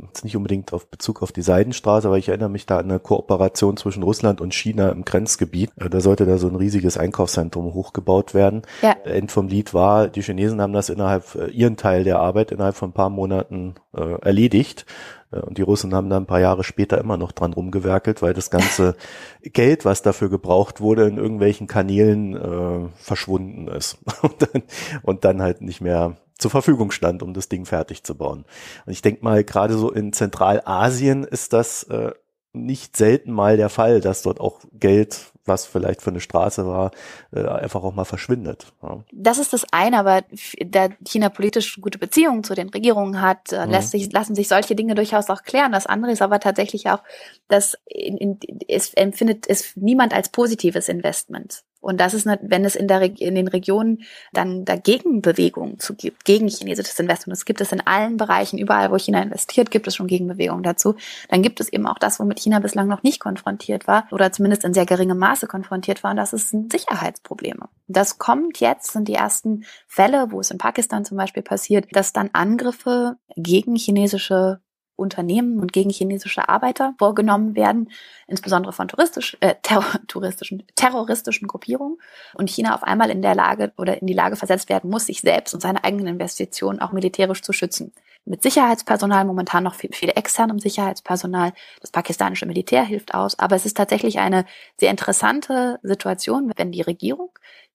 jetzt 0.07 0.23
nicht 0.23 0.35
unbedingt 0.35 0.73
auf 0.73 0.89
Bezug 0.89 1.21
auf 1.21 1.31
die 1.31 1.41
Seidenstraße, 1.41 2.07
aber 2.07 2.17
ich 2.17 2.29
erinnere 2.29 2.49
mich 2.49 2.65
da 2.65 2.77
an 2.77 2.89
eine 2.89 2.99
Kooperation 2.99 3.77
zwischen 3.77 4.01
Russland 4.01 4.41
und 4.41 4.53
China 4.53 4.89
im 4.89 5.05
Grenzgebiet. 5.05 5.71
Äh, 5.75 5.89
da 5.89 5.99
sollte 5.99 6.25
da 6.25 6.37
so 6.37 6.47
ein 6.47 6.55
riesiges 6.55 6.97
Einkaufszentrum 6.97 7.73
hochgebaut 7.73 8.33
werden. 8.33 8.63
Ja. 8.81 8.95
End 9.03 9.31
vom 9.31 9.47
Lied 9.47 9.73
war, 9.73 10.07
die 10.07 10.23
Chinesen 10.23 10.61
haben 10.61 10.73
das 10.73 10.89
innerhalb, 10.89 11.35
äh, 11.35 11.47
ihren 11.47 11.77
Teil 11.77 12.03
der 12.03 12.19
Arbeit 12.19 12.51
innerhalb 12.51 12.75
von 12.75 12.89
ein 12.89 12.93
paar 12.93 13.09
Monaten 13.09 13.75
äh, 13.95 14.19
erledigt. 14.21 14.85
Äh, 15.31 15.39
und 15.39 15.57
die 15.57 15.61
Russen 15.61 15.93
haben 15.93 16.09
dann 16.09 16.23
ein 16.23 16.27
paar 16.27 16.39
Jahre 16.39 16.63
später 16.63 16.97
immer 16.97 17.17
noch 17.17 17.31
dran 17.31 17.53
rumgewerkelt, 17.53 18.21
weil 18.21 18.33
das 18.33 18.49
ganze 18.49 18.95
Geld, 19.41 19.85
was 19.85 20.01
dafür 20.01 20.29
gebraucht 20.29 20.81
wurde, 20.81 21.07
in 21.07 21.17
irgendwelchen 21.17 21.67
Kanälen 21.67 22.35
äh, 22.35 22.89
verschwunden 22.95 23.67
ist 23.67 23.97
und 24.21 24.41
dann, 24.41 24.63
und 25.03 25.25
dann 25.25 25.41
halt 25.41 25.61
nicht 25.61 25.81
mehr 25.81 26.17
zur 26.37 26.51
Verfügung 26.51 26.91
stand, 26.91 27.23
um 27.23 27.33
das 27.33 27.47
Ding 27.47 27.65
fertig 27.65 28.03
zu 28.03 28.15
bauen. 28.15 28.45
Und 28.85 28.91
ich 28.91 29.01
denke 29.01 29.23
mal, 29.23 29.43
gerade 29.43 29.77
so 29.77 29.91
in 29.91 30.11
Zentralasien 30.11 31.23
ist 31.23 31.53
das 31.53 31.83
äh, 31.83 32.11
nicht 32.51 32.97
selten 32.97 33.31
mal 33.31 33.57
der 33.57 33.69
Fall, 33.69 34.01
dass 34.01 34.21
dort 34.21 34.39
auch 34.39 34.59
Geld, 34.73 35.31
was 35.45 35.65
vielleicht 35.65 36.01
für 36.01 36.09
eine 36.09 36.19
Straße 36.19 36.65
war, 36.65 36.91
äh, 37.31 37.45
einfach 37.45 37.83
auch 37.83 37.93
mal 37.93 38.05
verschwindet. 38.05 38.73
Ja. 38.81 39.03
Das 39.11 39.37
ist 39.37 39.53
das 39.53 39.65
eine, 39.71 39.99
aber 39.99 40.23
da 40.65 40.89
China 41.05 41.29
politisch 41.29 41.79
gute 41.81 41.97
Beziehungen 41.97 42.43
zu 42.43 42.55
den 42.55 42.69
Regierungen 42.69 43.21
hat, 43.21 43.51
äh, 43.51 43.65
mhm. 43.65 43.71
lässt 43.71 43.91
sich, 43.91 44.11
lassen 44.11 44.35
sich 44.35 44.47
solche 44.47 44.75
Dinge 44.75 44.95
durchaus 44.95 45.29
auch 45.29 45.43
klären. 45.43 45.71
Das 45.71 45.85
andere 45.85 46.11
ist 46.11 46.21
aber 46.21 46.39
tatsächlich 46.39 46.89
auch, 46.89 47.03
dass 47.47 47.77
in, 47.85 48.17
in, 48.17 48.39
es 48.67 48.93
empfindet 48.93 49.45
es 49.47 49.75
niemand 49.75 50.13
als 50.13 50.29
positives 50.29 50.89
Investment. 50.89 51.63
Und 51.85 52.01
das 52.01 52.15
ist, 52.15 52.25
wenn 52.25 52.65
es 52.65 52.75
in, 52.75 52.87
der, 52.87 52.99
in 53.03 53.35
den 53.35 53.47
Regionen 53.47 54.01
dann 54.33 54.65
dagegen 54.65 55.21
Bewegungen 55.21 55.77
zu 55.77 55.93
gibt, 55.93 56.25
gegen 56.25 56.47
chinesisches 56.47 56.99
Investment, 56.99 57.37
das 57.37 57.45
gibt 57.45 57.61
es 57.61 57.71
in 57.71 57.85
allen 57.85 58.17
Bereichen, 58.17 58.57
überall, 58.57 58.91
wo 58.91 58.97
China 58.97 59.21
investiert, 59.21 59.69
gibt 59.69 59.85
es 59.85 59.95
schon 59.95 60.07
Gegenbewegungen 60.07 60.63
dazu, 60.63 60.95
dann 61.29 61.43
gibt 61.43 61.59
es 61.59 61.71
eben 61.71 61.85
auch 61.85 61.99
das, 61.99 62.19
womit 62.19 62.39
China 62.39 62.57
bislang 62.57 62.87
noch 62.87 63.03
nicht 63.03 63.19
konfrontiert 63.19 63.85
war 63.85 64.07
oder 64.09 64.31
zumindest 64.31 64.65
in 64.65 64.73
sehr 64.73 64.87
geringem 64.87 65.19
Maße 65.19 65.45
konfrontiert 65.45 66.03
war, 66.03 66.09
und 66.09 66.17
das 66.17 66.31
sind 66.31 66.71
Sicherheitsprobleme. 66.71 67.69
Das 67.87 68.17
kommt 68.17 68.59
jetzt, 68.59 68.91
sind 68.91 69.07
die 69.07 69.13
ersten 69.13 69.63
Fälle, 69.87 70.31
wo 70.31 70.39
es 70.39 70.49
in 70.49 70.57
Pakistan 70.57 71.05
zum 71.05 71.17
Beispiel 71.17 71.43
passiert, 71.43 71.85
dass 71.91 72.13
dann 72.13 72.31
Angriffe 72.33 73.17
gegen 73.35 73.75
chinesische 73.75 74.59
Unternehmen 74.95 75.59
und 75.59 75.73
gegen 75.73 75.89
chinesische 75.89 76.47
Arbeiter 76.47 76.93
vorgenommen 76.97 77.55
werden, 77.55 77.89
insbesondere 78.27 78.73
von 78.73 78.87
touristisch, 78.87 79.37
äh, 79.41 79.55
ter 79.61 79.83
touristischen, 80.07 80.63
terroristischen 80.75 81.47
Gruppierungen 81.47 81.97
und 82.33 82.49
China 82.49 82.75
auf 82.75 82.83
einmal 82.83 83.09
in 83.09 83.21
der 83.21 83.35
Lage 83.35 83.73
oder 83.77 84.01
in 84.01 84.07
die 84.07 84.13
Lage 84.13 84.35
versetzt 84.35 84.69
werden 84.69 84.89
muss, 84.89 85.07
sich 85.07 85.21
selbst 85.21 85.53
und 85.53 85.61
seine 85.61 85.83
eigenen 85.83 86.07
Investitionen 86.07 86.79
auch 86.79 86.91
militärisch 86.91 87.41
zu 87.41 87.53
schützen. 87.53 87.91
Mit 88.27 88.41
Sicherheitspersonal, 88.41 89.23
momentan 89.25 89.63
noch 89.63 89.75
viel, 89.75 89.93
viel 89.93 90.09
externem 90.09 90.57
Sicherheitspersonal. 90.57 91.53
Das 91.81 91.91
pakistanische 91.91 92.47
Militär 92.47 92.83
hilft 92.83 93.13
aus. 93.13 93.37
Aber 93.37 93.55
es 93.55 93.67
ist 93.67 93.77
tatsächlich 93.77 94.17
eine 94.17 94.45
sehr 94.79 94.89
interessante 94.89 95.79
Situation, 95.83 96.51
wenn 96.55 96.71
die 96.71 96.81
Regierung 96.81 97.29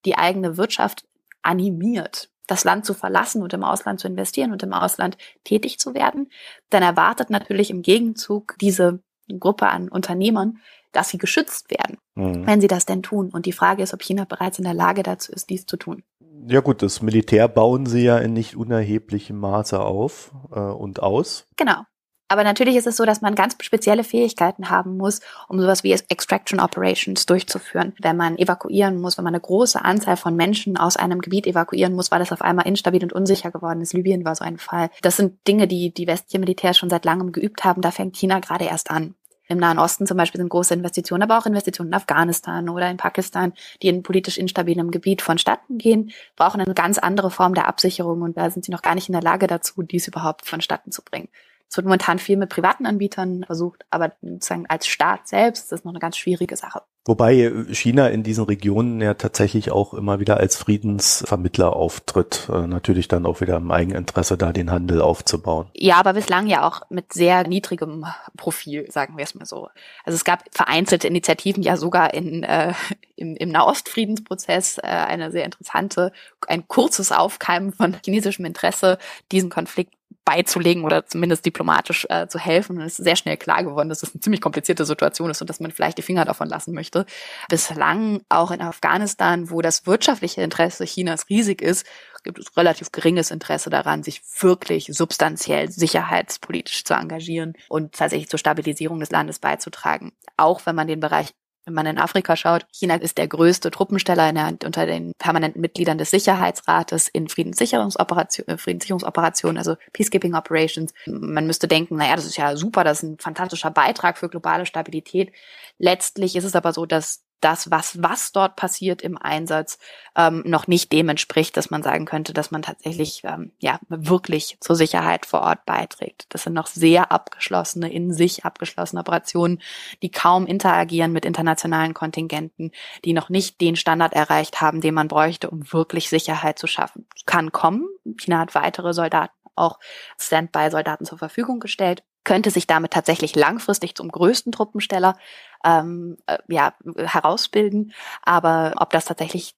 die 0.04 0.18
eigene 0.18 0.56
Wirtschaft 0.56 1.04
animiert, 1.42 2.29
das 2.50 2.64
Land 2.64 2.84
zu 2.84 2.94
verlassen 2.94 3.42
und 3.42 3.52
im 3.52 3.64
Ausland 3.64 4.00
zu 4.00 4.08
investieren 4.08 4.52
und 4.52 4.62
im 4.62 4.72
Ausland 4.72 5.16
tätig 5.44 5.78
zu 5.78 5.94
werden, 5.94 6.30
dann 6.70 6.82
erwartet 6.82 7.30
natürlich 7.30 7.70
im 7.70 7.82
Gegenzug 7.82 8.56
diese 8.60 9.00
Gruppe 9.38 9.68
an 9.68 9.88
Unternehmern, 9.88 10.58
dass 10.92 11.10
sie 11.10 11.18
geschützt 11.18 11.70
werden, 11.70 11.98
mhm. 12.14 12.46
wenn 12.46 12.60
sie 12.60 12.66
das 12.66 12.86
denn 12.86 13.02
tun. 13.02 13.30
Und 13.30 13.46
die 13.46 13.52
Frage 13.52 13.82
ist, 13.82 13.94
ob 13.94 14.02
China 14.02 14.24
bereits 14.24 14.58
in 14.58 14.64
der 14.64 14.74
Lage 14.74 15.02
dazu 15.02 15.32
ist, 15.32 15.50
dies 15.50 15.66
zu 15.66 15.76
tun. 15.76 16.02
Ja 16.48 16.60
gut, 16.60 16.82
das 16.82 17.02
Militär 17.02 17.48
bauen 17.48 17.86
sie 17.86 18.02
ja 18.02 18.18
in 18.18 18.32
nicht 18.32 18.56
unerheblichem 18.56 19.38
Maße 19.38 19.78
auf 19.78 20.32
äh, 20.50 20.58
und 20.58 21.02
aus. 21.02 21.46
Genau. 21.56 21.82
Aber 22.30 22.44
natürlich 22.44 22.76
ist 22.76 22.86
es 22.86 22.96
so, 22.96 23.04
dass 23.04 23.22
man 23.22 23.34
ganz 23.34 23.56
spezielle 23.60 24.04
Fähigkeiten 24.04 24.70
haben 24.70 24.96
muss, 24.96 25.20
um 25.48 25.60
sowas 25.60 25.82
wie 25.82 25.90
Extraction 25.90 26.60
Operations 26.60 27.26
durchzuführen. 27.26 27.92
Wenn 27.98 28.16
man 28.16 28.38
evakuieren 28.38 29.00
muss, 29.00 29.18
wenn 29.18 29.24
man 29.24 29.34
eine 29.34 29.40
große 29.40 29.84
Anzahl 29.84 30.16
von 30.16 30.36
Menschen 30.36 30.76
aus 30.76 30.96
einem 30.96 31.22
Gebiet 31.22 31.48
evakuieren 31.48 31.92
muss, 31.92 32.12
weil 32.12 32.20
das 32.20 32.30
auf 32.30 32.40
einmal 32.40 32.68
instabil 32.68 33.02
und 33.02 33.12
unsicher 33.12 33.50
geworden 33.50 33.80
ist. 33.80 33.94
Libyen 33.94 34.24
war 34.24 34.36
so 34.36 34.44
ein 34.44 34.58
Fall. 34.58 34.90
Das 35.02 35.16
sind 35.16 35.44
Dinge, 35.48 35.66
die 35.66 35.92
die 35.92 36.06
westliche 36.06 36.38
Militär 36.38 36.72
schon 36.72 36.88
seit 36.88 37.04
langem 37.04 37.32
geübt 37.32 37.64
haben. 37.64 37.82
Da 37.82 37.90
fängt 37.90 38.16
China 38.16 38.38
gerade 38.38 38.64
erst 38.64 38.92
an. 38.92 39.16
Im 39.48 39.58
Nahen 39.58 39.80
Osten 39.80 40.06
zum 40.06 40.16
Beispiel 40.16 40.40
sind 40.40 40.50
große 40.50 40.72
Investitionen, 40.72 41.24
aber 41.24 41.36
auch 41.36 41.46
Investitionen 41.46 41.90
in 41.90 41.94
Afghanistan 41.94 42.68
oder 42.68 42.88
in 42.88 42.96
Pakistan, 42.96 43.54
die 43.82 43.88
in 43.88 44.04
politisch 44.04 44.38
instabilem 44.38 44.92
Gebiet 44.92 45.20
vonstatten 45.20 45.78
gehen, 45.78 46.12
brauchen 46.36 46.60
eine 46.60 46.74
ganz 46.74 46.98
andere 46.98 47.32
Form 47.32 47.54
der 47.54 47.66
Absicherung 47.66 48.22
und 48.22 48.36
da 48.36 48.50
sind 48.50 48.64
sie 48.64 48.70
noch 48.70 48.82
gar 48.82 48.94
nicht 48.94 49.08
in 49.08 49.14
der 49.14 49.22
Lage 49.22 49.48
dazu, 49.48 49.82
dies 49.82 50.06
überhaupt 50.06 50.46
vonstatten 50.46 50.92
zu 50.92 51.02
bringen. 51.02 51.28
Es 51.70 51.76
wird 51.76 51.86
momentan 51.86 52.18
viel 52.18 52.36
mit 52.36 52.50
privaten 52.50 52.84
Anbietern 52.84 53.44
versucht, 53.44 53.84
aber 53.90 54.12
sozusagen 54.22 54.66
als 54.66 54.88
Staat 54.88 55.28
selbst 55.28 55.62
ist 55.62 55.72
das 55.72 55.84
noch 55.84 55.92
eine 55.92 56.00
ganz 56.00 56.16
schwierige 56.16 56.56
Sache. 56.56 56.82
Wobei 57.06 57.50
China 57.70 58.08
in 58.08 58.24
diesen 58.24 58.44
Regionen 58.44 59.00
ja 59.00 59.14
tatsächlich 59.14 59.70
auch 59.70 59.94
immer 59.94 60.18
wieder 60.20 60.36
als 60.36 60.56
Friedensvermittler 60.56 61.74
auftritt. 61.74 62.48
Äh, 62.52 62.66
natürlich 62.66 63.06
dann 63.06 63.24
auch 63.24 63.40
wieder 63.40 63.56
im 63.56 63.70
Eigeninteresse, 63.70 64.36
da 64.36 64.52
den 64.52 64.70
Handel 64.70 65.00
aufzubauen. 65.00 65.68
Ja, 65.74 65.96
aber 65.96 66.12
bislang 66.12 66.48
ja 66.48 66.66
auch 66.68 66.82
mit 66.90 67.12
sehr 67.12 67.46
niedrigem 67.46 68.04
Profil, 68.36 68.90
sagen 68.90 69.16
wir 69.16 69.24
es 69.24 69.36
mal 69.36 69.46
so. 69.46 69.68
Also 70.04 70.16
es 70.16 70.24
gab 70.24 70.42
vereinzelte 70.52 71.06
Initiativen 71.06 71.62
ja 71.62 71.76
sogar 71.76 72.12
in, 72.12 72.42
äh, 72.42 72.74
im, 73.16 73.36
im 73.36 73.48
Nahostfriedensprozess 73.48 74.78
äh, 74.78 74.82
eine 74.82 75.30
sehr 75.30 75.44
interessante, 75.44 76.12
ein 76.48 76.66
kurzes 76.68 77.12
Aufkeimen 77.12 77.72
von 77.72 77.96
chinesischem 78.04 78.44
Interesse, 78.44 78.98
diesen 79.30 79.50
Konflikt 79.50 79.94
beizulegen 80.24 80.84
oder 80.84 81.06
zumindest 81.06 81.44
diplomatisch 81.44 82.06
äh, 82.08 82.28
zu 82.28 82.38
helfen. 82.38 82.76
Und 82.76 82.82
es 82.82 82.98
ist 82.98 83.04
sehr 83.04 83.16
schnell 83.16 83.36
klar 83.36 83.64
geworden, 83.64 83.88
dass 83.88 84.02
es 84.02 84.14
eine 84.14 84.20
ziemlich 84.20 84.40
komplizierte 84.40 84.84
Situation 84.84 85.30
ist 85.30 85.40
und 85.40 85.50
dass 85.50 85.60
man 85.60 85.70
vielleicht 85.70 85.98
die 85.98 86.02
Finger 86.02 86.24
davon 86.24 86.48
lassen 86.48 86.74
möchte. 86.74 87.06
Bislang 87.48 88.22
auch 88.28 88.50
in 88.50 88.60
Afghanistan, 88.60 89.50
wo 89.50 89.60
das 89.60 89.86
wirtschaftliche 89.86 90.42
Interesse 90.42 90.84
Chinas 90.84 91.28
riesig 91.28 91.62
ist, 91.62 91.86
gibt 92.22 92.38
es 92.38 92.56
relativ 92.56 92.92
geringes 92.92 93.30
Interesse 93.30 93.70
daran, 93.70 94.02
sich 94.02 94.20
wirklich 94.40 94.90
substanziell 94.92 95.70
sicherheitspolitisch 95.70 96.84
zu 96.84 96.94
engagieren 96.94 97.54
und 97.68 97.94
tatsächlich 97.94 98.28
zur 98.28 98.38
Stabilisierung 98.38 99.00
des 99.00 99.10
Landes 99.10 99.38
beizutragen. 99.38 100.12
Auch 100.36 100.66
wenn 100.66 100.76
man 100.76 100.86
den 100.86 101.00
Bereich 101.00 101.34
wenn 101.64 101.74
man 101.74 101.86
in 101.86 101.98
Afrika 101.98 102.36
schaut, 102.36 102.66
China 102.72 102.96
ist 102.96 103.18
der 103.18 103.28
größte 103.28 103.70
Truppensteller 103.70 104.32
der, 104.32 104.56
unter 104.64 104.86
den 104.86 105.12
permanenten 105.18 105.60
Mitgliedern 105.60 105.98
des 105.98 106.10
Sicherheitsrates 106.10 107.08
in 107.08 107.28
Friedenssicherungsoperationen, 107.28 108.54
äh, 108.54 108.58
Friedenssicherungsoperationen, 108.58 109.58
also 109.58 109.76
Peacekeeping 109.92 110.34
Operations. 110.34 110.92
Man 111.06 111.46
müsste 111.46 111.68
denken, 111.68 111.96
naja, 111.96 112.16
das 112.16 112.26
ist 112.26 112.36
ja 112.36 112.56
super, 112.56 112.84
das 112.84 113.02
ist 113.02 113.08
ein 113.08 113.18
fantastischer 113.18 113.70
Beitrag 113.70 114.18
für 114.18 114.28
globale 114.28 114.66
Stabilität. 114.66 115.32
Letztlich 115.78 116.36
ist 116.36 116.44
es 116.44 116.56
aber 116.56 116.72
so, 116.72 116.86
dass 116.86 117.22
das, 117.40 117.70
was, 117.70 118.02
was 118.02 118.32
dort 118.32 118.56
passiert 118.56 119.02
im 119.02 119.16
Einsatz, 119.18 119.78
ähm, 120.16 120.42
noch 120.46 120.66
nicht 120.66 120.92
dem 120.92 121.08
entspricht, 121.08 121.56
dass 121.56 121.70
man 121.70 121.82
sagen 121.82 122.04
könnte, 122.04 122.32
dass 122.32 122.50
man 122.50 122.62
tatsächlich 122.62 123.22
ähm, 123.24 123.52
ja 123.58 123.78
wirklich 123.88 124.58
zur 124.60 124.76
Sicherheit 124.76 125.26
vor 125.26 125.40
Ort 125.40 125.64
beiträgt. 125.64 126.26
Das 126.30 126.44
sind 126.44 126.52
noch 126.52 126.66
sehr 126.66 127.12
abgeschlossene, 127.12 127.92
in 127.92 128.12
sich 128.12 128.44
abgeschlossene 128.44 129.00
Operationen, 129.00 129.60
die 130.02 130.10
kaum 130.10 130.46
interagieren 130.46 131.12
mit 131.12 131.24
internationalen 131.24 131.94
Kontingenten, 131.94 132.72
die 133.04 133.12
noch 133.12 133.28
nicht 133.28 133.60
den 133.60 133.76
Standard 133.76 134.12
erreicht 134.12 134.60
haben, 134.60 134.80
den 134.80 134.94
man 134.94 135.08
bräuchte, 135.08 135.50
um 135.50 135.72
wirklich 135.72 136.08
Sicherheit 136.08 136.58
zu 136.58 136.66
schaffen. 136.66 137.06
Kann 137.26 137.52
kommen. 137.52 137.88
China 138.18 138.40
hat 138.40 138.54
weitere 138.54 138.92
Soldaten 138.92 139.32
auch 139.56 139.78
Standby-Soldaten 140.18 141.04
zur 141.04 141.18
Verfügung 141.18 141.60
gestellt 141.60 142.02
könnte 142.24 142.50
sich 142.50 142.66
damit 142.66 142.92
tatsächlich 142.92 143.34
langfristig 143.34 143.94
zum 143.94 144.10
größten 144.10 144.52
Truppensteller 144.52 145.16
ähm, 145.64 146.16
äh, 146.26 146.38
ja, 146.48 146.74
herausbilden. 146.96 147.92
Aber 148.22 148.74
ob 148.76 148.90
das 148.90 149.06
tatsächlich 149.06 149.54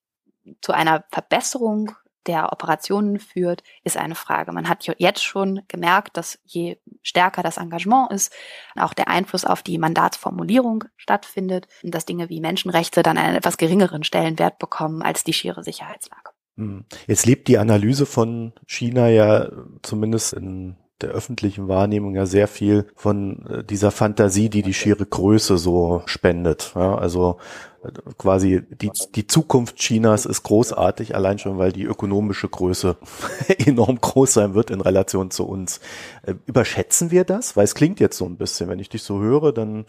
zu 0.61 0.72
einer 0.72 1.05
Verbesserung 1.11 1.92
der 2.27 2.53
Operationen 2.53 3.18
führt, 3.18 3.62
ist 3.83 3.96
eine 3.96 4.14
Frage. 4.14 4.53
Man 4.53 4.68
hat 4.68 4.87
jetzt 4.98 5.25
schon 5.25 5.62
gemerkt, 5.68 6.16
dass 6.16 6.38
je 6.44 6.79
stärker 7.03 7.42
das 7.42 7.57
Engagement 7.57 8.12
ist, 8.12 8.33
auch 8.77 8.94
der 8.94 9.09
Einfluss 9.09 9.44
auf 9.44 9.62
die 9.62 9.79
Mandatsformulierung 9.79 10.85
stattfindet 10.96 11.66
und 11.83 11.92
dass 11.92 12.07
Dinge 12.07 12.29
wie 12.29 12.40
Menschenrechte 12.40 13.03
dann 13.03 13.18
einen 13.18 13.37
etwas 13.37 13.57
geringeren 13.57 14.05
Stellenwert 14.05 14.59
bekommen 14.59 15.03
als 15.03 15.25
die 15.25 15.33
schiere 15.33 15.64
Sicherheitslage. 15.64 16.31
Hm. 16.57 16.85
Jetzt 17.07 17.27
lebt 17.27 17.48
die 17.48 17.59
Analyse 17.59 18.07
von 18.07 18.53
China 18.66 19.09
ja 19.09 19.51
zumindest 19.83 20.35
in 20.35 20.77
der 21.02 21.10
öffentlichen 21.10 21.68
Wahrnehmung 21.68 22.14
ja 22.14 22.26
sehr 22.26 22.48
viel 22.48 22.86
von 22.94 23.46
äh, 23.46 23.64
dieser 23.64 23.90
Fantasie, 23.90 24.48
die 24.48 24.62
die 24.62 24.74
schiere 24.74 25.06
Größe 25.06 25.58
so 25.58 26.02
spendet. 26.06 26.72
Ja, 26.74 26.96
also 26.96 27.38
äh, 27.84 27.90
quasi 28.16 28.62
die, 28.70 28.90
die 29.14 29.26
Zukunft 29.26 29.76
Chinas 29.76 30.26
ist 30.26 30.42
großartig, 30.42 31.14
allein 31.14 31.38
schon, 31.38 31.58
weil 31.58 31.72
die 31.72 31.84
ökonomische 31.84 32.48
Größe 32.48 32.96
enorm 33.66 34.00
groß 34.00 34.32
sein 34.32 34.54
wird 34.54 34.70
in 34.70 34.80
Relation 34.80 35.30
zu 35.30 35.46
uns. 35.46 35.80
Äh, 36.22 36.34
überschätzen 36.46 37.10
wir 37.10 37.24
das? 37.24 37.56
Weil 37.56 37.64
es 37.64 37.74
klingt 37.74 38.00
jetzt 38.00 38.18
so 38.18 38.24
ein 38.24 38.36
bisschen, 38.36 38.68
wenn 38.68 38.78
ich 38.78 38.88
dich 38.88 39.02
so 39.02 39.20
höre, 39.20 39.52
dann, 39.52 39.86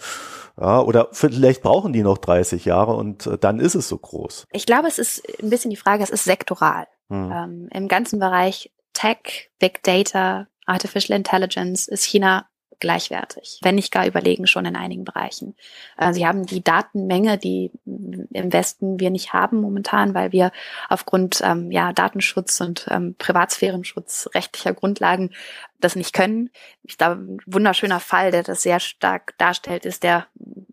ja, 0.60 0.82
oder 0.82 1.10
vielleicht 1.12 1.62
brauchen 1.62 1.93
die 1.93 2.04
noch 2.04 2.17
30 2.17 2.65
Jahre 2.65 2.95
und 2.95 3.30
dann 3.41 3.60
ist 3.60 3.76
es 3.76 3.88
so 3.88 3.97
groß. 3.97 4.47
Ich 4.52 4.65
glaube, 4.65 4.88
es 4.88 4.99
ist 4.99 5.23
ein 5.41 5.49
bisschen 5.49 5.71
die 5.71 5.78
Frage, 5.78 6.04
es 6.04 6.10
ist 6.10 6.23
sektoral. 6.23 6.88
Hm. 7.10 7.32
Ähm, 7.32 7.69
Im 7.71 7.88
ganzen 7.88 8.19
Bereich 8.19 8.71
Tech, 8.93 9.49
Big 9.60 9.84
Data, 9.84 10.47
Artificial 10.65 11.17
Intelligence 11.17 11.88
ist 11.88 12.06
China 12.06 12.47
gleichwertig, 12.84 13.60
wenn 13.62 13.76
nicht 13.76 13.93
gar 13.93 14.06
überlegen 14.06 14.45
schon 14.45 14.65
in 14.65 14.76
einigen 14.76 15.06
Bereichen. 15.06 15.56
Äh, 15.97 16.12
sie 16.12 16.28
haben 16.28 16.45
die 16.45 16.62
Datenmenge, 16.62 17.38
die 17.38 17.71
im 17.86 18.52
Westen 18.52 18.99
wir 18.99 19.10
nicht 19.10 19.32
haben 19.32 19.62
momentan, 19.62 20.13
weil 20.13 20.34
wir 20.34 20.52
aufgrund 20.89 21.39
ähm, 21.45 21.71
ja, 21.71 21.93
Datenschutz 21.93 22.60
und 22.60 22.86
ähm, 22.91 23.15
Privatsphärenschutz 23.17 24.30
rechtlicher 24.36 24.73
Grundlagen 24.73 25.32
das 25.80 25.95
nicht 25.95 26.13
können. 26.13 26.49
Ich 26.84 26.97
glaube, 26.97 27.21
ein 27.21 27.38
wunderschöner 27.45 28.02
Fall, 28.02 28.32
der 28.32 28.43
das 28.43 28.63
sehr 28.63 28.82
stark 28.82 29.38
darstellt, 29.38 29.86
ist 29.86 30.04
der 30.04 30.28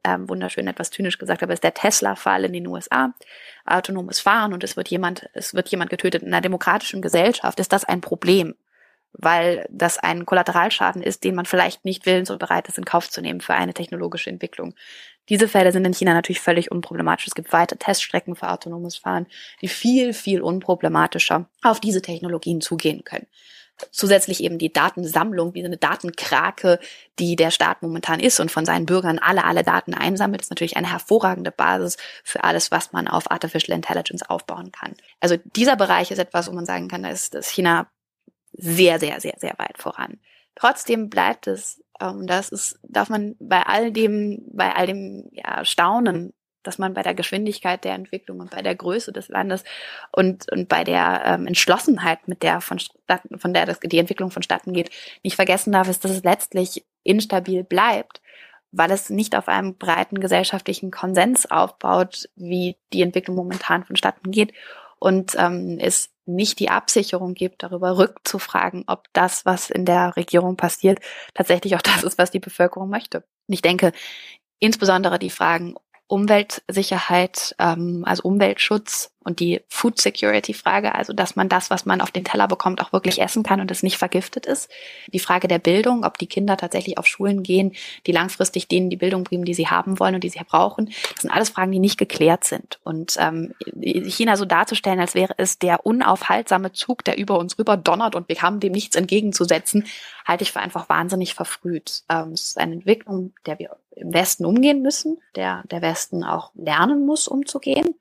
ähm, 0.05 0.29
wunderschön 0.29 0.67
etwas 0.67 0.91
zynisch 0.91 1.19
gesagt, 1.19 1.45
aber 1.45 1.53
ist 1.53 1.63
der 1.63 1.75
Tesla-Fall 1.75 2.45
in 2.45 2.53
den 2.53 2.67
USA. 2.67 3.15
Autonomes 3.65 4.19
Fahren 4.19 4.53
und 4.53 4.65
es 4.65 4.77
wird 4.77 4.89
jemand, 4.89 5.29
es 5.33 5.55
wird 5.55 5.69
jemand 5.69 5.91
getötet 5.91 6.23
in 6.23 6.29
einer 6.29 6.41
demokratischen 6.41 7.03
Gesellschaft. 7.03 7.61
Ist 7.61 7.73
das 7.73 7.85
ein 7.85 8.01
Problem? 8.01 8.57
Weil 9.13 9.67
das 9.71 9.99
ein 9.99 10.27
Kollateralschaden 10.27 11.03
ist, 11.03 11.25
den 11.25 11.35
man 11.35 11.47
vielleicht 11.47 11.85
nicht 11.85 12.07
willens 12.07 12.31
und 12.31 12.39
bereit 12.39 12.69
ist, 12.69 12.79
in 12.79 12.85
Kauf 12.85 13.11
zu 13.11 13.21
nehmen 13.21 13.41
für 13.41 13.55
eine 13.55 13.75
technologische 13.75 14.31
Entwicklung. 14.31 14.75
Diese 15.29 15.49
Fälle 15.49 15.73
sind 15.73 15.85
in 15.85 15.95
China 15.95 16.15
natürlich 16.15 16.41
völlig 16.41 16.71
unproblematisch. 16.71 17.29
Es 17.29 17.35
gibt 17.35 17.53
weite 17.53 17.77
Teststrecken 17.77 18.35
für 18.35 18.51
autonomes 18.51 18.97
Fahren, 18.97 19.27
die 19.63 19.69
viel, 19.69 20.13
viel 20.13 20.41
unproblematischer 20.41 21.49
auf 21.63 21.81
diese 21.81 22.03
Technologien 22.03 22.61
zugehen 22.61 23.05
können. 23.05 23.27
Zusätzlich 23.93 24.43
eben 24.43 24.59
die 24.59 24.73
Datensammlung, 24.73 25.55
wie 25.55 25.65
eine 25.65 25.79
Datenkrake, 25.79 26.79
die 27.19 27.35
der 27.37 27.51
Staat 27.51 27.81
momentan 27.81 28.21
ist 28.21 28.39
und 28.39 28.51
von 28.51 28.67
seinen 28.67 28.85
Bürgern 28.85 29.19
alle, 29.19 29.45
alle 29.45 29.63
Daten 29.63 29.95
einsammelt, 29.95 30.43
ist 30.43 30.51
natürlich 30.51 30.77
eine 30.77 30.91
hervorragende 30.91 31.51
Basis 31.51 31.97
für 32.23 32.45
alles, 32.45 32.71
was 32.71 32.93
man 32.93 33.09
auf 33.09 33.31
Artificial 33.31 33.75
Intelligence 33.75 34.23
aufbauen 34.29 34.71
kann. 34.73 34.95
Also 35.21 35.37
dieser 35.57 35.77
Bereich 35.77 36.11
ist 36.11 36.19
etwas, 36.19 36.49
wo 36.49 36.53
man 36.53 36.67
sagen 36.67 36.89
kann, 36.89 37.03
da 37.05 37.09
ist 37.09 37.35
China 37.47 37.89
sehr, 38.53 38.99
sehr, 38.99 39.21
sehr, 39.21 39.35
sehr 39.39 39.55
weit 39.59 39.79
voran. 39.79 40.19
Trotzdem 40.55 41.09
bleibt 41.09 41.47
es, 41.47 41.83
ähm, 42.01 42.27
das 42.27 42.51
ist, 42.51 42.79
darf 42.83 43.09
man 43.09 43.37
bei 43.39 43.63
all 43.63 43.93
dem, 43.93 44.43
bei 44.53 44.75
all 44.75 44.87
dem 44.87 45.29
ja, 45.33 45.65
Staunen, 45.65 46.33
dass 46.63 46.79
man 46.79 46.93
bei 46.93 47.03
der 47.03 47.15
Geschwindigkeit 47.15 47.85
der 47.85 47.95
Entwicklung 47.95 48.41
und 48.41 48.51
bei 48.51 48.61
der 48.61 48.75
Größe 48.75 49.13
des 49.13 49.29
Landes 49.29 49.65
und, 50.13 50.51
und 50.53 50.69
bei 50.69 50.85
der 50.85 51.23
ähm, 51.25 51.47
Entschlossenheit, 51.47 52.29
mit 52.29 52.43
der 52.43 52.61
von, 52.61 52.79
von 53.37 53.55
der 53.55 53.65
das, 53.65 53.81
die 53.81 53.99
Entwicklung 53.99 54.31
vonstatten 54.31 54.75
geht, 54.75 54.91
nicht 55.23 55.37
vergessen 55.37 55.73
darf, 55.73 55.89
ist, 55.89 56.05
dass 56.05 56.11
es 56.11 56.23
letztlich 56.23 56.85
instabil 57.03 57.65
bleibt, 57.65 58.21
weil 58.73 58.91
es 58.91 59.09
nicht 59.09 59.35
auf 59.35 59.49
einem 59.49 59.77
breiten 59.77 60.21
gesellschaftlichen 60.21 60.91
Konsens 60.91 61.51
aufbaut, 61.51 62.29
wie 62.37 62.77
die 62.93 63.03
Entwicklung 63.03 63.37
momentan 63.37 63.85
vonstatten 63.85 64.31
geht 64.31 64.53
und 65.01 65.35
ähm, 65.37 65.79
es 65.81 66.11
nicht 66.27 66.61
die 66.61 66.71
Absicherung 66.71 67.35
gibt, 67.35 67.65
darüber 67.65 67.99
rückzufragen, 67.99 68.85
ob 68.87 69.09
das, 69.13 69.45
was 69.45 69.69
in 69.71 69.85
der 69.85 70.17
Regierung 70.17 70.57
passiert, 70.57 71.01
tatsächlich 71.35 71.75
auch 71.75 71.83
das 71.83 72.05
ist, 72.05 72.19
was 72.19 72.31
die 72.31 72.39
Bevölkerung 72.39 72.89
möchte. 72.89 73.19
Und 73.19 73.55
ich 73.55 73.63
denke, 73.63 73.93
insbesondere 74.61 75.19
die 75.19 75.31
Fragen 75.31 75.75
Umweltsicherheit, 76.07 77.55
ähm, 77.59 78.05
also 78.05 78.25
Umweltschutz 78.25 79.13
und 79.23 79.39
die 79.41 79.61
Food 79.69 80.01
Security 80.01 80.55
Frage, 80.55 80.95
also 80.95 81.13
dass 81.13 81.37
man 81.37 81.49
das, 81.49 81.69
was 81.69 81.85
man 81.85 82.01
auf 82.01 82.11
den 82.11 82.25
Teller 82.25 82.49
bekommt, 82.49 82.81
auch 82.81 82.93
wirklich 82.93 83.21
essen 83.21 83.43
kann 83.43 83.61
und 83.61 83.71
es 83.71 83.83
nicht 83.83 83.99
vergiftet 83.99 84.47
ist. 84.47 84.71
Die 85.13 85.19
Frage 85.19 85.47
der 85.47 85.59
Bildung, 85.59 86.05
ob 86.05 86.17
die 86.17 86.27
Kinder 86.27 86.57
tatsächlich 86.57 86.97
auf 86.97 87.07
Schulen 87.07 87.43
gehen, 87.43 87.73
die 88.07 88.13
langfristig 88.13 88.67
denen 88.69 88.89
die 88.89 88.97
Bildung 88.97 89.25
bringen, 89.25 89.45
die 89.45 89.53
sie 89.53 89.69
haben 89.69 89.99
wollen 90.01 90.15
und 90.15 90.25
die 90.25 90.31
sie 90.31 90.41
brauchen. 90.43 90.87
Das 91.13 91.23
sind 91.23 91.31
alles 91.31 91.51
Fragen, 91.51 91.71
die 91.71 91.79
nicht 91.79 91.99
geklärt 91.99 92.45
sind. 92.45 92.81
Und 92.83 93.17
ähm, 93.19 93.55
China 93.83 94.37
so 94.37 94.47
darzustellen, 94.47 95.01
als 95.01 95.15
wäre 95.15 95.35
es 95.37 95.59
der 95.59 95.85
unaufhaltsame 95.85 96.73
Zug, 96.73 97.05
der 97.05 97.19
über 97.19 97.39
uns 97.39 97.59
rüber 97.59 97.77
donnert 97.77 98.15
und 98.15 98.29
wir 98.29 98.41
haben 98.41 98.59
dem 98.59 98.73
nichts 98.73 98.97
entgegenzusetzen, 98.97 99.87
halte 100.25 100.45
ich 100.45 100.53
für 100.53 100.61
einfach 100.61 100.89
wahnsinnig 100.89 101.35
verfrüht. 101.35 102.05
Ähm, 102.09 102.33
es 102.33 102.43
ist 102.43 102.59
eine 102.59 102.73
Entwicklung, 102.73 103.35
der 103.45 103.59
wir 103.59 103.77
im 103.97 104.15
Westen 104.15 104.47
umgehen 104.47 104.81
müssen, 104.81 105.19
der 105.37 105.63
der 105.71 105.83
Westen 105.83 106.25
auch 106.25 106.53
lernen 106.55 107.05
muss, 107.05 107.29
umzugehen 107.29 107.97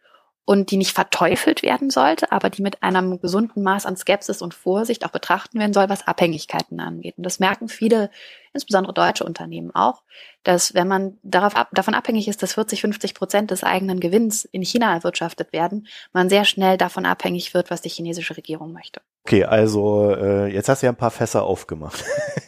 und 0.49 0.71
die 0.71 0.77
nicht 0.77 0.93
verteufelt 0.93 1.61
werden 1.61 1.91
sollte, 1.91 2.31
aber 2.31 2.49
die 2.49 2.63
mit 2.63 2.81
einem 2.81 3.21
gesunden 3.21 3.61
Maß 3.61 3.85
an 3.85 3.95
Skepsis 3.95 4.41
und 4.41 4.55
Vorsicht 4.55 5.05
auch 5.05 5.11
betrachten 5.11 5.59
werden 5.59 5.73
soll, 5.73 5.89
was 5.89 6.07
Abhängigkeiten 6.07 6.79
angeht. 6.79 7.13
Und 7.17 7.23
das 7.23 7.39
merken 7.39 7.67
viele 7.67 8.09
insbesondere 8.51 8.95
deutsche 8.95 9.23
Unternehmen 9.23 9.69
auch, 9.75 10.01
dass 10.41 10.73
wenn 10.73 10.87
man 10.87 11.19
darauf 11.21 11.55
ab, 11.55 11.69
davon 11.71 11.93
abhängig 11.93 12.27
ist, 12.27 12.41
dass 12.41 12.53
40, 12.53 12.81
50 12.81 13.13
Prozent 13.13 13.51
des 13.51 13.63
eigenen 13.63 13.99
Gewinns 13.99 14.43
in 14.43 14.63
China 14.63 14.91
erwirtschaftet 14.91 15.53
werden, 15.53 15.85
man 16.13 16.29
sehr 16.29 16.45
schnell 16.45 16.79
davon 16.79 17.05
abhängig 17.05 17.53
wird, 17.53 17.69
was 17.69 17.81
die 17.81 17.89
chinesische 17.89 18.35
Regierung 18.35 18.73
möchte. 18.73 19.01
Okay, 19.25 19.43
also 19.43 20.15
äh, 20.15 20.51
jetzt 20.51 20.67
hast 20.67 20.81
du 20.81 20.87
ja 20.87 20.91
ein 20.91 20.97
paar 20.97 21.11
Fässer 21.11 21.43
aufgemacht. 21.43 22.03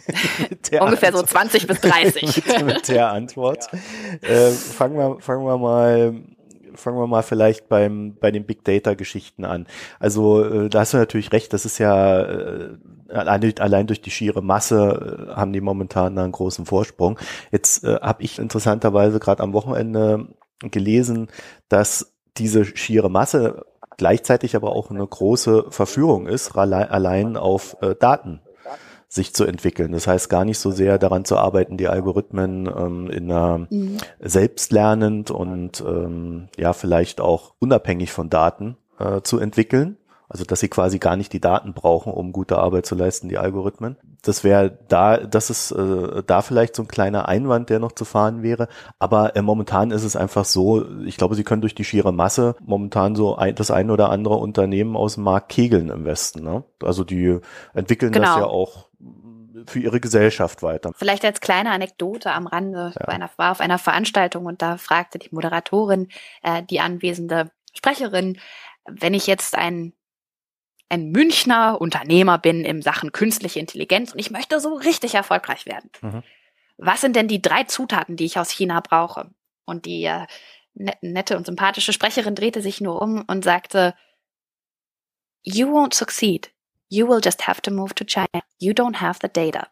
Ungefähr 0.80 1.10
Antwort. 1.10 1.18
so 1.18 1.24
20 1.24 1.68
bis 1.68 1.82
30. 1.82 2.46
mit, 2.48 2.66
mit 2.66 2.88
der 2.88 3.12
Antwort. 3.12 3.68
Ja. 4.24 4.28
Äh, 4.28 4.50
fangen, 4.50 4.98
wir, 4.98 5.18
fangen 5.20 5.46
wir 5.46 5.60
mal 5.60 6.16
fangen 6.82 6.98
wir 6.98 7.08
mal 7.08 7.24
vielleicht 7.24 7.70
beim 7.70 8.15
bei 8.20 8.32
den 8.32 8.46
Big 8.46 8.63
Data 8.65 8.94
Geschichten 8.94 9.46
an. 9.46 9.67
Also 10.00 10.44
äh, 10.44 10.70
da 10.70 10.82
hast 10.82 10.94
du 10.94 10.98
natürlich 10.98 11.32
recht, 11.32 11.54
das 11.54 11.65
ist 11.65 11.78
ja 11.78 12.22
äh, 12.22 12.78
allein, 13.10 13.88
durch 13.88 14.02
die 14.02 14.12
schiere 14.12 14.41
Masse 14.41 15.28
äh, 15.30 15.36
haben 15.36 15.54
die 15.54 15.62
momentan 15.62 16.17
einen 16.17 16.32
großen 16.32 16.65
Vorsprung. 16.65 17.17
Jetzt 17.52 17.84
äh, 17.84 18.00
habe 18.02 18.24
ich 18.24 18.39
interessanterweise 18.39 19.20
gerade 19.20 19.44
am 19.44 19.54
Wochenende 19.54 20.28
gelesen, 20.60 21.28
dass 21.70 22.13
diese 22.38 22.65
schiere 22.65 23.10
Masse 23.10 23.65
gleichzeitig 23.98 24.56
aber 24.56 24.76
auch 24.76 24.89
eine 24.89 25.06
große 25.06 25.65
Verführung 25.70 26.28
ist, 26.28 26.56
allein 26.56 27.38
auf 27.38 27.78
äh, 27.82 27.96
Daten 27.96 28.41
sich 29.12 29.34
zu 29.34 29.43
entwickeln. 29.43 29.91
Das 29.91 30.08
heißt 30.08 30.30
gar 30.30 30.45
nicht 30.45 30.58
so 30.58 30.71
sehr 30.71 30.97
daran 30.97 31.26
zu 31.26 31.38
arbeiten, 31.38 31.76
die 31.76 31.89
Algorithmen 31.89 32.65
ähm, 32.65 33.10
in 33.10 33.30
einer 33.30 33.67
mhm. 33.69 33.97
selbstlernend 34.21 35.32
und 35.32 35.84
ähm, 35.86 36.47
ja 36.58 36.71
vielleicht 36.71 37.19
auch 37.19 37.54
unabhängig 37.60 38.13
von 38.13 38.30
Daten 38.30 38.78
äh, 39.00 39.19
zu 39.21 39.38
entwickeln. 39.38 39.97
Also 40.30 40.45
dass 40.45 40.62
sie 40.62 40.69
quasi 40.69 40.97
gar 40.97 41.17
nicht 41.17 41.34
die 41.34 41.41
Daten 41.41 41.74
brauchen, 41.74 42.13
um 42.13 42.32
gute 42.32 42.58
Arbeit 42.58 42.86
zu 42.86 42.95
leisten, 42.95 43.28
die 43.28 43.38
Algorithmen. 43.38 43.97
Das 44.21 44.45
wäre 44.45 44.78
da, 44.88 45.17
das 45.17 45.50
ist 45.50 45.71
äh, 45.71 46.24
da 46.26 46.41
vielleicht 46.41 46.78
so 46.78 46.84
ein 46.84 46.88
kleiner 46.88 47.28
Einwand, 47.28 47.69
der 47.69 47.80
noch 47.80 47.91
zu 47.91 48.06
fahren 48.06 48.43
wäre. 48.43 48.69
Aber 48.97 49.36
äh, 49.36 49.41
momentan 49.41 49.91
ist 49.91 50.06
es 50.06 50.15
einfach 50.15 50.45
so, 50.45 50.86
ich 51.04 51.17
glaube, 51.17 51.36
sie 51.36 51.43
können 51.43 51.60
durch 51.60 51.76
die 51.76 51.84
schiere 51.84 52.13
Masse 52.13 52.56
momentan 52.63 53.17
so 53.17 53.36
ein, 53.36 53.56
das 53.56 53.71
ein 53.71 53.89
oder 53.89 54.10
andere 54.10 54.36
Unternehmen 54.36 54.95
aus 54.95 55.15
dem 55.15 55.26
Markt 55.26 55.50
kegeln 55.50 55.89
im 55.89 56.06
Westen. 56.06 56.45
Ne? 56.45 56.63
Also 56.82 57.04
die 57.04 57.39
entwickeln 57.74 58.13
genau. 58.13 58.28
das 58.28 58.38
ja 58.38 58.45
auch 58.45 58.86
für 59.67 59.80
ihre 59.80 60.00
Gesellschaft 60.00 60.63
weiter. 60.63 60.91
Vielleicht 60.95 61.26
als 61.26 61.41
kleine 61.41 61.71
Anekdote 61.71 62.32
am 62.32 62.47
Rande. 62.47 62.93
Ja. 63.00 63.08
Einer, 63.08 63.30
war 63.38 63.52
auf 63.52 63.60
einer 63.60 63.78
Veranstaltung 63.78 64.45
und 64.45 64.62
da 64.62 64.78
fragte 64.78 65.19
die 65.19 65.30
Moderatorin, 65.32 66.10
äh, 66.43 66.63
die 66.63 66.80
anwesende 66.80 67.52
Sprecherin, 67.74 68.39
wenn 68.86 69.13
ich 69.13 69.28
jetzt 69.28 69.56
ein 69.56 69.93
ein 70.89 71.10
Münchner 71.10 71.80
Unternehmer 71.80 72.38
bin 72.38 72.65
im 72.65 72.82
Sachen 72.82 73.13
künstliche 73.13 73.62
Intelligenz 73.62 74.12
und 74.12 74.19
ich 74.19 74.30
möchte 74.30 74.60
so 74.60 74.76
richtig 74.76 75.15
erfolgreich 75.15 75.65
werden. 75.65 75.89
Mhm. 76.02 76.21
Was 76.78 77.00
sind 77.00 77.15
denn 77.15 77.30
die 77.30 77.41
drei 77.41 77.63
Zutaten, 77.63 78.17
die 78.17 78.26
ich 78.26 78.38
aus 78.38 78.50
China 78.50 78.82
brauche? 78.82 79.30
Und 79.63 79.86
die 79.86 80.04
äh, 80.04 80.26
nette 80.74 81.38
und 81.38 81.45
sympathische 81.45 81.93
Sprecherin 81.93 82.36
drehte 82.36 82.62
sich 82.62 82.82
nur 82.82 83.02
um 83.02 83.24
und 83.26 83.45
sagte, 83.45 83.95
You 85.43 85.69
won't 85.69 85.93
succeed 85.93 86.52
You 86.91 87.08
will 87.08 87.21
just 87.23 87.47
have 87.47 87.62
to 87.62 87.71
move 87.71 87.95
to 87.95 88.04
China. 88.04 88.43
You 88.60 88.73
don't 88.73 88.99
have 88.99 89.19
the 89.21 89.30
data. 89.30 89.67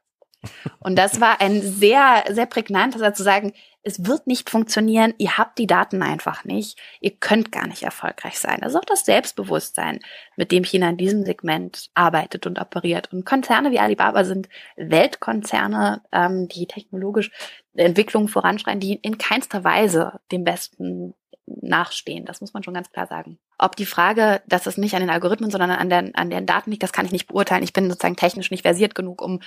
Und 0.80 0.96
das 0.96 1.20
war 1.20 1.42
ein 1.42 1.62
sehr, 1.62 2.24
sehr 2.30 2.46
prägnanter 2.46 2.98
Satz 2.98 3.18
zu 3.18 3.24
sagen, 3.24 3.54
es 3.84 4.06
wird 4.06 4.26
nicht 4.26 4.50
funktionieren, 4.50 5.14
ihr 5.18 5.38
habt 5.38 5.58
die 5.58 5.68
Daten 5.68 6.02
einfach 6.02 6.46
nicht, 6.46 6.80
ihr 7.02 7.12
könnt 7.12 7.52
gar 7.52 7.68
nicht 7.68 7.84
erfolgreich 7.84 8.40
sein. 8.40 8.60
Das 8.62 8.74
ist 8.74 8.80
auch 8.80 8.86
das 8.86 9.04
Selbstbewusstsein, 9.06 10.00
mit 10.38 10.54
dem 10.54 10.64
China 10.64 10.90
in 10.90 10.98
diesem 10.98 11.26
Segment 11.26 11.90
arbeitet 11.94 12.46
und 12.46 12.60
operiert. 12.60 13.12
Und 13.12 13.26
Konzerne 13.26 13.72
wie 13.72 13.80
Alibaba 13.80 14.24
sind 14.24 14.48
Weltkonzerne, 14.78 16.04
ähm, 16.14 16.48
die 16.48 16.68
technologisch 16.68 17.32
Entwicklungen 17.74 18.30
voranschreien, 18.30 18.80
die 18.80 18.96
in 18.96 19.18
keinster 19.18 19.64
Weise 19.66 20.20
dem 20.32 20.46
besten 20.46 21.16
nachstehen. 21.62 22.26
Das 22.26 22.42
muss 22.42 22.54
man 22.54 22.64
schon 22.64 22.74
ganz 22.74 22.92
klar 22.92 23.08
sagen. 23.08 23.38
Ob 23.58 23.76
die 23.76 23.86
Frage, 23.86 24.42
dass 24.48 24.68
es 24.68 24.78
nicht 24.78 24.94
an 24.96 25.02
den 25.02 25.10
Algorithmen, 25.10 25.52
sondern 25.52 25.72
an, 25.72 25.90
den, 25.90 26.16
an 26.16 26.30
den 26.30 26.46
Daten 26.46 26.72
liegt, 26.72 26.84
das 26.84 26.94
kann 26.94 27.06
ich 27.06 27.12
nicht 27.12 27.28
beurteilen. 27.28 27.64
Ich 27.64 27.74
bin 27.74 27.90
sozusagen 27.90 28.16
technisch 28.16 28.52
nicht 28.52 28.64
versiert 28.64 28.96
genug, 28.96 29.22
um 29.22 29.40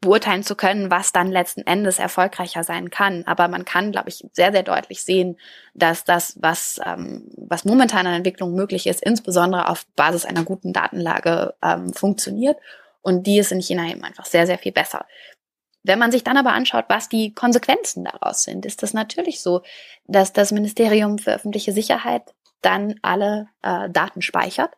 beurteilen 0.00 0.42
zu 0.42 0.54
können, 0.54 0.90
was 0.90 1.12
dann 1.12 1.30
letzten 1.30 1.62
Endes 1.62 1.98
erfolgreicher 1.98 2.64
sein 2.64 2.90
kann. 2.90 3.24
Aber 3.26 3.48
man 3.48 3.64
kann, 3.64 3.92
glaube 3.92 4.10
ich, 4.10 4.26
sehr, 4.32 4.52
sehr 4.52 4.62
deutlich 4.62 5.02
sehen, 5.02 5.38
dass 5.74 6.04
das, 6.04 6.36
was, 6.40 6.80
ähm, 6.84 7.30
was 7.36 7.64
momentan 7.64 8.06
an 8.06 8.14
Entwicklung 8.14 8.54
möglich 8.54 8.86
ist, 8.86 9.02
insbesondere 9.02 9.68
auf 9.68 9.86
Basis 9.96 10.24
einer 10.24 10.44
guten 10.44 10.72
Datenlage 10.72 11.54
ähm, 11.62 11.92
funktioniert. 11.92 12.58
Und 13.00 13.26
die 13.26 13.38
ist 13.38 13.52
in 13.52 13.60
China 13.60 13.86
eben 13.90 14.02
einfach 14.02 14.24
sehr, 14.24 14.46
sehr 14.46 14.58
viel 14.58 14.72
besser. 14.72 15.04
Wenn 15.84 15.98
man 15.98 16.10
sich 16.10 16.24
dann 16.24 16.38
aber 16.38 16.52
anschaut, 16.52 16.86
was 16.88 17.08
die 17.08 17.34
Konsequenzen 17.34 18.04
daraus 18.04 18.42
sind, 18.42 18.64
ist 18.66 18.82
das 18.82 18.94
natürlich 18.94 19.40
so, 19.40 19.62
dass 20.06 20.32
das 20.32 20.50
Ministerium 20.50 21.18
für 21.18 21.34
öffentliche 21.34 21.72
Sicherheit 21.72 22.34
dann 22.62 22.96
alle 23.02 23.48
äh, 23.62 23.90
Daten 23.90 24.22
speichert 24.22 24.72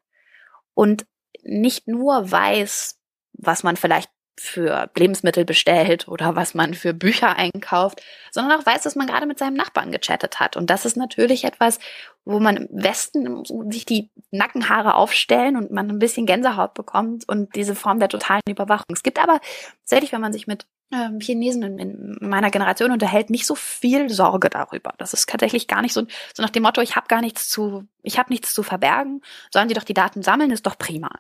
und 0.75 1.07
nicht 1.45 1.87
nur 1.87 2.31
weiß, 2.31 2.99
was 3.35 3.63
man 3.63 3.77
vielleicht 3.77 4.11
für 4.39 4.91
Lebensmittel 4.95 5.45
bestellt 5.45 6.09
oder 6.09 6.37
was 6.37 6.55
man 6.55 6.75
für 6.75 6.93
Bücher 6.93 7.37
einkauft, 7.37 8.03
sondern 8.31 8.61
auch 8.61 8.67
weiß, 8.67 8.83
dass 8.83 8.97
man 8.97 9.07
gerade 9.07 9.27
mit 9.27 9.39
seinem 9.39 9.55
Nachbarn 9.55 9.93
gechattet 9.93 10.41
hat. 10.41 10.57
Und 10.57 10.69
das 10.69 10.85
ist 10.85 10.97
natürlich 10.97 11.45
etwas, 11.45 11.79
wo 12.25 12.39
man 12.39 12.57
im 12.57 12.69
Westen 12.71 13.45
sich 13.71 13.87
die 13.87 14.11
Nackenhaare 14.31 14.95
aufstellen 14.95 15.57
und 15.57 15.71
man 15.71 15.89
ein 15.89 15.99
bisschen 15.99 16.27
Gänsehaut 16.27 16.75
bekommt 16.75 17.27
und 17.29 17.55
diese 17.55 17.75
Form 17.75 17.99
der 17.99 18.11
totalen 18.11 18.43
Überwachung. 18.49 18.93
Es 18.93 19.03
gibt 19.03 19.23
aber 19.23 19.41
tatsächlich, 19.81 20.13
wenn 20.13 20.21
man 20.21 20.35
sich 20.35 20.47
mit 20.47 20.67
ähm, 20.93 21.21
Chinesen 21.21 21.63
in, 21.63 21.79
in 21.79 22.17
meiner 22.21 22.51
Generation 22.51 22.93
unterhält, 22.93 23.31
nicht 23.31 23.47
so 23.47 23.55
viel 23.55 24.09
Sorge 24.09 24.51
darüber. 24.51 24.95
Das 24.99 25.13
ist 25.13 25.29
tatsächlich 25.29 25.67
gar 25.67 25.83
nicht 25.83 25.93
so, 25.93 26.07
so 26.35 26.43
nach 26.43 26.51
dem 26.51 26.63
Motto, 26.63 26.81
ich 26.81 26.97
habe 26.97 27.09
gar 27.09 27.21
nichts 27.21 27.49
zu, 27.49 27.87
ich 28.07 28.19
habe 28.19 28.33
nichts 28.33 28.55
zu 28.55 28.63
verbergen, 28.63 29.21
sollen 29.51 29.69
sie 29.69 29.75
doch 29.75 29.85
die 29.85 29.95
Daten 29.95 30.23
sammeln, 30.23 30.51
ist 30.51 30.67
doch 30.67 30.79
prima. 30.79 31.11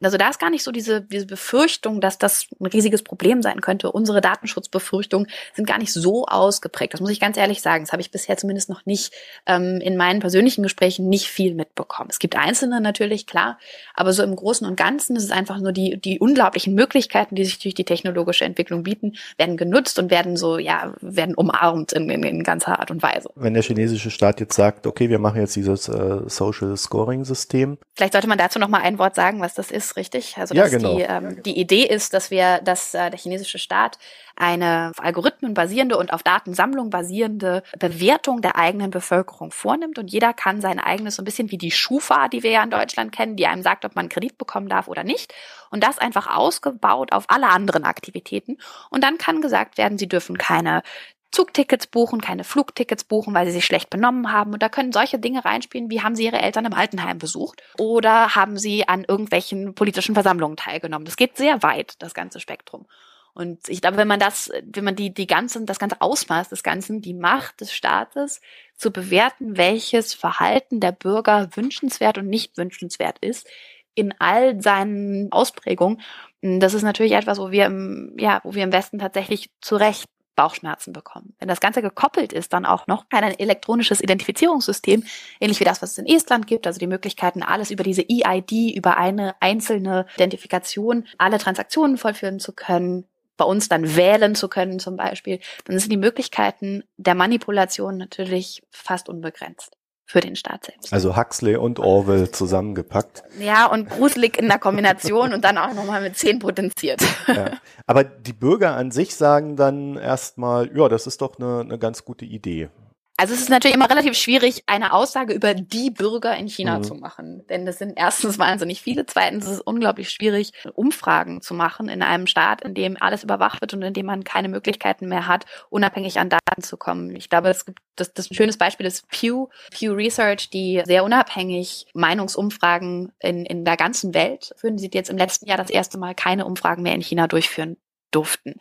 Also 0.00 0.16
da 0.16 0.28
ist 0.28 0.38
gar 0.38 0.50
nicht 0.50 0.62
so 0.62 0.70
diese, 0.70 1.00
diese 1.02 1.26
Befürchtung, 1.26 2.00
dass 2.00 2.18
das 2.18 2.46
ein 2.60 2.66
riesiges 2.66 3.02
Problem 3.02 3.42
sein 3.42 3.60
könnte. 3.60 3.90
Unsere 3.90 4.20
Datenschutzbefürchtungen 4.20 5.28
sind 5.54 5.66
gar 5.66 5.78
nicht 5.78 5.92
so 5.92 6.26
ausgeprägt. 6.26 6.94
Das 6.94 7.00
muss 7.00 7.10
ich 7.10 7.18
ganz 7.18 7.36
ehrlich 7.36 7.62
sagen. 7.62 7.84
Das 7.84 7.92
habe 7.92 8.00
ich 8.00 8.12
bisher 8.12 8.36
zumindest 8.36 8.70
noch 8.70 8.86
nicht 8.86 9.12
ähm, 9.46 9.80
in 9.82 9.96
meinen 9.96 10.20
persönlichen 10.20 10.62
Gesprächen 10.62 11.08
nicht 11.08 11.26
viel 11.26 11.54
mitbekommen. 11.54 12.10
Es 12.10 12.20
gibt 12.20 12.36
einzelne 12.36 12.80
natürlich, 12.80 13.26
klar, 13.26 13.58
aber 13.94 14.12
so 14.12 14.22
im 14.22 14.36
Großen 14.36 14.66
und 14.66 14.76
Ganzen 14.76 15.16
ist 15.16 15.24
es 15.24 15.30
einfach 15.32 15.58
nur 15.58 15.72
die, 15.72 16.00
die 16.00 16.20
unglaublichen 16.20 16.74
Möglichkeiten, 16.74 17.34
die 17.34 17.44
sich 17.44 17.58
durch 17.58 17.74
die 17.74 17.84
technologische 17.84 18.44
Entwicklung 18.44 18.84
bieten, 18.84 19.16
werden 19.36 19.56
genutzt 19.56 19.98
und 19.98 20.12
werden 20.12 20.36
so, 20.36 20.58
ja, 20.58 20.94
werden 21.00 21.34
umarmt 21.34 21.92
in, 21.92 22.08
in, 22.08 22.22
in 22.22 22.44
ganzer 22.44 22.78
Art 22.78 22.92
und 22.92 23.02
Weise. 23.02 23.30
Wenn 23.34 23.54
der 23.54 23.64
chinesische 23.64 24.12
Staat 24.12 24.38
jetzt 24.38 24.54
sagt, 24.54 24.86
okay, 24.86 25.10
wir 25.10 25.18
machen 25.18 25.40
jetzt 25.40 25.56
dieses 25.56 25.88
äh, 25.88 26.27
Social 26.28 26.76
Scoring 26.76 27.24
System. 27.24 27.78
Vielleicht 27.96 28.12
sollte 28.12 28.28
man 28.28 28.38
dazu 28.38 28.58
noch 28.58 28.68
mal 28.68 28.80
ein 28.80 28.98
Wort 28.98 29.14
sagen, 29.14 29.40
was 29.40 29.54
das 29.54 29.70
ist 29.70 29.96
richtig. 29.96 30.36
Also 30.38 30.54
ja, 30.54 30.64
dass 30.64 30.72
genau. 30.72 30.96
die, 30.96 31.02
ähm, 31.02 31.42
die 31.42 31.58
Idee 31.58 31.84
ist, 31.84 32.14
dass 32.14 32.30
wir, 32.30 32.60
dass 32.60 32.94
äh, 32.94 33.10
der 33.10 33.18
chinesische 33.18 33.58
Staat 33.58 33.98
eine 34.38 34.90
auf 34.90 35.04
Algorithmen 35.04 35.54
basierende 35.54 35.96
und 35.96 36.12
auf 36.12 36.22
Datensammlung 36.22 36.90
basierende 36.90 37.62
Bewertung 37.78 38.40
der 38.40 38.56
eigenen 38.56 38.90
Bevölkerung 38.90 39.50
vornimmt 39.50 39.98
und 39.98 40.10
jeder 40.10 40.32
kann 40.32 40.60
sein 40.60 40.78
eigenes 40.78 41.16
so 41.16 41.22
ein 41.22 41.24
bisschen 41.24 41.50
wie 41.50 41.58
die 41.58 41.72
Schufa, 41.72 42.28
die 42.28 42.42
wir 42.42 42.52
ja 42.52 42.62
in 42.62 42.70
Deutschland 42.70 43.10
kennen, 43.10 43.36
die 43.36 43.46
einem 43.46 43.62
sagt, 43.62 43.84
ob 43.84 43.96
man 43.96 44.08
Kredit 44.08 44.38
bekommen 44.38 44.68
darf 44.68 44.86
oder 44.86 45.02
nicht 45.02 45.34
und 45.70 45.82
das 45.82 45.98
einfach 45.98 46.34
ausgebaut 46.34 47.12
auf 47.12 47.24
alle 47.28 47.48
anderen 47.48 47.84
Aktivitäten 47.84 48.58
und 48.90 49.02
dann 49.02 49.18
kann 49.18 49.40
gesagt 49.40 49.76
werden, 49.76 49.98
sie 49.98 50.08
dürfen 50.08 50.38
keine 50.38 50.82
Zugtickets 51.30 51.86
buchen, 51.86 52.20
keine 52.20 52.44
Flugtickets 52.44 53.04
buchen, 53.04 53.34
weil 53.34 53.46
sie 53.46 53.52
sich 53.52 53.64
schlecht 53.64 53.90
benommen 53.90 54.32
haben. 54.32 54.52
Und 54.52 54.62
da 54.62 54.68
können 54.68 54.92
solche 54.92 55.18
Dinge 55.18 55.44
reinspielen, 55.44 55.90
wie 55.90 56.02
haben 56.02 56.16
sie 56.16 56.24
ihre 56.24 56.40
Eltern 56.40 56.64
im 56.64 56.72
Altenheim 56.72 57.18
besucht 57.18 57.62
oder 57.78 58.34
haben 58.34 58.58
sie 58.58 58.88
an 58.88 59.04
irgendwelchen 59.04 59.74
politischen 59.74 60.14
Versammlungen 60.14 60.56
teilgenommen. 60.56 61.04
Das 61.04 61.16
geht 61.16 61.36
sehr 61.36 61.62
weit, 61.62 61.94
das 61.98 62.14
ganze 62.14 62.40
Spektrum. 62.40 62.86
Und 63.34 63.68
ich 63.68 63.80
glaube, 63.80 63.98
wenn 63.98 64.08
man 64.08 64.18
das, 64.18 64.50
wenn 64.64 64.82
man 64.82 64.96
die, 64.96 65.14
die 65.14 65.28
ganzen, 65.28 65.64
das 65.64 65.78
ganze 65.78 66.00
Ausmaß 66.00 66.48
des 66.48 66.64
Ganzen, 66.64 67.02
die 67.02 67.14
Macht 67.14 67.60
des 67.60 67.72
Staates 67.72 68.40
zu 68.76 68.90
bewerten, 68.90 69.56
welches 69.56 70.12
Verhalten 70.12 70.80
der 70.80 70.90
Bürger 70.90 71.48
wünschenswert 71.54 72.18
und 72.18 72.26
nicht 72.26 72.56
wünschenswert 72.56 73.18
ist, 73.20 73.46
in 73.94 74.12
all 74.18 74.60
seinen 74.60 75.30
Ausprägungen, 75.30 76.00
das 76.40 76.74
ist 76.74 76.82
natürlich 76.82 77.12
etwas, 77.12 77.38
wo 77.38 77.50
wir 77.50 77.66
im, 77.66 78.14
ja, 78.18 78.40
wo 78.42 78.54
wir 78.54 78.64
im 78.64 78.72
Westen 78.72 78.98
tatsächlich 78.98 79.50
zu 79.60 79.76
Recht 79.76 80.08
Bauchschmerzen 80.38 80.92
bekommen. 80.92 81.34
Wenn 81.40 81.48
das 81.48 81.58
Ganze 81.58 81.82
gekoppelt 81.82 82.32
ist, 82.32 82.52
dann 82.52 82.64
auch 82.64 82.86
noch 82.86 83.06
ein 83.10 83.36
elektronisches 83.40 84.00
Identifizierungssystem, 84.00 85.02
ähnlich 85.40 85.58
wie 85.58 85.64
das, 85.64 85.82
was 85.82 85.90
es 85.90 85.98
in 85.98 86.06
Estland 86.06 86.46
gibt, 86.46 86.68
also 86.68 86.78
die 86.78 86.86
Möglichkeiten, 86.86 87.42
alles 87.42 87.72
über 87.72 87.82
diese 87.82 88.04
EID, 88.08 88.76
über 88.76 88.96
eine 88.98 89.34
einzelne 89.40 90.06
Identifikation, 90.14 91.08
alle 91.18 91.38
Transaktionen 91.38 91.98
vollführen 91.98 92.38
zu 92.38 92.52
können, 92.52 93.04
bei 93.38 93.44
uns 93.44 93.68
dann 93.68 93.96
wählen 93.96 94.34
zu 94.34 94.48
können 94.48 94.78
zum 94.78 94.96
Beispiel, 94.96 95.40
dann 95.64 95.78
sind 95.78 95.90
die 95.90 95.96
Möglichkeiten 95.96 96.84
der 96.98 97.14
Manipulation 97.14 97.96
natürlich 97.96 98.62
fast 98.70 99.08
unbegrenzt. 99.08 99.77
Für 100.08 100.20
den 100.20 100.36
Staat 100.36 100.64
selbst. 100.64 100.92
Also 100.92 101.16
Huxley 101.16 101.56
und 101.56 101.78
Orwell 101.78 102.30
zusammengepackt. 102.30 103.22
Ja, 103.38 103.66
und 103.66 103.90
gruselig 103.90 104.38
in 104.38 104.48
der 104.48 104.58
Kombination 104.58 105.34
und 105.34 105.44
dann 105.44 105.58
auch 105.58 105.74
nochmal 105.74 106.00
mit 106.00 106.16
zehn 106.16 106.38
potenziert. 106.38 107.02
Ja. 107.26 107.50
Aber 107.86 108.04
die 108.04 108.32
Bürger 108.32 108.74
an 108.74 108.90
sich 108.90 109.14
sagen 109.14 109.56
dann 109.56 109.96
erstmal, 109.96 110.74
ja, 110.74 110.88
das 110.88 111.06
ist 111.06 111.20
doch 111.20 111.38
eine, 111.38 111.60
eine 111.60 111.78
ganz 111.78 112.06
gute 112.06 112.24
Idee. 112.24 112.70
Also 113.20 113.34
es 113.34 113.40
ist 113.40 113.50
natürlich 113.50 113.74
immer 113.74 113.90
relativ 113.90 114.14
schwierig, 114.14 114.62
eine 114.66 114.92
Aussage 114.92 115.34
über 115.34 115.52
die 115.52 115.90
Bürger 115.90 116.36
in 116.36 116.46
China 116.46 116.78
mhm. 116.78 116.84
zu 116.84 116.94
machen. 116.94 117.44
Denn 117.48 117.66
das 117.66 117.78
sind 117.78 117.94
erstens 117.96 118.38
wahnsinnig 118.38 118.80
viele, 118.80 119.06
zweitens 119.06 119.44
ist 119.44 119.54
es 119.54 119.60
unglaublich 119.60 120.10
schwierig, 120.10 120.52
Umfragen 120.74 121.40
zu 121.40 121.52
machen 121.52 121.88
in 121.88 122.02
einem 122.02 122.28
Staat, 122.28 122.62
in 122.62 122.74
dem 122.74 122.96
alles 123.00 123.24
überwacht 123.24 123.60
wird 123.60 123.74
und 123.74 123.82
in 123.82 123.92
dem 123.92 124.06
man 124.06 124.22
keine 124.22 124.48
Möglichkeiten 124.48 125.08
mehr 125.08 125.26
hat, 125.26 125.46
unabhängig 125.68 126.20
an 126.20 126.28
Daten 126.28 126.62
zu 126.62 126.76
kommen. 126.76 127.16
Ich 127.16 127.28
glaube, 127.28 127.48
es 127.48 127.66
gibt 127.66 127.80
das, 127.96 128.14
das 128.14 128.30
ein 128.30 128.34
schönes 128.34 128.56
Beispiel 128.56 128.86
ist 128.86 129.08
Pew, 129.08 129.48
Pew 129.72 129.94
Research, 129.94 130.50
die 130.50 130.80
sehr 130.86 131.02
unabhängig 131.02 131.86
Meinungsumfragen 131.94 133.10
in, 133.18 133.44
in 133.44 133.64
der 133.64 133.76
ganzen 133.76 134.14
Welt 134.14 134.52
führen. 134.56 134.78
Sie 134.78 134.90
jetzt 134.94 135.10
im 135.10 135.18
letzten 135.18 135.48
Jahr 135.48 135.58
das 135.58 135.70
erste 135.70 135.98
Mal 135.98 136.14
keine 136.14 136.46
Umfragen 136.46 136.84
mehr 136.84 136.94
in 136.94 137.00
China 137.00 137.26
durchführen 137.26 137.78
durften. 138.10 138.54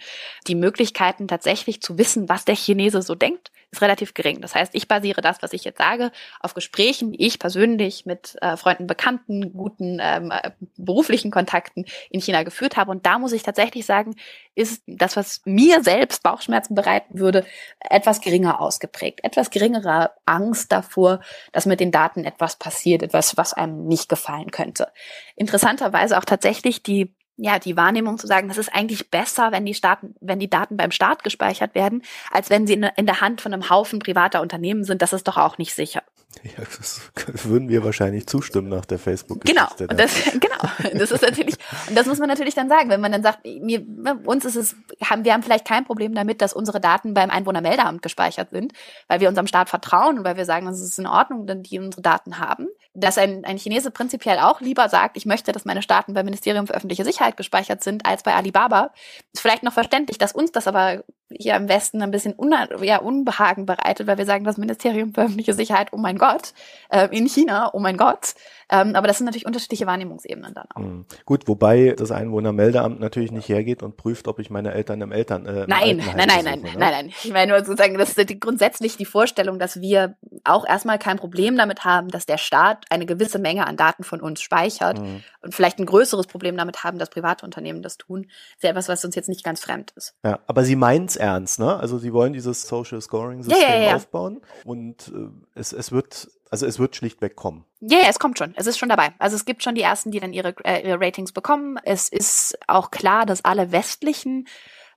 Die 0.47 0.55
Möglichkeiten 0.55 1.27
tatsächlich 1.27 1.81
zu 1.81 1.97
wissen, 1.97 2.29
was 2.29 2.45
der 2.45 2.55
Chinese 2.55 3.01
so 3.01 3.15
denkt, 3.15 3.51
ist 3.71 3.81
relativ 3.81 4.13
gering. 4.13 4.39
Das 4.41 4.55
heißt, 4.55 4.73
ich 4.75 4.87
basiere 4.87 5.21
das, 5.21 5.41
was 5.41 5.51
ich 5.51 5.63
jetzt 5.63 5.77
sage, 5.77 6.11
auf 6.39 6.53
Gesprächen, 6.53 7.11
die 7.11 7.25
ich 7.25 7.37
persönlich 7.37 8.05
mit 8.05 8.35
äh, 8.41 8.55
Freunden, 8.55 8.87
Bekannten, 8.87 9.53
guten 9.53 9.99
ähm, 10.01 10.31
äh, 10.31 10.51
beruflichen 10.77 11.31
Kontakten 11.31 11.85
in 12.09 12.21
China 12.21 12.43
geführt 12.43 12.77
habe. 12.77 12.91
Und 12.91 13.05
da 13.05 13.19
muss 13.19 13.33
ich 13.33 13.43
tatsächlich 13.43 13.85
sagen, 13.85 14.15
ist 14.55 14.83
das, 14.87 15.17
was 15.17 15.41
mir 15.43 15.83
selbst 15.83 16.23
Bauchschmerzen 16.23 16.75
bereiten 16.75 17.19
würde, 17.19 17.45
etwas 17.79 18.21
geringer 18.21 18.61
ausgeprägt. 18.61 19.19
Etwas 19.23 19.49
geringere 19.49 20.11
Angst 20.25 20.71
davor, 20.71 21.19
dass 21.51 21.65
mit 21.65 21.81
den 21.81 21.91
Daten 21.91 22.23
etwas 22.23 22.55
passiert, 22.55 23.03
etwas, 23.03 23.35
was 23.35 23.53
einem 23.53 23.85
nicht 23.85 24.07
gefallen 24.07 24.51
könnte. 24.51 24.87
Interessanterweise 25.35 26.17
auch 26.17 26.25
tatsächlich 26.25 26.83
die 26.83 27.13
ja, 27.37 27.59
die 27.59 27.77
Wahrnehmung 27.77 28.17
zu 28.17 28.27
sagen, 28.27 28.47
das 28.47 28.57
ist 28.57 28.73
eigentlich 28.73 29.09
besser, 29.09 29.51
wenn 29.51 29.65
die 29.65 29.75
Staaten, 29.75 30.15
wenn 30.19 30.39
die 30.39 30.49
Daten 30.49 30.75
beim 30.75 30.91
Staat 30.91 31.23
gespeichert 31.23 31.75
werden, 31.75 32.01
als 32.31 32.49
wenn 32.49 32.65
sie 32.65 32.73
in, 32.73 32.83
in 32.95 33.05
der 33.05 33.21
Hand 33.21 33.41
von 33.41 33.53
einem 33.53 33.69
Haufen 33.69 33.99
privater 33.99 34.41
Unternehmen 34.41 34.83
sind. 34.83 35.01
Das 35.01 35.13
ist 35.13 35.27
doch 35.27 35.37
auch 35.37 35.57
nicht 35.57 35.75
sicher. 35.75 36.01
Ja, 36.57 36.63
das 36.77 37.01
würden 37.45 37.69
wir 37.69 37.83
wahrscheinlich 37.83 38.27
zustimmen 38.27 38.69
nach 38.69 38.85
der 38.85 38.99
facebook 38.99 39.43
Genau, 39.45 39.67
das, 39.77 40.11
genau. 40.33 40.93
Das 40.97 41.11
ist 41.11 41.21
natürlich, 41.21 41.55
und 41.87 41.97
das 41.97 42.05
muss 42.07 42.19
man 42.19 42.29
natürlich 42.29 42.55
dann 42.55 42.69
sagen, 42.69 42.89
wenn 42.89 43.01
man 43.01 43.11
dann 43.11 43.23
sagt, 43.23 43.45
mir, 43.45 43.85
uns 44.25 44.45
ist 44.45 44.55
es, 44.55 44.75
haben, 45.03 45.25
wir 45.25 45.33
haben 45.33 45.43
vielleicht 45.43 45.65
kein 45.65 45.85
Problem 45.85 46.13
damit, 46.13 46.41
dass 46.41 46.53
unsere 46.53 46.79
Daten 46.79 47.13
beim 47.13 47.29
Einwohnermeldeamt 47.29 48.01
gespeichert 48.01 48.49
sind, 48.51 48.73
weil 49.07 49.19
wir 49.19 49.29
unserem 49.29 49.47
Staat 49.47 49.69
vertrauen 49.69 50.19
und 50.19 50.25
weil 50.25 50.37
wir 50.37 50.45
sagen, 50.45 50.67
es 50.67 50.81
ist 50.81 50.99
in 50.99 51.07
Ordnung, 51.07 51.47
denn 51.47 51.63
die 51.63 51.79
unsere 51.79 52.01
Daten 52.01 52.39
haben. 52.39 52.67
Dass 52.93 53.17
ein, 53.17 53.45
ein 53.45 53.57
Chinese 53.57 53.91
prinzipiell 53.91 54.39
auch 54.39 54.61
lieber 54.61 54.89
sagt, 54.89 55.17
ich 55.17 55.25
möchte, 55.25 55.51
dass 55.51 55.65
meine 55.65 55.81
Daten 55.81 56.13
beim 56.13 56.25
Ministerium 56.25 56.67
für 56.67 56.73
öffentliche 56.73 57.05
Sicherheit 57.05 57.37
gespeichert 57.37 57.83
sind, 57.83 58.05
als 58.05 58.23
bei 58.23 58.33
Alibaba, 58.33 58.91
ist 59.33 59.41
vielleicht 59.41 59.63
noch 59.63 59.73
verständlich, 59.73 60.17
dass 60.17 60.31
uns 60.31 60.51
das 60.51 60.67
aber 60.67 61.03
hier 61.29 61.55
im 61.55 61.67
Westen 61.67 62.01
ein 62.01 62.11
bisschen 62.11 62.35
ja, 62.81 62.97
Unbehagen 62.99 63.65
bereitet, 63.65 64.07
weil 64.07 64.17
wir 64.17 64.25
sagen, 64.25 64.45
das 64.45 64.57
Ministerium 64.57 65.13
für 65.13 65.23
öffentliche 65.23 65.53
Sicherheit, 65.53 65.89
oh 65.91 65.97
mein 65.97 66.17
Gott, 66.17 66.53
äh, 66.89 67.07
in 67.15 67.27
China, 67.27 67.71
oh 67.73 67.79
mein 67.79 67.97
Gott. 67.97 68.35
Ähm, 68.69 68.95
aber 68.95 69.07
das 69.07 69.17
sind 69.17 69.25
natürlich 69.25 69.45
unterschiedliche 69.45 69.87
Wahrnehmungsebenen 69.87 70.53
dann 70.53 70.65
auch. 70.73 70.81
Mhm. 70.81 71.05
Gut, 71.25 71.47
wobei 71.47 71.95
das 71.97 72.11
Einwohnermeldeamt 72.11 72.99
natürlich 72.99 73.31
nicht 73.31 73.47
hergeht 73.47 73.81
und 73.81 73.95
prüft, 73.95 74.27
ob 74.27 74.39
ich 74.39 74.49
meine 74.49 74.73
Eltern 74.73 75.01
im 75.01 75.11
Eltern 75.11 75.45
äh, 75.45 75.65
nein, 75.67 75.97
nein, 75.97 76.15
nein, 76.15 76.27
nein, 76.27 76.43
nein, 76.43 76.61
nein, 76.61 76.77
nein. 76.77 77.13
Ich 77.23 77.31
meine 77.31 77.53
nur 77.53 77.63
sozusagen, 77.63 77.97
das 77.97 78.17
ist 78.17 78.29
die, 78.29 78.39
grundsätzlich 78.39 78.97
die 78.97 79.05
Vorstellung, 79.05 79.57
dass 79.57 79.79
wir 79.79 80.17
auch 80.43 80.67
erstmal 80.67 80.99
kein 80.99 81.17
Problem 81.17 81.57
damit 81.57 81.85
haben, 81.85 82.09
dass 82.09 82.25
der 82.25 82.37
Staat 82.37 82.85
eine 82.89 83.05
gewisse 83.05 83.39
Menge 83.39 83.65
an 83.67 83.77
Daten 83.77 84.03
von 84.03 84.19
uns 84.19 84.41
speichert 84.41 84.99
mhm. 84.99 85.23
und 85.41 85.55
vielleicht 85.55 85.79
ein 85.79 85.85
größeres 85.85 86.27
Problem 86.27 86.57
damit 86.57 86.83
haben, 86.83 86.99
dass 86.99 87.09
private 87.09 87.45
Unternehmen 87.45 87.81
das 87.81 87.97
tun. 87.97 88.25
ist 88.55 88.63
ja 88.63 88.71
etwas, 88.71 88.89
was 88.89 89.05
uns 89.05 89.15
jetzt 89.15 89.29
nicht 89.29 89.45
ganz 89.45 89.61
fremd 89.61 89.91
ist. 89.95 90.15
Ja, 90.23 90.39
aber 90.45 90.65
Sie 90.65 90.75
meinen 90.75 91.05
es 91.05 91.15
ernst, 91.15 91.59
ne? 91.59 91.77
Also 91.77 91.97
Sie 91.99 92.11
wollen 92.11 92.33
dieses 92.33 92.67
Social 92.67 92.99
Scoring 92.99 93.43
System 93.43 93.61
ja, 93.61 93.75
ja, 93.75 93.89
ja. 93.89 93.95
aufbauen 93.95 94.41
und 94.65 95.07
äh, 95.15 95.29
es, 95.59 95.71
es 95.71 95.91
wird 95.93 96.27
also 96.51 96.65
es 96.65 96.79
wird 96.79 96.95
schlichtweg 96.95 97.35
kommen. 97.35 97.65
Ja, 97.79 97.99
yeah, 97.99 98.09
es 98.09 98.19
kommt 98.19 98.37
schon. 98.37 98.53
Es 98.55 98.67
ist 98.67 98.77
schon 98.77 98.89
dabei. 98.89 99.13
Also 99.19 99.35
es 99.35 99.45
gibt 99.45 99.63
schon 99.63 99.75
die 99.75 99.81
ersten, 99.81 100.11
die 100.11 100.19
dann 100.19 100.33
ihre, 100.33 100.55
äh, 100.63 100.87
ihre 100.87 100.99
Ratings 100.99 101.31
bekommen. 101.31 101.77
Es 101.83 102.09
ist 102.09 102.57
auch 102.67 102.91
klar, 102.91 103.25
dass 103.25 103.45
alle 103.45 103.71
westlichen 103.71 104.47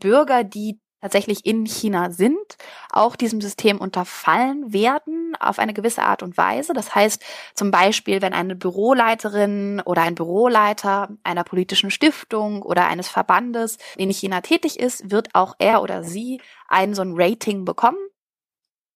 Bürger, 0.01 0.45
die 0.45 0.81
tatsächlich 1.01 1.47
in 1.47 1.65
China 1.65 2.11
sind, 2.11 2.57
auch 2.91 3.17
diesem 3.17 3.41
System 3.41 3.79
unterfallen 3.79 4.73
werden 4.73 5.35
auf 5.41 5.59
eine 5.59 5.73
gewisse 5.73 6.03
Art 6.03 6.23
und 6.23 6.37
Weise. 6.37 6.73
Das 6.75 6.95
heißt 6.95 7.23
zum 7.55 7.71
Beispiel, 7.71 8.21
wenn 8.21 8.35
eine 8.35 8.55
Büroleiterin 8.55 9.81
oder 9.85 10.03
ein 10.03 10.15
Büroleiter 10.15 11.09
einer 11.25 11.45
politischen 11.45 11.91
Stiftung 11.91 12.63
oder 12.63 12.87
eines 12.87 13.09
Verbandes 13.09 13.79
in 13.97 14.11
China 14.11 14.43
tätig 14.43 14.79
ist, 14.79 15.11
wird 15.11 15.29
auch 15.35 15.55
er 15.59 15.83
oder 15.83 16.05
sie 16.05 16.41
ein 16.69 16.95
so 16.95 17.03
ein 17.03 17.15
Rating 17.17 17.65
bekommen 17.65 17.99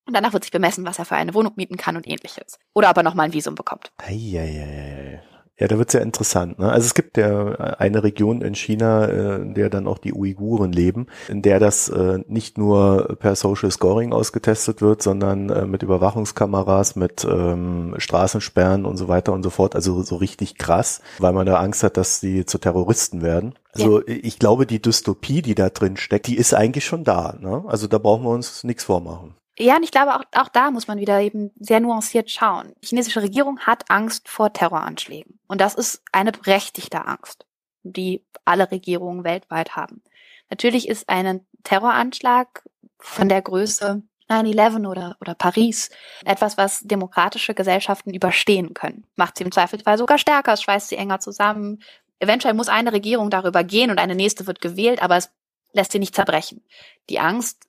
und 0.06 0.14
danach 0.14 0.32
wird 0.32 0.44
sich 0.44 0.52
bemessen, 0.52 0.84
was 0.84 0.98
er 0.98 1.04
für 1.04 1.16
eine 1.16 1.34
Wohnung 1.34 1.52
mieten 1.56 1.76
kann 1.76 1.96
und 1.96 2.06
ähnliches. 2.06 2.58
Oder 2.74 2.90
ob 2.90 2.96
er 2.96 3.02
nochmal 3.02 3.26
ein 3.26 3.32
Visum 3.32 3.54
bekommt. 3.54 3.92
Eieiei. 3.98 5.22
Ja, 5.56 5.68
da 5.68 5.78
wird's 5.78 5.92
ja 5.92 6.00
interessant. 6.00 6.58
Ne? 6.58 6.70
Also 6.70 6.86
es 6.86 6.94
gibt 6.94 7.16
ja 7.16 7.54
eine 7.54 8.02
Region 8.02 8.42
in 8.42 8.56
China, 8.56 9.06
äh, 9.06 9.36
in 9.36 9.54
der 9.54 9.70
dann 9.70 9.86
auch 9.86 9.98
die 9.98 10.12
Uiguren 10.12 10.72
leben, 10.72 11.06
in 11.28 11.42
der 11.42 11.60
das 11.60 11.88
äh, 11.88 12.18
nicht 12.26 12.58
nur 12.58 13.16
per 13.20 13.36
Social 13.36 13.70
Scoring 13.70 14.12
ausgetestet 14.12 14.82
wird, 14.82 15.00
sondern 15.00 15.50
äh, 15.50 15.64
mit 15.64 15.84
Überwachungskameras, 15.84 16.96
mit 16.96 17.24
ähm, 17.24 17.94
Straßensperren 17.98 18.84
und 18.84 18.96
so 18.96 19.06
weiter 19.06 19.32
und 19.32 19.44
so 19.44 19.50
fort. 19.50 19.76
Also 19.76 20.02
so 20.02 20.16
richtig 20.16 20.58
krass, 20.58 21.00
weil 21.20 21.32
man 21.32 21.46
da 21.46 21.60
Angst 21.60 21.84
hat, 21.84 21.96
dass 21.96 22.18
sie 22.18 22.44
zu 22.46 22.58
Terroristen 22.58 23.22
werden. 23.22 23.54
Also 23.72 24.00
ja. 24.00 24.06
ich 24.08 24.40
glaube, 24.40 24.66
die 24.66 24.82
Dystopie, 24.82 25.40
die 25.40 25.54
da 25.54 25.68
drin 25.70 25.96
steckt, 25.96 26.26
die 26.26 26.36
ist 26.36 26.52
eigentlich 26.52 26.84
schon 26.84 27.04
da. 27.04 27.36
Ne? 27.40 27.62
Also 27.68 27.86
da 27.86 27.98
brauchen 27.98 28.24
wir 28.24 28.30
uns 28.30 28.64
nichts 28.64 28.82
vormachen. 28.82 29.36
Ja, 29.58 29.76
und 29.76 29.84
ich 29.84 29.92
glaube, 29.92 30.16
auch, 30.16 30.24
auch 30.32 30.48
da 30.48 30.70
muss 30.70 30.88
man 30.88 30.98
wieder 30.98 31.20
eben 31.20 31.52
sehr 31.58 31.80
nuanciert 31.80 32.30
schauen. 32.30 32.74
Die 32.82 32.88
chinesische 32.88 33.22
Regierung 33.22 33.60
hat 33.60 33.88
Angst 33.88 34.28
vor 34.28 34.52
Terroranschlägen. 34.52 35.38
Und 35.46 35.60
das 35.60 35.74
ist 35.74 36.02
eine 36.12 36.32
berechtigte 36.32 37.06
Angst, 37.06 37.46
die 37.84 38.24
alle 38.44 38.70
Regierungen 38.70 39.22
weltweit 39.22 39.76
haben. 39.76 40.02
Natürlich 40.50 40.88
ist 40.88 41.08
ein 41.08 41.46
Terroranschlag 41.62 42.64
von 42.98 43.28
der 43.28 43.42
Größe 43.42 44.02
9-11 44.28 44.88
oder, 44.88 45.16
oder 45.20 45.34
Paris 45.34 45.90
etwas, 46.24 46.56
was 46.56 46.80
demokratische 46.80 47.54
Gesellschaften 47.54 48.12
überstehen 48.12 48.74
können. 48.74 49.06
Macht 49.16 49.38
sie 49.38 49.44
im 49.44 49.52
Zweifelsfall 49.52 49.98
sogar 49.98 50.18
stärker, 50.18 50.54
es 50.54 50.62
schweißt 50.62 50.88
sie 50.88 50.96
enger 50.96 51.20
zusammen. 51.20 51.82
Eventuell 52.18 52.54
muss 52.54 52.68
eine 52.68 52.92
Regierung 52.92 53.30
darüber 53.30 53.64
gehen 53.64 53.90
und 53.90 53.98
eine 53.98 54.14
nächste 54.14 54.46
wird 54.46 54.60
gewählt, 54.60 55.02
aber 55.02 55.16
es 55.16 55.30
lässt 55.72 55.92
sie 55.92 55.98
nicht 55.98 56.14
zerbrechen. 56.14 56.64
Die 57.10 57.20
Angst 57.20 57.68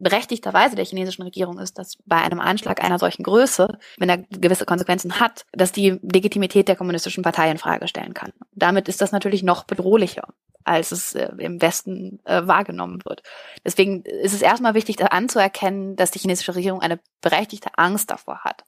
berechtigterweise 0.00 0.76
der 0.76 0.84
chinesischen 0.84 1.22
Regierung 1.22 1.58
ist, 1.58 1.78
dass 1.78 1.96
bei 2.06 2.16
einem 2.16 2.40
Anschlag 2.40 2.82
einer 2.82 2.98
solchen 2.98 3.22
Größe, 3.22 3.78
wenn 3.98 4.08
er 4.08 4.18
gewisse 4.18 4.64
Konsequenzen 4.64 5.20
hat, 5.20 5.46
dass 5.52 5.72
die 5.72 6.00
Legitimität 6.02 6.68
der 6.68 6.76
kommunistischen 6.76 7.22
Partei 7.22 7.50
in 7.50 7.58
Frage 7.58 7.86
stellen 7.86 8.14
kann. 8.14 8.32
Damit 8.52 8.88
ist 8.88 9.00
das 9.00 9.12
natürlich 9.12 9.42
noch 9.42 9.64
bedrohlicher, 9.64 10.28
als 10.64 10.90
es 10.90 11.14
äh, 11.14 11.30
im 11.38 11.62
Westen 11.62 12.18
äh, 12.24 12.46
wahrgenommen 12.46 13.02
wird. 13.04 13.22
Deswegen 13.64 14.02
ist 14.02 14.34
es 14.34 14.42
erstmal 14.42 14.74
wichtig 14.74 15.00
anzuerkennen, 15.00 15.96
dass 15.96 16.10
die 16.10 16.18
chinesische 16.18 16.56
Regierung 16.56 16.80
eine 16.80 16.98
berechtigte 17.20 17.70
Angst 17.76 18.10
davor 18.10 18.40
hat 18.44 18.64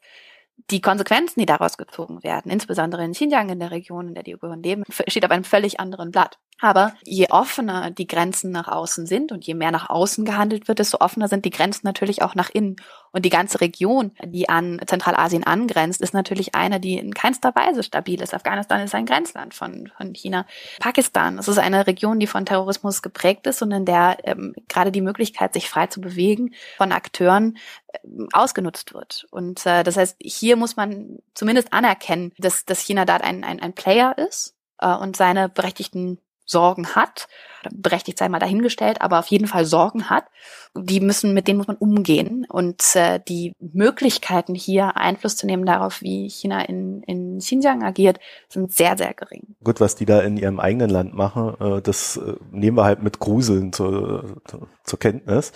die 0.70 0.80
Konsequenzen, 0.80 1.40
die 1.40 1.46
daraus 1.46 1.76
gezogen 1.76 2.22
werden, 2.22 2.50
insbesondere 2.50 3.04
in 3.04 3.12
Xinjiang, 3.12 3.50
in 3.50 3.58
der 3.58 3.70
Region, 3.70 4.08
in 4.08 4.14
der 4.14 4.22
die 4.22 4.35
Uiguren 4.35 4.62
leben, 4.62 4.85
steht 5.06 5.24
auf 5.24 5.30
einem 5.30 5.44
völlig 5.44 5.80
anderen 5.80 6.10
Blatt. 6.10 6.38
Aber 6.61 6.94
je 7.03 7.29
offener 7.31 7.90
die 7.90 8.07
Grenzen 8.07 8.53
nach 8.53 8.69
außen 8.69 9.07
sind 9.07 9.33
und 9.33 9.44
je 9.44 9.55
mehr 9.55 9.73
nach 9.73 9.90
außen 9.90 10.25
gehandelt 10.25 10.69
wird, 10.69 10.79
desto 10.79 10.98
offener 11.00 11.27
sind 11.27 11.44
die 11.44 11.50
Grenzen 11.50 11.85
natürlich 11.85 12.23
auch 12.23 12.37
nach 12.37 12.50
innen. 12.50 12.77
Und 13.11 13.25
die 13.25 13.31
ganze 13.31 13.61
Region, 13.61 14.13
die 14.25 14.48
an 14.48 14.81
Zentralasien 14.87 15.44
angrenzt, 15.44 16.00
ist 16.00 16.15
natürlich 16.15 16.55
eine, 16.55 16.79
die 16.79 16.98
in 16.98 17.15
keinster 17.15 17.55
Weise 17.57 17.83
stabil 17.83 18.23
ist. 18.23 18.33
Afghanistan 18.33 18.81
ist 18.81 18.94
ein 18.94 19.07
Grenzland 19.07 19.55
von, 19.55 19.90
von 19.96 20.15
China. 20.15 20.46
Pakistan, 20.79 21.37
es 21.38 21.48
ist 21.48 21.59
eine 21.59 21.88
Region, 21.88 22.21
die 22.21 22.29
von 22.29 22.46
Terrorismus 22.46 23.03
geprägt 23.03 23.48
ist 23.48 23.61
und 23.63 23.73
in 23.73 23.85
der 23.85 24.19
ähm, 24.23 24.55
gerade 24.69 24.92
die 24.92 25.00
Möglichkeit, 25.00 25.55
sich 25.55 25.69
frei 25.69 25.88
zu 25.88 26.00
bewegen, 26.00 26.55
von 26.77 26.92
Akteuren 26.92 27.59
ähm, 28.05 28.29
ausgenutzt 28.33 28.94
wird. 28.94 29.27
Und 29.33 29.67
äh, 29.67 29.83
das 29.83 29.96
heißt, 29.96 30.17
hier 30.21 30.57
muss 30.57 30.77
man 30.77 31.19
zumindest 31.35 31.73
anerkennen, 31.73 32.33
dass, 32.38 32.65
dass 32.65 32.81
China 32.81 33.05
da 33.05 33.17
ein, 33.17 33.42
ein, 33.42 33.61
ein 33.61 33.75
Player 33.75 34.17
ist 34.17 34.55
äh, 34.79 34.94
und 34.94 35.17
seine 35.17 35.48
berechtigten 35.48 36.19
Sorgen 36.53 36.94
hat, 36.94 37.27
berechtigt 37.73 38.19
sei 38.19 38.29
mal 38.29 38.38
dahingestellt, 38.38 39.00
aber 39.00 39.19
auf 39.19 39.27
jeden 39.27 39.48
Fall 39.48 39.65
Sorgen 39.65 40.09
hat, 40.09 40.27
die 40.75 41.00
müssen, 41.00 41.35
mit 41.35 41.48
denen 41.48 41.59
muss 41.59 41.67
man 41.67 41.77
umgehen. 41.77 42.46
Und 42.48 42.94
äh, 42.94 43.19
die 43.27 43.55
Möglichkeiten 43.59 44.55
hier 44.55 44.96
Einfluss 44.96 45.37
zu 45.37 45.46
nehmen 45.46 45.67
darauf, 45.67 46.00
wie 46.00 46.29
China 46.29 46.63
in, 46.63 47.03
in 47.03 47.38
Xinjiang 47.38 47.83
agiert, 47.83 48.21
sind 48.48 48.73
sehr, 48.73 48.96
sehr 48.96 49.15
gering. 49.15 49.57
Gut, 49.65 49.81
was 49.81 49.96
die 49.96 50.07
da 50.07 50.21
in 50.21 50.37
ihrem 50.37 50.61
eigenen 50.61 50.90
Land 50.90 51.15
machen, 51.15 51.55
äh, 51.61 51.83
das 51.83 52.17
äh, 52.17 52.37
nehmen 52.53 52.77
wir 52.77 52.85
halt 52.85 53.03
mit 53.03 53.19
Gruseln 53.19 53.73
zur, 53.73 54.37
zur 54.85 54.98
Kenntnis. 54.98 55.53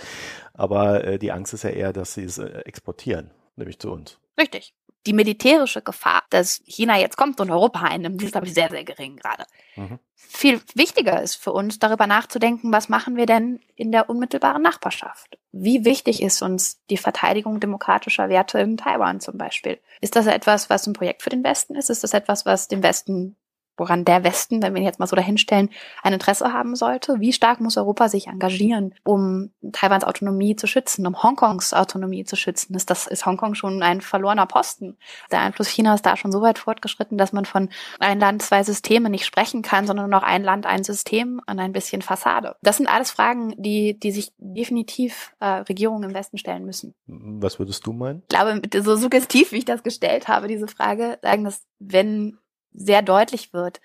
Aber 0.54 1.04
äh, 1.04 1.18
die 1.18 1.32
Angst 1.32 1.54
ist 1.54 1.64
ja 1.64 1.70
eher, 1.70 1.92
dass 1.92 2.14
sie 2.14 2.24
es 2.24 2.38
äh, 2.38 2.60
exportieren, 2.64 3.30
nämlich 3.56 3.78
zu 3.78 3.92
uns. 3.92 4.18
Richtig. 4.38 4.74
Die 5.06 5.12
militärische 5.12 5.82
Gefahr, 5.82 6.24
dass 6.30 6.62
China 6.66 6.98
jetzt 6.98 7.16
kommt 7.16 7.40
und 7.40 7.50
Europa 7.50 7.80
einnimmt, 7.80 8.20
die 8.20 8.26
ist, 8.26 8.32
glaube 8.32 8.46
ich, 8.46 8.54
sehr, 8.54 8.68
sehr 8.68 8.84
gering 8.84 9.16
gerade. 9.16 9.44
Mhm. 9.76 9.98
Viel 10.14 10.60
wichtiger 10.74 11.22
ist 11.22 11.36
für 11.36 11.52
uns, 11.52 11.78
darüber 11.78 12.06
nachzudenken, 12.06 12.72
was 12.72 12.88
machen 12.88 13.16
wir 13.16 13.26
denn 13.26 13.60
in 13.76 13.92
der 13.92 14.10
unmittelbaren 14.10 14.62
Nachbarschaft? 14.62 15.38
Wie 15.52 15.84
wichtig 15.84 16.22
ist 16.22 16.42
uns 16.42 16.84
die 16.90 16.96
Verteidigung 16.96 17.60
demokratischer 17.60 18.28
Werte 18.28 18.58
in 18.58 18.76
Taiwan 18.76 19.20
zum 19.20 19.38
Beispiel? 19.38 19.78
Ist 20.00 20.16
das 20.16 20.26
etwas, 20.26 20.68
was 20.68 20.86
ein 20.86 20.92
Projekt 20.92 21.22
für 21.22 21.30
den 21.30 21.44
Westen 21.44 21.74
ist? 21.74 21.90
Ist 21.90 22.02
das 22.02 22.12
etwas, 22.12 22.44
was 22.44 22.68
dem 22.68 22.82
Westen 22.82 23.36
woran 23.76 24.04
der 24.04 24.24
Westen, 24.24 24.62
wenn 24.62 24.74
wir 24.74 24.80
ihn 24.80 24.86
jetzt 24.86 24.98
mal 24.98 25.06
so 25.06 25.16
dahinstellen, 25.16 25.70
ein 26.02 26.12
Interesse 26.12 26.52
haben 26.52 26.76
sollte? 26.76 27.20
Wie 27.20 27.32
stark 27.32 27.60
muss 27.60 27.76
Europa 27.76 28.08
sich 28.08 28.26
engagieren, 28.26 28.94
um 29.04 29.50
Taiwans 29.72 30.04
Autonomie 30.04 30.56
zu 30.56 30.66
schützen, 30.66 31.06
um 31.06 31.22
Hongkongs 31.22 31.74
Autonomie 31.74 32.24
zu 32.24 32.36
schützen? 32.36 32.74
Ist 32.74 32.90
das, 32.90 33.06
ist 33.06 33.26
Hongkong 33.26 33.54
schon 33.54 33.82
ein 33.82 34.00
verlorener 34.00 34.46
Posten? 34.46 34.96
Der 35.30 35.40
Einfluss 35.40 35.68
Chinas 35.68 36.02
da 36.02 36.16
schon 36.16 36.32
so 36.32 36.42
weit 36.42 36.58
fortgeschritten, 36.58 37.18
dass 37.18 37.32
man 37.32 37.44
von 37.44 37.68
ein 37.98 38.20
Land, 38.20 38.42
zwei 38.42 38.62
Systeme 38.62 39.10
nicht 39.10 39.24
sprechen 39.26 39.62
kann, 39.62 39.86
sondern 39.86 40.10
nur 40.10 40.20
noch 40.20 40.26
ein 40.26 40.42
Land, 40.42 40.66
ein 40.66 40.84
System 40.84 41.40
und 41.46 41.58
ein 41.58 41.72
bisschen 41.72 42.02
Fassade. 42.02 42.56
Das 42.62 42.76
sind 42.76 42.88
alles 42.88 43.10
Fragen, 43.10 43.54
die, 43.56 43.98
die 43.98 44.10
sich 44.10 44.32
definitiv 44.38 45.34
äh, 45.40 45.46
Regierungen 45.46 46.04
im 46.10 46.14
Westen 46.14 46.38
stellen 46.38 46.64
müssen. 46.64 46.94
Was 47.06 47.58
würdest 47.58 47.86
du 47.86 47.92
meinen? 47.92 48.22
Ich 48.22 48.28
glaube, 48.28 48.60
so 48.82 48.96
suggestiv, 48.96 49.52
wie 49.52 49.58
ich 49.58 49.64
das 49.64 49.82
gestellt 49.82 50.28
habe, 50.28 50.48
diese 50.48 50.68
Frage, 50.68 51.18
sagen, 51.22 51.44
dass 51.44 51.62
wenn 51.78 52.38
sehr 52.76 53.02
deutlich 53.02 53.52
wird, 53.52 53.80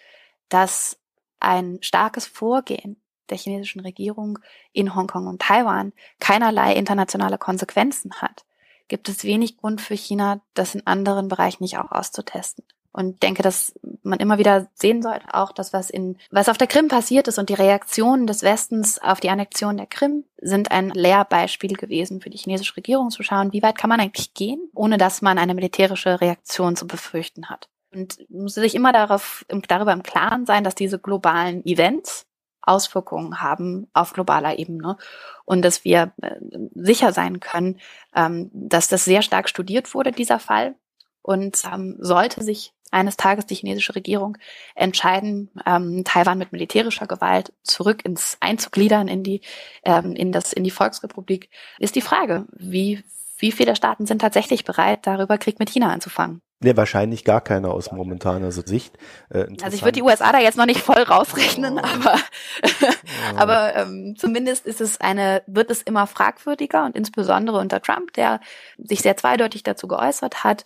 dass 0.50 0.98
ein 1.40 1.80
starkes 1.82 2.26
Vorgehen 2.26 3.02
der 3.30 3.38
chinesischen 3.38 3.82
Regierung 3.82 4.40
in 4.74 4.94
Hongkong 4.94 5.28
und 5.28 5.42
Taiwan 5.42 5.94
keinerlei 6.20 6.76
internationale 6.76 7.38
Konsequenzen 7.38 8.14
hat, 8.22 8.46
gibt 8.88 9.10
es 9.10 9.24
wenig 9.24 9.58
Grund 9.58 9.82
für 9.82 9.96
China, 9.96 10.42
das 10.54 10.76
in 10.76 10.86
anderen 10.86 11.30
Bereichen 11.30 11.64
nicht 11.64 11.78
auch 11.78 11.92
auszutesten. 11.92 12.66
Und 12.94 13.24
denke, 13.24 13.42
dass 13.42 13.74
man 14.04 14.20
immer 14.20 14.38
wieder 14.38 14.68
sehen 14.74 15.02
sollte, 15.02 15.34
auch 15.34 15.54
das, 15.54 15.72
was 15.72 15.90
in, 15.90 16.18
was 16.30 16.50
auf 16.50 16.58
der 16.58 16.68
Krim 16.68 16.90
passiert 16.90 17.30
ist 17.30 17.40
und 17.40 17.48
die 17.48 17.54
Reaktionen 17.54 18.28
des 18.28 18.44
Westens 18.44 19.00
auf 19.02 19.22
die 19.22 19.30
Annexion 19.30 19.78
der 19.78 19.86
Krim 19.86 20.26
sind 20.42 20.72
ein 20.72 20.90
Lehrbeispiel 20.90 21.78
gewesen 21.78 22.20
für 22.20 22.30
die 22.30 22.38
chinesische 22.38 22.76
Regierung 22.76 23.10
zu 23.10 23.24
schauen, 23.24 23.54
wie 23.54 23.64
weit 23.64 23.78
kann 23.78 23.90
man 23.90 24.02
eigentlich 24.02 24.34
gehen, 24.34 24.70
ohne 24.76 24.98
dass 24.98 25.22
man 25.22 25.38
eine 25.38 25.54
militärische 25.54 26.20
Reaktion 26.20 26.76
zu 26.76 26.86
befürchten 26.86 27.50
hat. 27.50 27.70
Und 27.94 28.30
muss 28.30 28.54
sich 28.54 28.76
immer 28.76 28.94
darauf, 28.94 29.46
darüber 29.68 29.92
im 29.94 30.04
Klaren 30.04 30.46
sein, 30.46 30.64
dass 30.64 30.76
diese 30.76 31.00
globalen 31.00 31.66
Events 31.66 32.26
Auswirkungen 32.62 33.42
haben 33.42 33.88
auf 33.94 34.14
globaler 34.14 34.60
Ebene 34.60 34.98
und 35.46 35.64
dass 35.64 35.84
wir 35.84 36.14
äh, 36.22 36.36
sicher 36.76 37.12
sein 37.12 37.40
können, 37.40 37.80
ähm, 38.16 38.50
dass 38.54 38.88
das 38.88 39.06
sehr 39.06 39.22
stark 39.22 39.50
studiert 39.50 39.94
wurde, 39.94 40.12
dieser 40.12 40.40
Fall. 40.40 40.76
Und 41.24 41.64
ähm, 41.72 41.98
sollte 42.00 42.44
sich 42.44 42.74
eines 42.92 43.16
Tages 43.16 43.46
die 43.46 43.56
chinesische 43.56 43.96
Regierung 43.96 44.38
entscheiden, 44.76 45.50
ähm, 45.66 46.04
Taiwan 46.04 46.38
mit 46.38 46.52
militärischer 46.52 47.08
Gewalt 47.08 47.54
zurück 47.64 48.04
ins 48.04 48.38
einzugliedern 48.42 49.08
in 49.08 49.24
die 49.24 49.42
in 49.84 50.32
das 50.32 50.52
in 50.52 50.64
die 50.64 50.72
Volksrepublik, 50.72 51.50
ist 51.80 51.96
die 51.96 52.02
Frage, 52.02 52.48
wie 52.52 53.04
wie 53.42 53.52
viele 53.52 53.76
Staaten 53.76 54.06
sind 54.06 54.20
tatsächlich 54.20 54.64
bereit, 54.64 55.00
darüber 55.04 55.38
Krieg 55.38 55.60
mit 55.60 55.70
China 55.70 55.92
anzufangen? 55.92 56.42
Nee, 56.64 56.78
wahrscheinlich 56.78 57.24
gar 57.24 57.42
keiner 57.42 57.72
aus 57.72 57.92
momentaner 57.92 58.52
Sicht. 58.52 58.96
Äh, 59.30 59.48
also 59.64 59.76
ich 59.76 59.82
würde 59.82 59.94
die 59.94 60.04
USA 60.04 60.32
da 60.32 60.40
jetzt 60.40 60.58
noch 60.58 60.68
nicht 60.68 60.80
voll 60.80 61.02
rausrechnen, 61.02 61.80
oh. 61.80 61.82
aber, 61.82 62.20
aber 63.36 63.76
ähm, 63.76 64.16
zumindest 64.16 64.68
ist 64.68 64.80
es 64.80 65.02
eine, 65.02 65.42
wird 65.48 65.72
es 65.72 65.82
immer 65.82 66.06
fragwürdiger 66.06 66.86
und 66.86 66.96
insbesondere 66.96 67.58
unter 67.58 67.82
Trump, 67.82 68.14
der 68.14 68.40
sich 68.78 69.02
sehr 69.02 69.18
zweideutig 69.18 69.64
dazu 69.64 69.88
geäußert 69.88 70.44
hat, 70.44 70.64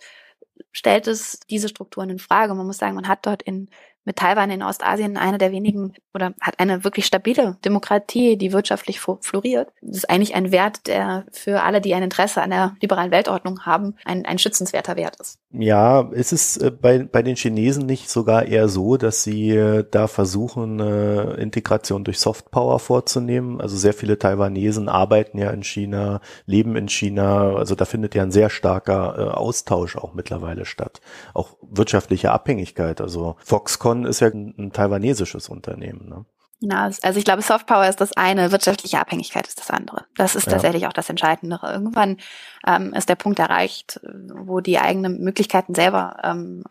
stellt 0.70 1.06
es 1.06 1.40
diese 1.48 1.68
Strukturen 1.68 2.10
in 2.10 2.18
Frage. 2.18 2.54
Man 2.54 2.66
muss 2.66 2.76
sagen, 2.76 2.94
man 2.94 3.08
hat 3.08 3.24
dort 3.24 3.42
in 3.42 3.70
mit 4.06 4.16
Taiwan 4.16 4.50
in 4.50 4.62
Ostasien 4.62 5.18
eine 5.18 5.36
der 5.36 5.52
wenigen 5.52 5.92
oder 6.14 6.32
hat 6.40 6.58
eine 6.58 6.84
wirklich 6.84 7.04
stabile 7.04 7.58
Demokratie, 7.64 8.38
die 8.38 8.52
wirtschaftlich 8.52 9.00
floriert. 9.00 9.68
Das 9.82 9.98
ist 9.98 10.10
eigentlich 10.10 10.34
ein 10.34 10.52
Wert, 10.52 10.86
der 10.86 11.26
für 11.32 11.62
alle, 11.62 11.80
die 11.80 11.94
ein 11.94 12.02
Interesse 12.02 12.40
an 12.40 12.50
der 12.50 12.74
liberalen 12.80 13.10
Weltordnung 13.10 13.66
haben, 13.66 13.96
ein, 14.04 14.24
ein 14.24 14.38
schützenswerter 14.38 14.96
Wert 14.96 15.20
ist. 15.20 15.38
Ja, 15.50 16.08
ist 16.12 16.32
es 16.32 16.56
äh, 16.56 16.70
bei, 16.70 17.00
bei 17.02 17.22
den 17.22 17.36
Chinesen 17.36 17.84
nicht 17.84 18.08
sogar 18.08 18.46
eher 18.46 18.68
so, 18.68 18.96
dass 18.96 19.24
sie 19.24 19.50
äh, 19.50 19.84
da 19.90 20.06
versuchen, 20.06 20.80
äh, 20.80 21.34
Integration 21.34 22.04
durch 22.04 22.18
Softpower 22.20 22.78
vorzunehmen? 22.78 23.60
Also 23.60 23.76
sehr 23.76 23.92
viele 23.92 24.18
Taiwanesen 24.18 24.88
arbeiten 24.88 25.38
ja 25.38 25.50
in 25.50 25.64
China, 25.64 26.20
leben 26.46 26.76
in 26.76 26.88
China. 26.88 27.54
Also 27.54 27.74
da 27.74 27.84
findet 27.84 28.14
ja 28.14 28.22
ein 28.22 28.30
sehr 28.30 28.50
starker 28.50 29.36
Austausch 29.36 29.96
auch 29.96 30.14
mittlerweile 30.14 30.64
statt. 30.64 31.00
Auch 31.34 31.56
wirtschaftliche 31.62 32.32
Abhängigkeit. 32.32 33.00
Also 33.00 33.36
Foxconn 33.38 33.95
Amazon 33.96 34.10
ist 34.10 34.20
ja 34.20 34.28
ein, 34.28 34.54
ein 34.58 34.72
taiwanesisches 34.72 35.48
Unternehmen. 35.48 36.08
Ne? 36.08 36.24
Ja, 36.60 36.84
also 37.02 37.18
ich 37.18 37.24
glaube, 37.24 37.42
Softpower 37.42 37.86
ist 37.86 38.00
das 38.00 38.14
eine, 38.14 38.50
wirtschaftliche 38.50 38.98
Abhängigkeit 38.98 39.46
ist 39.46 39.60
das 39.60 39.68
andere. 39.70 40.06
Das 40.16 40.34
ist 40.34 40.48
tatsächlich 40.48 40.82
ja. 40.82 40.88
auch 40.88 40.94
das 40.94 41.10
Entscheidendere. 41.10 41.70
Irgendwann 41.70 42.16
ähm, 42.66 42.94
ist 42.94 43.10
der 43.10 43.14
Punkt 43.14 43.38
erreicht, 43.38 44.00
wo 44.34 44.60
die 44.60 44.78
eigenen 44.78 45.20
Möglichkeiten 45.20 45.74
selber 45.74 46.16
ähm, 46.24 46.64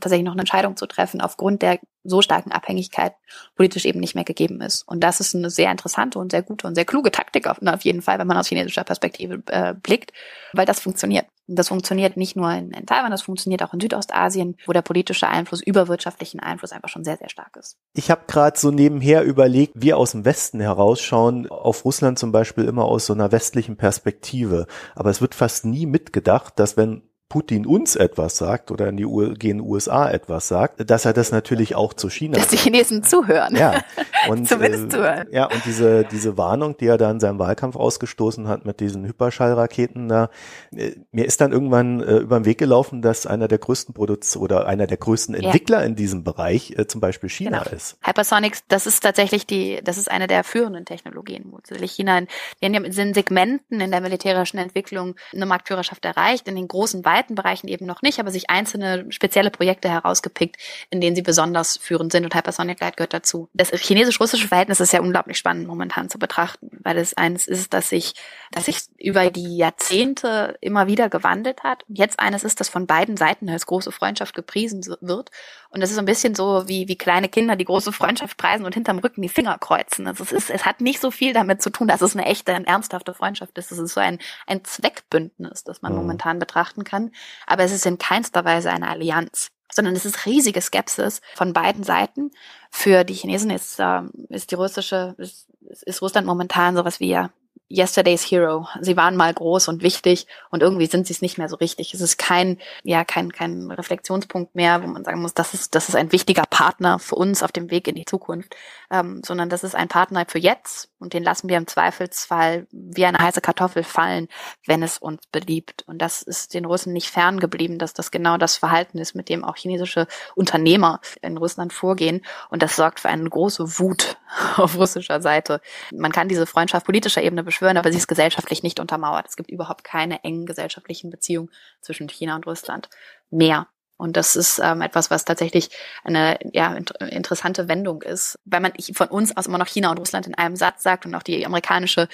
tatsächlich 0.00 0.24
noch 0.24 0.32
eine 0.32 0.42
Entscheidung 0.42 0.76
zu 0.76 0.86
treffen, 0.86 1.20
aufgrund 1.20 1.62
der 1.62 1.78
so 2.02 2.22
starken 2.22 2.50
Abhängigkeit 2.50 3.12
politisch 3.54 3.84
eben 3.84 4.00
nicht 4.00 4.16
mehr 4.16 4.24
gegeben 4.24 4.60
ist. 4.62 4.82
Und 4.88 5.04
das 5.04 5.20
ist 5.20 5.36
eine 5.36 5.50
sehr 5.50 5.70
interessante 5.70 6.18
und 6.18 6.32
sehr 6.32 6.42
gute 6.42 6.66
und 6.66 6.74
sehr 6.74 6.84
kluge 6.84 7.12
Taktik 7.12 7.46
auf, 7.46 7.62
auf 7.64 7.82
jeden 7.82 8.02
Fall, 8.02 8.18
wenn 8.18 8.26
man 8.26 8.36
aus 8.36 8.48
chinesischer 8.48 8.84
Perspektive 8.84 9.42
äh, 9.46 9.74
blickt, 9.74 10.12
weil 10.54 10.66
das 10.66 10.80
funktioniert. 10.80 11.26
Das 11.54 11.68
funktioniert 11.68 12.16
nicht 12.16 12.36
nur 12.36 12.50
in, 12.52 12.70
in 12.70 12.86
Taiwan, 12.86 13.10
das 13.10 13.22
funktioniert 13.22 13.62
auch 13.62 13.74
in 13.74 13.80
Südostasien, 13.80 14.56
wo 14.66 14.72
der 14.72 14.82
politische 14.82 15.28
Einfluss 15.28 15.62
über 15.62 15.88
wirtschaftlichen 15.88 16.40
Einfluss 16.40 16.72
einfach 16.72 16.88
schon 16.88 17.04
sehr, 17.04 17.16
sehr 17.16 17.28
stark 17.28 17.56
ist. 17.56 17.76
Ich 17.94 18.10
habe 18.10 18.22
gerade 18.26 18.58
so 18.58 18.70
nebenher 18.70 19.24
überlegt, 19.24 19.74
wir 19.76 19.98
aus 19.98 20.12
dem 20.12 20.24
Westen 20.24 20.60
herausschauen 20.60 21.48
auf 21.50 21.84
Russland 21.84 22.18
zum 22.18 22.32
Beispiel 22.32 22.64
immer 22.64 22.84
aus 22.84 23.06
so 23.06 23.12
einer 23.12 23.32
westlichen 23.32 23.76
Perspektive. 23.76 24.66
Aber 24.94 25.10
es 25.10 25.20
wird 25.20 25.34
fast 25.34 25.64
nie 25.64 25.86
mitgedacht, 25.86 26.58
dass 26.58 26.76
wenn 26.76 27.02
Putin 27.30 27.64
uns 27.64 27.94
etwas 27.94 28.36
sagt 28.36 28.72
oder 28.72 28.88
in 28.88 28.96
die 28.96 29.06
U 29.06 29.34
gegen 29.34 29.60
USA 29.60 30.10
etwas 30.10 30.48
sagt, 30.48 30.90
dass 30.90 31.04
er 31.04 31.12
das 31.12 31.30
natürlich 31.30 31.76
auch 31.76 31.94
zu 31.94 32.10
China. 32.10 32.36
Dass 32.36 32.48
die 32.48 32.56
Chinesen 32.56 33.04
zuhören. 33.04 33.54
Ja. 33.56 33.84
Und, 34.28 34.48
Zumindest 34.48 34.86
äh, 34.86 34.88
zuhören. 34.88 35.28
Ja, 35.30 35.46
und 35.46 35.64
diese, 35.64 36.04
diese 36.04 36.36
Warnung, 36.36 36.76
die 36.76 36.86
er 36.86 36.98
da 36.98 37.10
in 37.10 37.20
seinem 37.20 37.38
Wahlkampf 37.38 37.74
ausgestoßen 37.74 38.48
hat 38.48 38.66
mit 38.66 38.80
diesen 38.80 39.06
Hyperschallraketen 39.06 40.08
da, 40.08 40.28
äh, 40.76 40.92
mir 41.10 41.24
ist 41.24 41.40
dann 41.40 41.52
irgendwann 41.52 42.02
äh, 42.02 42.16
über 42.16 42.38
den 42.38 42.44
Weg 42.44 42.58
gelaufen, 42.58 43.00
dass 43.00 43.26
einer 43.26 43.48
der 43.48 43.56
größten 43.56 43.94
Produz 43.94 44.36
oder 44.36 44.66
einer 44.66 44.86
der 44.86 44.98
größten 44.98 45.34
Entwickler 45.34 45.80
ja. 45.80 45.86
in 45.86 45.96
diesem 45.96 46.22
Bereich 46.22 46.74
äh, 46.76 46.86
zum 46.86 47.00
Beispiel 47.00 47.30
China 47.30 47.62
genau. 47.62 47.76
ist. 47.76 47.96
Hypersonics, 48.02 48.64
das 48.68 48.86
ist 48.86 49.00
tatsächlich 49.00 49.46
die, 49.46 49.80
das 49.82 49.96
ist 49.96 50.10
eine 50.10 50.26
der 50.26 50.44
führenden 50.44 50.84
Technologien, 50.84 51.46
wo 51.50 51.60
China 51.86 52.18
in, 52.18 52.26
in 52.74 52.92
den 52.92 53.14
Segmenten 53.14 53.80
in 53.80 53.90
der 53.90 54.02
militärischen 54.02 54.58
Entwicklung 54.58 55.14
eine 55.32 55.46
Marktführerschaft 55.46 56.04
erreicht, 56.04 56.46
in 56.46 56.56
den 56.56 56.68
großen 56.68 57.06
Weiten 57.06 57.19
weiten 57.20 57.34
Bereichen 57.34 57.68
eben 57.68 57.86
noch 57.86 58.02
nicht, 58.02 58.18
aber 58.18 58.30
sich 58.30 58.48
einzelne 58.48 59.06
spezielle 59.10 59.50
Projekte 59.50 59.88
herausgepickt, 59.88 60.56
in 60.90 61.00
denen 61.00 61.14
sie 61.14 61.22
besonders 61.22 61.76
führend 61.76 62.12
sind 62.12 62.24
und 62.24 62.34
Hypersonic 62.34 62.80
Light 62.80 62.96
gehört 62.96 63.12
dazu. 63.12 63.48
Das 63.52 63.70
chinesisch-russische 63.70 64.48
Verhältnis 64.48 64.80
ist 64.80 64.92
ja 64.92 65.00
unglaublich 65.00 65.38
spannend 65.38 65.66
momentan 65.66 66.08
zu 66.08 66.18
betrachten, 66.18 66.70
weil 66.82 66.96
es 66.96 67.14
eines 67.14 67.46
ist, 67.46 67.74
dass 67.74 67.90
sich, 67.90 68.14
dass 68.52 68.66
sich 68.66 68.78
über 68.98 69.30
die 69.30 69.56
Jahrzehnte 69.56 70.56
immer 70.60 70.86
wieder 70.86 71.08
gewandelt 71.08 71.62
hat. 71.62 71.84
Jetzt 71.88 72.18
eines 72.18 72.44
ist, 72.44 72.60
das 72.60 72.68
von 72.68 72.86
beiden 72.86 73.16
Seiten 73.16 73.48
als 73.48 73.66
große 73.66 73.92
Freundschaft 73.92 74.34
gepriesen 74.34 74.84
wird. 75.00 75.30
Und 75.70 75.80
das 75.80 75.90
ist 75.90 75.96
so 75.96 76.02
ein 76.02 76.06
bisschen 76.06 76.34
so 76.34 76.68
wie, 76.68 76.88
wie 76.88 76.96
kleine 76.96 77.28
Kinder, 77.28 77.56
die 77.56 77.64
große 77.64 77.92
Freundschaft 77.92 78.36
preisen 78.36 78.66
und 78.66 78.74
hinterm 78.74 78.98
Rücken 78.98 79.22
die 79.22 79.28
Finger 79.28 79.56
kreuzen. 79.58 80.06
Also 80.06 80.24
es 80.24 80.32
ist, 80.32 80.50
es 80.50 80.66
hat 80.66 80.80
nicht 80.80 81.00
so 81.00 81.10
viel 81.10 81.32
damit 81.32 81.62
zu 81.62 81.70
tun, 81.70 81.86
dass 81.86 82.02
es 82.02 82.16
eine 82.16 82.26
echte, 82.26 82.52
eine 82.52 82.66
ernsthafte 82.66 83.14
Freundschaft 83.14 83.56
ist. 83.56 83.70
Es 83.70 83.78
ist 83.78 83.94
so 83.94 84.00
ein, 84.00 84.18
ein 84.46 84.64
Zweckbündnis, 84.64 85.64
das 85.64 85.82
man 85.82 85.92
mhm. 85.92 85.98
momentan 85.98 86.38
betrachten 86.38 86.84
kann 86.84 87.10
aber 87.46 87.64
es 87.64 87.72
ist 87.72 87.86
in 87.86 87.98
keinster 87.98 88.44
Weise 88.44 88.70
eine 88.70 88.88
Allianz 88.88 89.50
sondern 89.72 89.94
es 89.94 90.04
ist 90.04 90.26
riesige 90.26 90.60
Skepsis 90.60 91.20
von 91.36 91.52
beiden 91.52 91.84
Seiten. 91.84 92.32
Für 92.72 93.04
die 93.04 93.14
Chinesen 93.14 93.50
ist, 93.50 93.78
äh, 93.78 94.02
ist 94.28 94.50
die 94.50 94.56
russische, 94.56 95.14
ist, 95.16 95.46
ist 95.60 96.02
Russland 96.02 96.26
momentan 96.26 96.74
sowas 96.74 96.98
wie 96.98 97.10
ja 97.10 97.30
Yesterday's 97.70 98.24
Hero. 98.28 98.66
Sie 98.80 98.96
waren 98.96 99.16
mal 99.16 99.32
groß 99.32 99.68
und 99.68 99.82
wichtig 99.82 100.26
und 100.50 100.60
irgendwie 100.60 100.86
sind 100.86 101.06
sie 101.06 101.12
es 101.12 101.22
nicht 101.22 101.38
mehr 101.38 101.48
so 101.48 101.54
richtig. 101.56 101.94
Es 101.94 102.00
ist 102.00 102.18
kein, 102.18 102.58
ja, 102.82 103.04
kein, 103.04 103.32
kein 103.32 103.70
Reflexionspunkt 103.70 104.56
mehr, 104.56 104.82
wo 104.82 104.88
man 104.88 105.04
sagen 105.04 105.22
muss, 105.22 105.34
das 105.34 105.54
ist, 105.54 105.76
das 105.76 105.88
ist 105.88 105.94
ein 105.94 106.10
wichtiger 106.10 106.42
Partner 106.50 106.98
für 106.98 107.14
uns 107.14 107.44
auf 107.44 107.52
dem 107.52 107.70
Weg 107.70 107.86
in 107.86 107.94
die 107.94 108.04
Zukunft, 108.04 108.56
ähm, 108.90 109.22
sondern 109.24 109.48
das 109.48 109.62
ist 109.62 109.76
ein 109.76 109.86
Partner 109.86 110.24
für 110.26 110.40
jetzt 110.40 110.90
und 110.98 111.14
den 111.14 111.22
lassen 111.22 111.48
wir 111.48 111.58
im 111.58 111.68
Zweifelsfall 111.68 112.66
wie 112.72 113.04
eine 113.04 113.18
heiße 113.18 113.40
Kartoffel 113.40 113.84
fallen, 113.84 114.26
wenn 114.66 114.82
es 114.82 114.98
uns 114.98 115.22
beliebt. 115.30 115.84
Und 115.86 115.98
das 115.98 116.22
ist 116.22 116.54
den 116.54 116.64
Russen 116.64 116.92
nicht 116.92 117.08
ferngeblieben, 117.08 117.78
dass 117.78 117.94
das 117.94 118.10
genau 118.10 118.36
das 118.36 118.56
Verhalten 118.56 118.98
ist, 118.98 119.14
mit 119.14 119.28
dem 119.28 119.44
auch 119.44 119.56
chinesische 119.56 120.08
Unternehmer 120.34 121.00
in 121.22 121.36
Russland 121.36 121.72
vorgehen. 121.72 122.22
Und 122.48 122.62
das 122.62 122.74
sorgt 122.74 122.98
für 122.98 123.08
eine 123.08 123.30
große 123.30 123.78
Wut 123.78 124.16
auf 124.56 124.76
russischer 124.76 125.22
Seite. 125.22 125.60
Man 125.92 126.10
kann 126.10 126.28
diese 126.28 126.46
Freundschaft 126.46 126.84
politischer 126.84 127.22
Ebene 127.22 127.44
beschreiben 127.44 127.59
beschwören, 127.60 127.76
aber 127.76 127.92
sie 127.92 127.98
ist 127.98 128.08
gesellschaftlich 128.08 128.62
nicht 128.62 128.80
untermauert. 128.80 129.26
Es 129.28 129.36
gibt 129.36 129.50
überhaupt 129.50 129.84
keine 129.84 130.24
engen 130.24 130.46
gesellschaftlichen 130.46 131.10
Beziehungen 131.10 131.50
zwischen 131.80 132.08
China 132.08 132.36
und 132.36 132.46
Russland 132.46 132.88
mehr. 133.30 133.66
Und 133.98 134.16
das 134.16 134.34
ist 134.34 134.58
ähm, 134.64 134.80
etwas, 134.80 135.10
was 135.10 135.26
tatsächlich 135.26 135.68
eine 136.04 136.38
ja, 136.54 136.74
interessante 137.10 137.68
Wendung 137.68 138.00
ist, 138.00 138.38
weil 138.46 138.60
man 138.60 138.72
von 138.94 139.08
uns 139.08 139.36
aus 139.36 139.46
immer 139.46 139.58
noch 139.58 139.66
China 139.66 139.90
und 139.90 139.98
Russland 139.98 140.26
in 140.26 140.34
einem 140.34 140.56
Satz 140.56 140.82
sagt 140.82 141.04
und 141.04 141.14
auch 141.14 141.22
die 141.22 141.44
amerikanische 141.44 142.08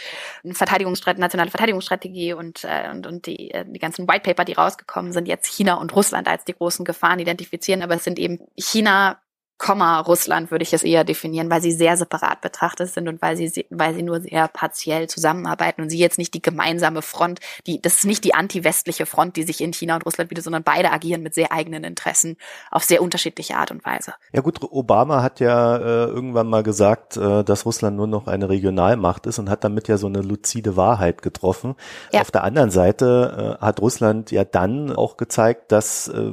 Verteidigungsstrategie, 0.50 1.20
nationale 1.20 1.50
Verteidigungsstrategie 1.50 2.32
und, 2.32 2.64
äh, 2.64 2.90
und, 2.90 3.06
und 3.06 3.26
die, 3.26 3.52
äh, 3.52 3.64
die 3.68 3.78
ganzen 3.78 4.08
White 4.08 4.22
Paper, 4.22 4.44
die 4.44 4.54
rausgekommen 4.54 5.12
sind, 5.12 5.28
jetzt 5.28 5.46
China 5.46 5.74
und 5.74 5.94
Russland 5.94 6.26
als 6.26 6.44
die 6.44 6.54
großen 6.54 6.84
Gefahren 6.84 7.20
identifizieren. 7.20 7.82
Aber 7.82 7.94
es 7.94 8.02
sind 8.02 8.18
eben 8.18 8.40
China 8.56 9.20
Komma 9.58 10.00
Russland 10.00 10.50
würde 10.50 10.62
ich 10.62 10.72
es 10.74 10.82
eher 10.82 11.04
definieren, 11.04 11.50
weil 11.50 11.62
sie 11.62 11.72
sehr 11.72 11.96
separat 11.96 12.40
betrachtet 12.40 12.90
sind 12.90 13.08
und 13.08 13.22
weil 13.22 13.36
sie, 13.36 13.66
weil 13.70 13.94
sie 13.94 14.02
nur 14.02 14.20
sehr 14.20 14.48
partiell 14.48 15.08
zusammenarbeiten 15.08 15.80
und 15.82 15.90
sie 15.90 15.98
jetzt 15.98 16.18
nicht 16.18 16.34
die 16.34 16.42
gemeinsame 16.42 17.00
Front, 17.00 17.40
die, 17.66 17.80
das 17.80 17.96
ist 17.96 18.04
nicht 18.04 18.24
die 18.24 18.34
anti-westliche 18.34 19.06
Front, 19.06 19.36
die 19.36 19.44
sich 19.44 19.62
in 19.62 19.72
China 19.72 19.94
und 19.94 20.04
Russland 20.04 20.30
wieder, 20.30 20.42
sondern 20.42 20.62
beide 20.62 20.92
agieren 20.92 21.22
mit 21.22 21.34
sehr 21.34 21.52
eigenen 21.52 21.84
Interessen 21.84 22.36
auf 22.70 22.84
sehr 22.84 23.02
unterschiedliche 23.02 23.56
Art 23.56 23.70
und 23.70 23.84
Weise. 23.84 24.14
Ja 24.32 24.42
gut, 24.42 24.60
Obama 24.62 25.22
hat 25.22 25.40
ja 25.40 25.76
äh, 25.76 26.04
irgendwann 26.06 26.48
mal 26.48 26.62
gesagt, 26.62 27.16
äh, 27.16 27.42
dass 27.42 27.64
Russland 27.64 27.96
nur 27.96 28.06
noch 28.06 28.26
eine 28.26 28.48
Regionalmacht 28.50 29.26
ist 29.26 29.38
und 29.38 29.48
hat 29.48 29.64
damit 29.64 29.88
ja 29.88 29.96
so 29.96 30.06
eine 30.06 30.20
luzide 30.20 30.76
Wahrheit 30.76 31.22
getroffen. 31.22 31.76
Ja. 32.12 32.20
Auf 32.20 32.30
der 32.30 32.44
anderen 32.44 32.70
Seite 32.70 33.56
äh, 33.60 33.64
hat 33.64 33.80
Russland 33.80 34.30
ja 34.30 34.44
dann 34.44 34.94
auch 34.94 35.16
gezeigt, 35.16 35.72
dass 35.72 36.08
äh, 36.08 36.32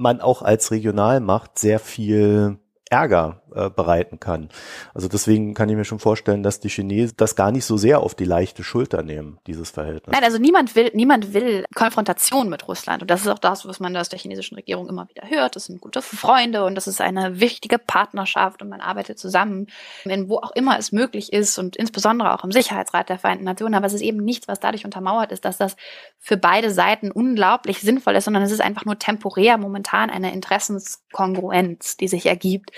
man 0.00 0.20
auch 0.20 0.42
als 0.42 0.70
Regionalmacht 0.70 1.58
sehr 1.58 1.78
viel 1.78 2.58
Ärger 2.88 3.39
äh, 3.54 3.70
bereiten 3.70 4.20
kann. 4.20 4.48
Also 4.94 5.08
deswegen 5.08 5.54
kann 5.54 5.68
ich 5.68 5.76
mir 5.76 5.84
schon 5.84 5.98
vorstellen, 5.98 6.42
dass 6.42 6.60
die 6.60 6.68
Chinesen 6.68 7.16
das 7.16 7.36
gar 7.36 7.52
nicht 7.52 7.64
so 7.64 7.76
sehr 7.76 8.00
auf 8.00 8.14
die 8.14 8.24
leichte 8.24 8.62
Schulter 8.62 9.02
nehmen, 9.02 9.38
dieses 9.46 9.70
Verhältnis. 9.70 10.12
Nein, 10.12 10.24
also 10.24 10.38
niemand 10.38 10.74
will, 10.74 10.90
niemand 10.94 11.34
will 11.34 11.64
Konfrontation 11.74 12.48
mit 12.48 12.66
Russland. 12.68 13.02
Und 13.02 13.10
das 13.10 13.22
ist 13.22 13.28
auch 13.28 13.38
das, 13.38 13.66
was 13.66 13.80
man 13.80 13.96
aus 13.96 14.08
der 14.08 14.18
chinesischen 14.18 14.54
Regierung 14.54 14.88
immer 14.88 15.08
wieder 15.08 15.28
hört. 15.28 15.56
Das 15.56 15.66
sind 15.66 15.80
gute 15.80 16.02
Freunde 16.02 16.64
und 16.64 16.74
das 16.74 16.86
ist 16.86 17.00
eine 17.00 17.40
wichtige 17.40 17.78
Partnerschaft 17.78 18.62
und 18.62 18.68
man 18.68 18.80
arbeitet 18.80 19.18
zusammen, 19.18 19.66
in 20.04 20.28
wo 20.28 20.38
auch 20.38 20.52
immer 20.52 20.78
es 20.78 20.92
möglich 20.92 21.32
ist 21.32 21.58
und 21.58 21.76
insbesondere 21.76 22.34
auch 22.34 22.44
im 22.44 22.52
Sicherheitsrat 22.52 23.08
der 23.08 23.18
Vereinten 23.18 23.44
Nationen. 23.44 23.74
Aber 23.74 23.86
es 23.86 23.94
ist 23.94 24.02
eben 24.02 24.24
nichts, 24.24 24.48
was 24.48 24.60
dadurch 24.60 24.84
untermauert 24.84 25.32
ist, 25.32 25.44
dass 25.44 25.58
das 25.58 25.76
für 26.18 26.36
beide 26.36 26.70
Seiten 26.70 27.10
unglaublich 27.10 27.80
sinnvoll 27.80 28.16
ist, 28.16 28.24
sondern 28.24 28.42
es 28.42 28.52
ist 28.52 28.60
einfach 28.60 28.84
nur 28.84 28.98
temporär 28.98 29.58
momentan 29.58 30.10
eine 30.10 30.32
Interessenskongruenz, 30.32 31.96
die 31.96 32.08
sich 32.08 32.26
ergibt, 32.26 32.70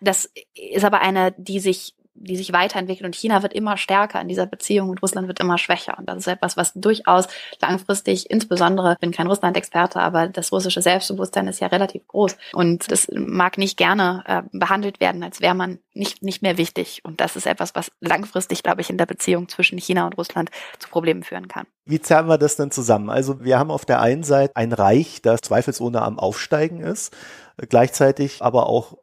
das 0.00 0.30
ist 0.54 0.84
aber 0.84 1.00
eine, 1.00 1.32
die 1.36 1.60
sich 1.60 1.94
die 2.20 2.36
sich 2.36 2.52
weiterentwickelt 2.52 3.06
und 3.06 3.16
China 3.16 3.42
wird 3.42 3.54
immer 3.54 3.78
stärker 3.78 4.20
in 4.20 4.28
dieser 4.28 4.44
Beziehung 4.44 4.90
und 4.90 5.02
Russland 5.02 5.26
wird 5.26 5.40
immer 5.40 5.56
schwächer. 5.56 5.98
Und 5.98 6.06
das 6.06 6.18
ist 6.18 6.26
etwas, 6.26 6.56
was 6.56 6.72
durchaus 6.74 7.26
langfristig, 7.60 8.30
insbesondere, 8.30 8.96
bin 9.00 9.10
kein 9.10 9.26
Russland-Experte, 9.26 10.00
aber 10.00 10.28
das 10.28 10.52
russische 10.52 10.82
Selbstbewusstsein 10.82 11.48
ist 11.48 11.60
ja 11.60 11.68
relativ 11.68 12.06
groß. 12.06 12.36
Und 12.52 12.92
das 12.92 13.08
mag 13.10 13.56
nicht 13.56 13.78
gerne 13.78 14.22
äh, 14.26 14.42
behandelt 14.52 15.00
werden, 15.00 15.22
als 15.22 15.40
wäre 15.40 15.54
man 15.54 15.78
nicht, 15.94 16.22
nicht 16.22 16.42
mehr 16.42 16.58
wichtig. 16.58 17.00
Und 17.04 17.20
das 17.20 17.36
ist 17.36 17.46
etwas, 17.46 17.74
was 17.74 17.90
langfristig, 18.00 18.62
glaube 18.62 18.82
ich, 18.82 18.90
in 18.90 18.98
der 18.98 19.06
Beziehung 19.06 19.48
zwischen 19.48 19.78
China 19.78 20.04
und 20.04 20.18
Russland 20.18 20.50
zu 20.78 20.90
Problemen 20.90 21.22
führen 21.22 21.48
kann. 21.48 21.66
Wie 21.86 22.00
zerren 22.00 22.28
wir 22.28 22.38
das 22.38 22.56
denn 22.56 22.70
zusammen? 22.70 23.08
Also 23.08 23.42
wir 23.42 23.58
haben 23.58 23.70
auf 23.70 23.86
der 23.86 24.00
einen 24.00 24.24
Seite 24.24 24.54
ein 24.56 24.72
Reich, 24.72 25.22
das 25.22 25.40
zweifelsohne 25.40 26.02
am 26.02 26.18
Aufsteigen 26.18 26.80
ist, 26.80 27.16
gleichzeitig 27.56 28.42
aber 28.42 28.66
auch 28.66 28.98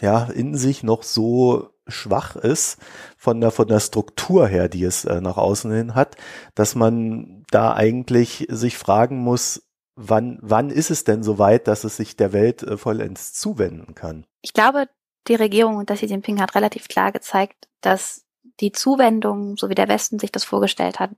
ja 0.00 0.24
in 0.24 0.56
sich 0.56 0.82
noch 0.82 1.04
so 1.04 1.70
schwach 1.86 2.36
ist 2.36 2.78
von 3.16 3.40
der 3.40 3.50
von 3.50 3.68
der 3.68 3.80
Struktur 3.80 4.46
her, 4.46 4.68
die 4.68 4.84
es 4.84 5.04
äh, 5.04 5.20
nach 5.20 5.36
außen 5.36 5.72
hin 5.72 5.94
hat, 5.94 6.16
dass 6.54 6.74
man 6.74 7.44
da 7.50 7.74
eigentlich 7.74 8.46
sich 8.50 8.76
fragen 8.76 9.18
muss, 9.18 9.62
wann 9.94 10.38
wann 10.42 10.70
ist 10.70 10.90
es 10.90 11.04
denn 11.04 11.22
so 11.22 11.38
weit, 11.38 11.68
dass 11.68 11.84
es 11.84 11.96
sich 11.96 12.16
der 12.16 12.32
Welt 12.32 12.62
äh, 12.62 12.76
vollends 12.76 13.32
zuwenden 13.34 13.94
kann? 13.94 14.26
Ich 14.42 14.52
glaube, 14.52 14.88
die 15.28 15.34
Regierung 15.34 15.76
und 15.76 15.90
Xi 15.90 16.06
Jinping 16.06 16.40
hat 16.40 16.54
relativ 16.54 16.88
klar 16.88 17.12
gezeigt, 17.12 17.68
dass 17.80 18.24
die 18.60 18.72
Zuwendung, 18.72 19.56
so 19.56 19.68
wie 19.68 19.74
der 19.74 19.88
Westen 19.88 20.18
sich 20.18 20.32
das 20.32 20.44
vorgestellt 20.44 21.00
hat, 21.00 21.10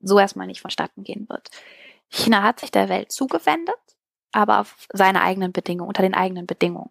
so 0.00 0.18
erstmal 0.18 0.46
nicht 0.46 0.60
vonstatten 0.60 1.02
gehen 1.04 1.28
wird. 1.28 1.50
China 2.08 2.42
hat 2.42 2.60
sich 2.60 2.70
der 2.70 2.88
Welt 2.88 3.12
zugewendet, 3.12 3.76
aber 4.32 4.60
auf 4.60 4.88
seine 4.92 5.22
eigenen 5.22 5.52
Bedingungen, 5.52 5.88
unter 5.88 6.02
den 6.02 6.14
eigenen 6.14 6.46
Bedingungen. 6.46 6.90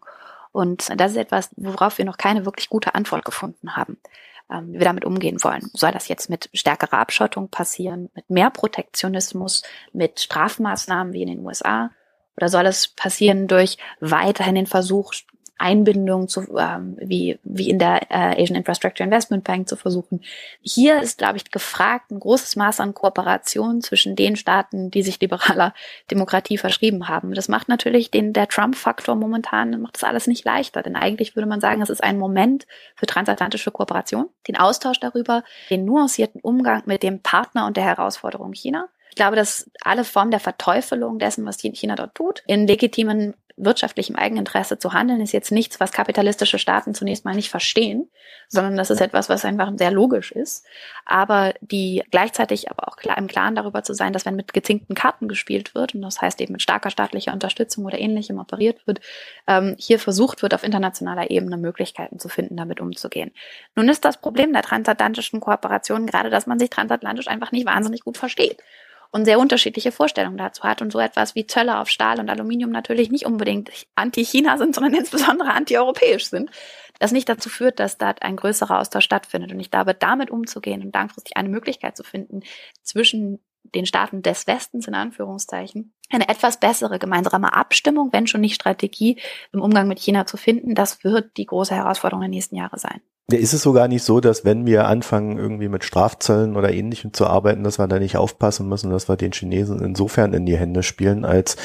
Und 0.51 0.89
das 0.99 1.11
ist 1.11 1.17
etwas, 1.17 1.49
worauf 1.57 1.97
wir 1.97 2.05
noch 2.05 2.17
keine 2.17 2.45
wirklich 2.45 2.69
gute 2.69 2.95
Antwort 2.95 3.25
gefunden 3.25 3.75
haben, 3.75 3.97
ähm, 4.51 4.69
wie 4.69 4.79
wir 4.79 4.85
damit 4.85 5.05
umgehen 5.05 5.43
wollen. 5.43 5.69
Soll 5.73 5.91
das 5.91 6.07
jetzt 6.07 6.29
mit 6.29 6.49
stärkerer 6.53 6.99
Abschottung 6.99 7.49
passieren, 7.49 8.09
mit 8.15 8.29
mehr 8.29 8.49
Protektionismus, 8.49 9.63
mit 9.93 10.19
Strafmaßnahmen 10.19 11.13
wie 11.13 11.21
in 11.21 11.29
den 11.29 11.45
USA? 11.45 11.91
Oder 12.37 12.49
soll 12.49 12.65
es 12.65 12.87
passieren 12.87 13.47
durch 13.47 13.77
weiterhin 13.99 14.55
den 14.55 14.67
Versuch, 14.67 15.13
Einbindung 15.59 16.27
zu, 16.27 16.57
ähm, 16.57 16.97
wie, 16.99 17.39
wie 17.43 17.69
in 17.69 17.79
der 17.79 18.09
äh, 18.09 18.41
Asian 18.41 18.57
Infrastructure 18.57 19.05
Investment 19.05 19.43
Bank 19.43 19.67
zu 19.67 19.75
versuchen. 19.75 20.21
Hier 20.61 21.01
ist, 21.01 21.17
glaube 21.17 21.37
ich, 21.37 21.51
gefragt 21.51 22.11
ein 22.11 22.19
großes 22.19 22.55
Maß 22.55 22.79
an 22.79 22.93
Kooperation 22.93 23.81
zwischen 23.81 24.15
den 24.15 24.35
Staaten, 24.35 24.89
die 24.89 25.03
sich 25.03 25.19
liberaler 25.19 25.73
Demokratie 26.09 26.57
verschrieben 26.57 27.07
haben. 27.07 27.33
Das 27.33 27.47
macht 27.47 27.69
natürlich 27.69 28.09
den, 28.09 28.33
der 28.33 28.47
Trump-Faktor 28.47 29.15
momentan, 29.15 29.79
macht 29.81 29.95
das 29.95 30.03
alles 30.03 30.27
nicht 30.27 30.45
leichter, 30.45 30.81
denn 30.81 30.95
eigentlich 30.95 31.35
würde 31.35 31.47
man 31.47 31.61
sagen, 31.61 31.81
es 31.81 31.89
ist 31.89 32.03
ein 32.03 32.17
Moment 32.17 32.65
für 32.95 33.05
transatlantische 33.05 33.71
Kooperation, 33.71 34.29
den 34.47 34.57
Austausch 34.57 34.99
darüber, 34.99 35.43
den 35.69 35.85
nuancierten 35.85 36.41
Umgang 36.41 36.83
mit 36.85 37.03
dem 37.03 37.21
Partner 37.21 37.67
und 37.67 37.77
der 37.77 37.83
Herausforderung 37.83 38.53
China. 38.53 38.87
Ich 39.09 39.15
glaube, 39.15 39.35
dass 39.35 39.69
alle 39.81 40.03
Formen 40.03 40.31
der 40.31 40.39
Verteufelung 40.39 41.19
dessen, 41.19 41.45
was 41.45 41.57
China 41.57 41.95
dort 41.95 42.15
tut, 42.15 42.43
in 42.47 42.67
legitimen 42.67 43.33
wirtschaftlichem 43.59 44.15
Eigeninteresse 44.15 44.79
zu 44.79 44.93
handeln, 44.93 45.21
ist 45.21 45.33
jetzt 45.33 45.51
nichts, 45.51 45.79
was 45.79 45.91
kapitalistische 45.91 46.57
Staaten 46.57 46.93
zunächst 46.93 47.25
mal 47.25 47.35
nicht 47.35 47.49
verstehen, 47.49 48.09
sondern 48.47 48.77
das 48.77 48.89
ist 48.89 49.01
etwas, 49.01 49.29
was 49.29 49.45
einfach 49.45 49.71
sehr 49.75 49.91
logisch 49.91 50.31
ist. 50.31 50.65
Aber 51.05 51.53
die 51.61 52.03
gleichzeitig 52.09 52.71
aber 52.71 52.87
auch 52.87 52.95
klar, 52.95 53.17
im 53.17 53.27
Klaren 53.27 53.55
darüber 53.55 53.83
zu 53.83 53.93
sein, 53.93 54.13
dass 54.13 54.25
wenn 54.25 54.35
mit 54.35 54.53
gezinkten 54.53 54.95
Karten 54.95 55.27
gespielt 55.27 55.75
wird, 55.75 55.93
und 55.93 56.01
das 56.01 56.21
heißt 56.21 56.41
eben 56.41 56.53
mit 56.53 56.61
starker 56.61 56.89
staatlicher 56.89 57.33
Unterstützung 57.33 57.85
oder 57.85 57.99
ähnlichem 57.99 58.39
operiert 58.39 58.87
wird, 58.87 59.01
ähm, 59.47 59.75
hier 59.77 59.99
versucht 59.99 60.41
wird, 60.41 60.53
auf 60.53 60.63
internationaler 60.63 61.29
Ebene 61.29 61.57
Möglichkeiten 61.57 62.19
zu 62.19 62.29
finden, 62.29 62.57
damit 62.57 62.79
umzugehen. 62.79 63.31
Nun 63.75 63.89
ist 63.89 64.05
das 64.05 64.19
Problem 64.19 64.53
der 64.53 64.63
transatlantischen 64.63 65.39
Kooperation 65.39 66.07
gerade, 66.07 66.29
dass 66.29 66.47
man 66.47 66.59
sich 66.59 66.69
transatlantisch 66.69 67.27
einfach 67.27 67.51
nicht 67.51 67.65
wahnsinnig 67.65 68.03
gut 68.03 68.17
versteht 68.17 68.57
und 69.11 69.25
sehr 69.25 69.39
unterschiedliche 69.39 69.91
Vorstellungen 69.91 70.37
dazu 70.37 70.63
hat 70.63 70.81
und 70.81 70.91
so 70.91 70.99
etwas 70.99 71.35
wie 71.35 71.47
Zölle 71.47 71.79
auf 71.79 71.89
Stahl 71.89 72.19
und 72.19 72.29
Aluminium 72.29 72.69
natürlich 72.69 73.09
nicht 73.09 73.25
unbedingt 73.25 73.71
anti-China 73.95 74.57
sind, 74.57 74.75
sondern 74.75 74.93
insbesondere 74.99 75.49
anti-europäisch 75.49 76.27
sind, 76.27 76.51
das 76.99 77.11
nicht 77.11 77.29
dazu 77.29 77.49
führt, 77.49 77.79
dass 77.79 77.97
dort 77.97 78.21
ein 78.21 78.35
größerer 78.35 78.79
Austausch 78.79 79.05
stattfindet. 79.05 79.51
Und 79.51 79.59
ich 79.59 79.71
glaube, 79.71 79.93
damit 79.93 80.29
umzugehen 80.29 80.83
und 80.83 80.93
langfristig 80.93 81.37
eine 81.37 81.49
Möglichkeit 81.49 81.97
zu 81.97 82.03
finden, 82.03 82.41
zwischen 82.83 83.39
den 83.75 83.85
Staaten 83.85 84.21
des 84.21 84.47
Westens 84.47 84.87
in 84.87 84.95
Anführungszeichen 84.95 85.93
eine 86.09 86.27
etwas 86.27 86.59
bessere 86.59 86.97
gemeinsame 86.97 87.53
Abstimmung, 87.53 88.11
wenn 88.11 88.27
schon 88.27 88.41
nicht 88.41 88.55
Strategie 88.55 89.19
im 89.51 89.61
Umgang 89.61 89.87
mit 89.87 89.99
China 89.99 90.25
zu 90.25 90.37
finden, 90.37 90.75
das 90.75 91.03
wird 91.03 91.37
die 91.37 91.45
große 91.45 91.75
Herausforderung 91.75 92.21
der 92.21 92.29
nächsten 92.29 92.55
Jahre 92.55 92.79
sein. 92.79 93.01
Ist 93.31 93.53
es 93.53 93.61
sogar 93.61 93.87
nicht 93.87 94.03
so, 94.03 94.19
dass 94.19 94.45
wenn 94.45 94.65
wir 94.65 94.87
anfangen, 94.87 95.37
irgendwie 95.37 95.67
mit 95.67 95.83
Strafzöllen 95.83 96.55
oder 96.55 96.71
ähnlichem 96.71 97.13
zu 97.13 97.27
arbeiten, 97.27 97.63
dass 97.63 97.77
wir 97.77 97.87
da 97.87 97.99
nicht 97.99 98.17
aufpassen 98.17 98.67
müssen, 98.67 98.89
dass 98.89 99.07
wir 99.07 99.17
den 99.17 99.31
Chinesen 99.31 99.81
insofern 99.81 100.33
in 100.33 100.45
die 100.45 100.57
Hände 100.57 100.83
spielen, 100.83 101.25
als 101.25 101.55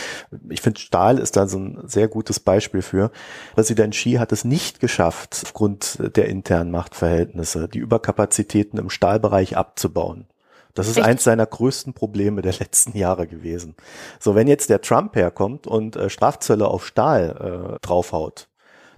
ich 0.49 0.61
finde, 0.61 0.81
Stahl 0.81 1.19
ist 1.19 1.37
da 1.37 1.47
so 1.47 1.59
ein 1.59 1.79
sehr 1.87 2.09
gutes 2.09 2.41
Beispiel 2.41 2.83
für. 2.83 3.11
Präsident 3.55 3.95
Xi 3.95 4.12
hat 4.12 4.33
es 4.33 4.45
nicht 4.45 4.81
geschafft, 4.81 5.41
aufgrund 5.45 5.99
der 6.17 6.29
internen 6.29 6.71
Machtverhältnisse 6.71 7.69
die 7.69 7.79
Überkapazitäten 7.79 8.79
im 8.79 8.91
Stahlbereich 8.91 9.57
abzubauen. 9.57 10.27
Das 10.75 10.89
ist 10.89 10.97
Echt? 10.97 11.07
eins 11.07 11.25
seiner 11.25 11.47
größten 11.47 11.95
Probleme 11.95 12.43
der 12.43 12.53
letzten 12.59 12.97
Jahre 12.99 13.27
gewesen. 13.27 13.77
So, 14.19 14.35
wenn 14.35 14.49
jetzt 14.49 14.71
der 14.71 14.81
Trump 14.81 15.15
herkommt 15.17 15.67
und 15.67 15.97
äh, 15.97 16.11
Strafzölle 16.11 16.67
auf 16.67 16.85
Stahl 16.85 17.77
äh, 17.77 17.79
draufhaut, 17.81 18.49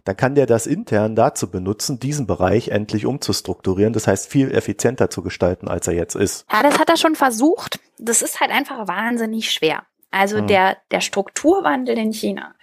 dann 0.07 0.17
kann 0.17 0.37
der 0.37 0.47
das 0.47 0.67
intern 0.69 1.17
dazu 1.17 1.51
benutzen, 1.51 1.99
diesen 1.99 2.29
Bereich 2.29 2.69
endlich 2.69 3.07
umzustrukturieren. 3.07 3.93
Das 3.93 4.07
heißt, 4.07 4.31
viel 4.31 4.55
effizienter 4.55 5.11
zu 5.11 5.21
gestalten, 5.21 5.67
als 5.67 5.89
er 5.89 5.95
jetzt 5.95 6.15
ist. 6.15 6.47
Ja, 6.51 6.63
das 6.63 6.79
hat 6.79 6.89
er 6.89 6.97
schon 6.97 7.17
versucht. 7.17 7.81
Das 7.99 8.23
ist 8.23 8.41
halt 8.41 8.53
einfach 8.53 8.87
wahnsinnig 8.87 9.51
schwer. 9.51 9.83
Also 10.13 10.39
hm. 10.39 10.47
der, 10.47 10.77
der 10.93 11.01
Strukturwandel 11.01 11.99
in 11.99 12.13
China, 12.13 12.55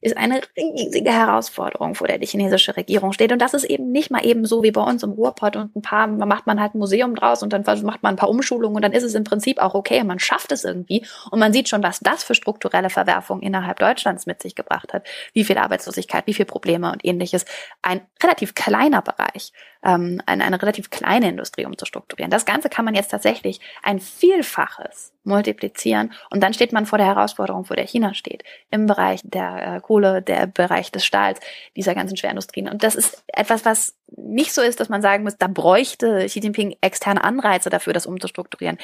ist 0.00 0.16
eine 0.16 0.40
riesige 0.56 1.12
Herausforderung, 1.12 1.94
vor 1.94 2.06
der 2.06 2.18
die 2.18 2.26
chinesische 2.26 2.76
Regierung 2.76 3.12
steht. 3.12 3.32
Und 3.32 3.40
das 3.40 3.54
ist 3.54 3.64
eben 3.64 3.92
nicht 3.92 4.10
mal 4.10 4.24
eben 4.24 4.46
so 4.46 4.62
wie 4.62 4.70
bei 4.70 4.82
uns 4.82 5.02
im 5.02 5.10
Ruhrpott 5.10 5.56
und 5.56 5.76
ein 5.76 5.82
paar, 5.82 6.06
macht 6.06 6.46
man 6.46 6.60
halt 6.60 6.74
ein 6.74 6.78
Museum 6.78 7.14
draus 7.14 7.42
und 7.42 7.52
dann 7.52 7.64
macht 7.82 8.02
man 8.02 8.14
ein 8.14 8.16
paar 8.16 8.30
Umschulungen 8.30 8.76
und 8.76 8.82
dann 8.82 8.92
ist 8.92 9.02
es 9.02 9.14
im 9.14 9.24
Prinzip 9.24 9.58
auch 9.58 9.74
okay 9.74 10.00
und 10.00 10.06
man 10.06 10.18
schafft 10.18 10.52
es 10.52 10.64
irgendwie. 10.64 11.06
Und 11.30 11.38
man 11.38 11.52
sieht 11.52 11.68
schon, 11.68 11.82
was 11.82 12.00
das 12.00 12.24
für 12.24 12.34
strukturelle 12.34 12.88
Verwerfungen 12.88 13.42
innerhalb 13.42 13.78
Deutschlands 13.78 14.26
mit 14.26 14.40
sich 14.40 14.54
gebracht 14.54 14.94
hat. 14.94 15.06
Wie 15.34 15.44
viel 15.44 15.58
Arbeitslosigkeit, 15.58 16.26
wie 16.26 16.34
viel 16.34 16.46
Probleme 16.46 16.90
und 16.92 17.04
ähnliches. 17.04 17.44
Ein 17.82 18.00
relativ 18.22 18.54
kleiner 18.54 19.02
Bereich, 19.02 19.52
ähm, 19.84 20.22
eine, 20.26 20.44
eine 20.44 20.60
relativ 20.60 20.90
kleine 20.90 21.28
Industrie 21.28 21.66
umzustrukturieren. 21.66 22.30
Das 22.30 22.46
Ganze 22.46 22.68
kann 22.68 22.84
man 22.84 22.94
jetzt 22.94 23.10
tatsächlich 23.10 23.60
ein 23.82 24.00
Vielfaches 24.00 25.12
multiplizieren 25.24 26.12
und 26.30 26.42
dann 26.42 26.54
steht 26.54 26.72
man 26.72 26.86
vor 26.86 26.98
der 26.98 27.06
Herausforderung, 27.06 27.64
vor 27.64 27.76
der 27.76 27.86
China 27.86 28.14
steht, 28.14 28.42
im 28.70 28.86
Bereich 28.86 29.20
der 29.22 29.76
äh, 29.76 29.80
Kohle, 29.90 30.22
der 30.22 30.46
Bereich 30.46 30.92
des 30.92 31.04
Stahls, 31.04 31.40
dieser 31.74 31.96
ganzen 31.96 32.16
Schwerindustrien. 32.16 32.68
Und 32.68 32.84
das 32.84 32.94
ist 32.94 33.24
etwas, 33.26 33.64
was 33.64 33.96
nicht 34.06 34.52
so 34.52 34.62
ist, 34.62 34.78
dass 34.78 34.88
man 34.88 35.02
sagen 35.02 35.24
muss, 35.24 35.36
da 35.36 35.48
bräuchte 35.48 36.26
Xi 36.26 36.38
Jinping 36.38 36.76
externe 36.80 37.24
Anreize 37.24 37.70
dafür, 37.70 37.92
das 37.92 38.06
umzustrukturieren. 38.06 38.78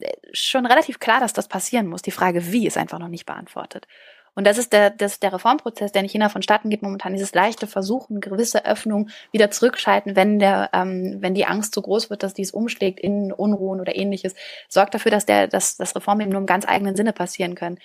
Äh, 0.00 0.12
schon 0.32 0.64
relativ 0.64 1.00
klar, 1.00 1.18
dass 1.18 1.32
das 1.32 1.48
passieren 1.48 1.88
muss. 1.88 2.02
Die 2.02 2.12
Frage, 2.12 2.52
wie, 2.52 2.68
ist 2.68 2.76
einfach 2.76 3.00
noch 3.00 3.08
nicht 3.08 3.26
beantwortet. 3.26 3.88
Und 4.36 4.46
das 4.46 4.56
ist 4.56 4.72
der, 4.72 4.90
das 4.90 5.18
der 5.18 5.32
Reformprozess, 5.32 5.90
der 5.90 6.02
in 6.02 6.08
China 6.08 6.28
vonstatten 6.28 6.70
geht 6.70 6.82
momentan. 6.82 7.14
Dieses 7.14 7.34
leichte 7.34 7.66
Versuchen, 7.66 8.20
gewisse 8.20 8.64
Öffnung 8.64 9.10
wieder 9.32 9.50
zurückschalten, 9.50 10.14
wenn 10.14 10.38
der, 10.38 10.70
ähm, 10.72 11.16
wenn 11.18 11.34
die 11.34 11.46
Angst 11.46 11.74
so 11.74 11.82
groß 11.82 12.10
wird, 12.10 12.22
dass 12.22 12.32
dies 12.34 12.52
umschlägt 12.52 13.00
in 13.00 13.32
Unruhen 13.32 13.80
oder 13.80 13.96
ähnliches, 13.96 14.34
sorgt 14.68 14.94
dafür, 14.94 15.10
dass 15.10 15.26
der, 15.26 15.48
dass 15.48 15.76
das 15.76 15.96
Reform 15.96 16.20
eben 16.20 16.30
nur 16.30 16.40
im 16.40 16.46
ganz 16.46 16.64
eigenen 16.64 16.94
Sinne 16.94 17.12
passieren 17.12 17.56
können. 17.56 17.78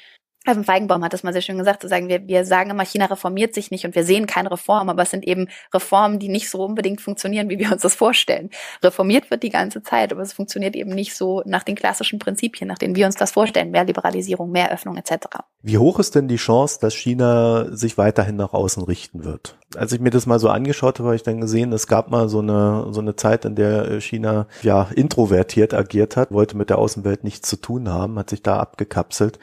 Steffen 0.44 0.64
Feigenbaum 0.64 1.04
hat 1.04 1.12
das 1.12 1.24
mal 1.24 1.34
sehr 1.34 1.42
schön 1.42 1.58
gesagt, 1.58 1.82
zu 1.82 1.90
sagen, 1.90 2.08
wir, 2.08 2.26
wir 2.28 2.46
sagen 2.46 2.70
immer, 2.70 2.86
China 2.86 3.06
reformiert 3.06 3.54
sich 3.54 3.72
nicht 3.72 3.86
und 3.86 3.94
wir 3.94 4.06
sehen 4.06 4.26
keine 4.26 4.50
Reform, 4.50 4.90
aber 4.90 5.04
es 5.04 5.12
sind 5.12 5.28
eben 5.28 5.48
Reformen, 5.74 6.18
die 6.18 6.30
nicht 6.30 6.50
so 6.50 6.64
unbedingt 6.64 7.02
funktionieren, 7.02 7.50
wie 7.50 7.60
wir 7.60 7.72
uns 7.72 7.82
das 7.82 7.96
vorstellen. 7.96 8.50
Reformiert 8.82 9.30
wird 9.32 9.44
die 9.44 9.50
ganze 9.50 9.84
Zeit, 9.84 10.14
aber 10.14 10.22
es 10.22 10.32
funktioniert 10.32 10.78
eben 10.78 10.92
nicht 10.92 11.14
so 11.14 11.44
nach 11.46 11.64
den 11.64 11.76
klassischen 11.76 12.20
Prinzipien, 12.20 12.70
nach 12.70 12.78
denen 12.78 12.96
wir 12.96 13.06
uns 13.06 13.16
das 13.16 13.32
vorstellen, 13.32 13.72
mehr 13.72 13.84
Liberalisierung, 13.84 14.50
mehr 14.50 14.72
Öffnung 14.72 14.96
etc. 14.96 15.28
Wie 15.62 15.78
hoch 15.78 16.00
ist 16.00 16.16
denn 16.16 16.30
die 16.30 16.38
Chance, 16.38 16.80
dass 16.80 16.96
China 16.96 17.76
sich 17.76 17.98
weiterhin 17.98 18.38
nach 18.38 18.54
außen 18.54 18.84
richten 18.84 19.26
wird? 19.26 19.58
Als 19.76 19.92
ich 19.92 20.00
mir 20.00 20.10
das 20.10 20.26
mal 20.26 20.40
so 20.40 20.50
angeschaut 20.50 20.98
habe, 20.98 21.10
habe 21.10 21.16
ich 21.16 21.22
dann 21.22 21.42
gesehen, 21.42 21.72
es 21.74 21.86
gab 21.86 22.10
mal 22.10 22.28
so 22.28 22.40
eine, 22.40 22.88
so 22.90 23.02
eine 23.02 23.16
Zeit, 23.16 23.46
in 23.46 23.56
der 23.56 24.02
China 24.02 24.48
ja 24.64 24.88
introvertiert 24.96 25.76
agiert 25.76 26.18
hat, 26.18 26.32
wollte 26.32 26.58
mit 26.58 26.72
der 26.72 26.80
Außenwelt 26.80 27.24
nichts 27.24 27.48
zu 27.48 27.56
tun 27.56 27.88
haben, 27.88 28.18
hat 28.18 28.32
sich 28.32 28.42
da 28.42 28.58
abgekapselt. 28.58 29.38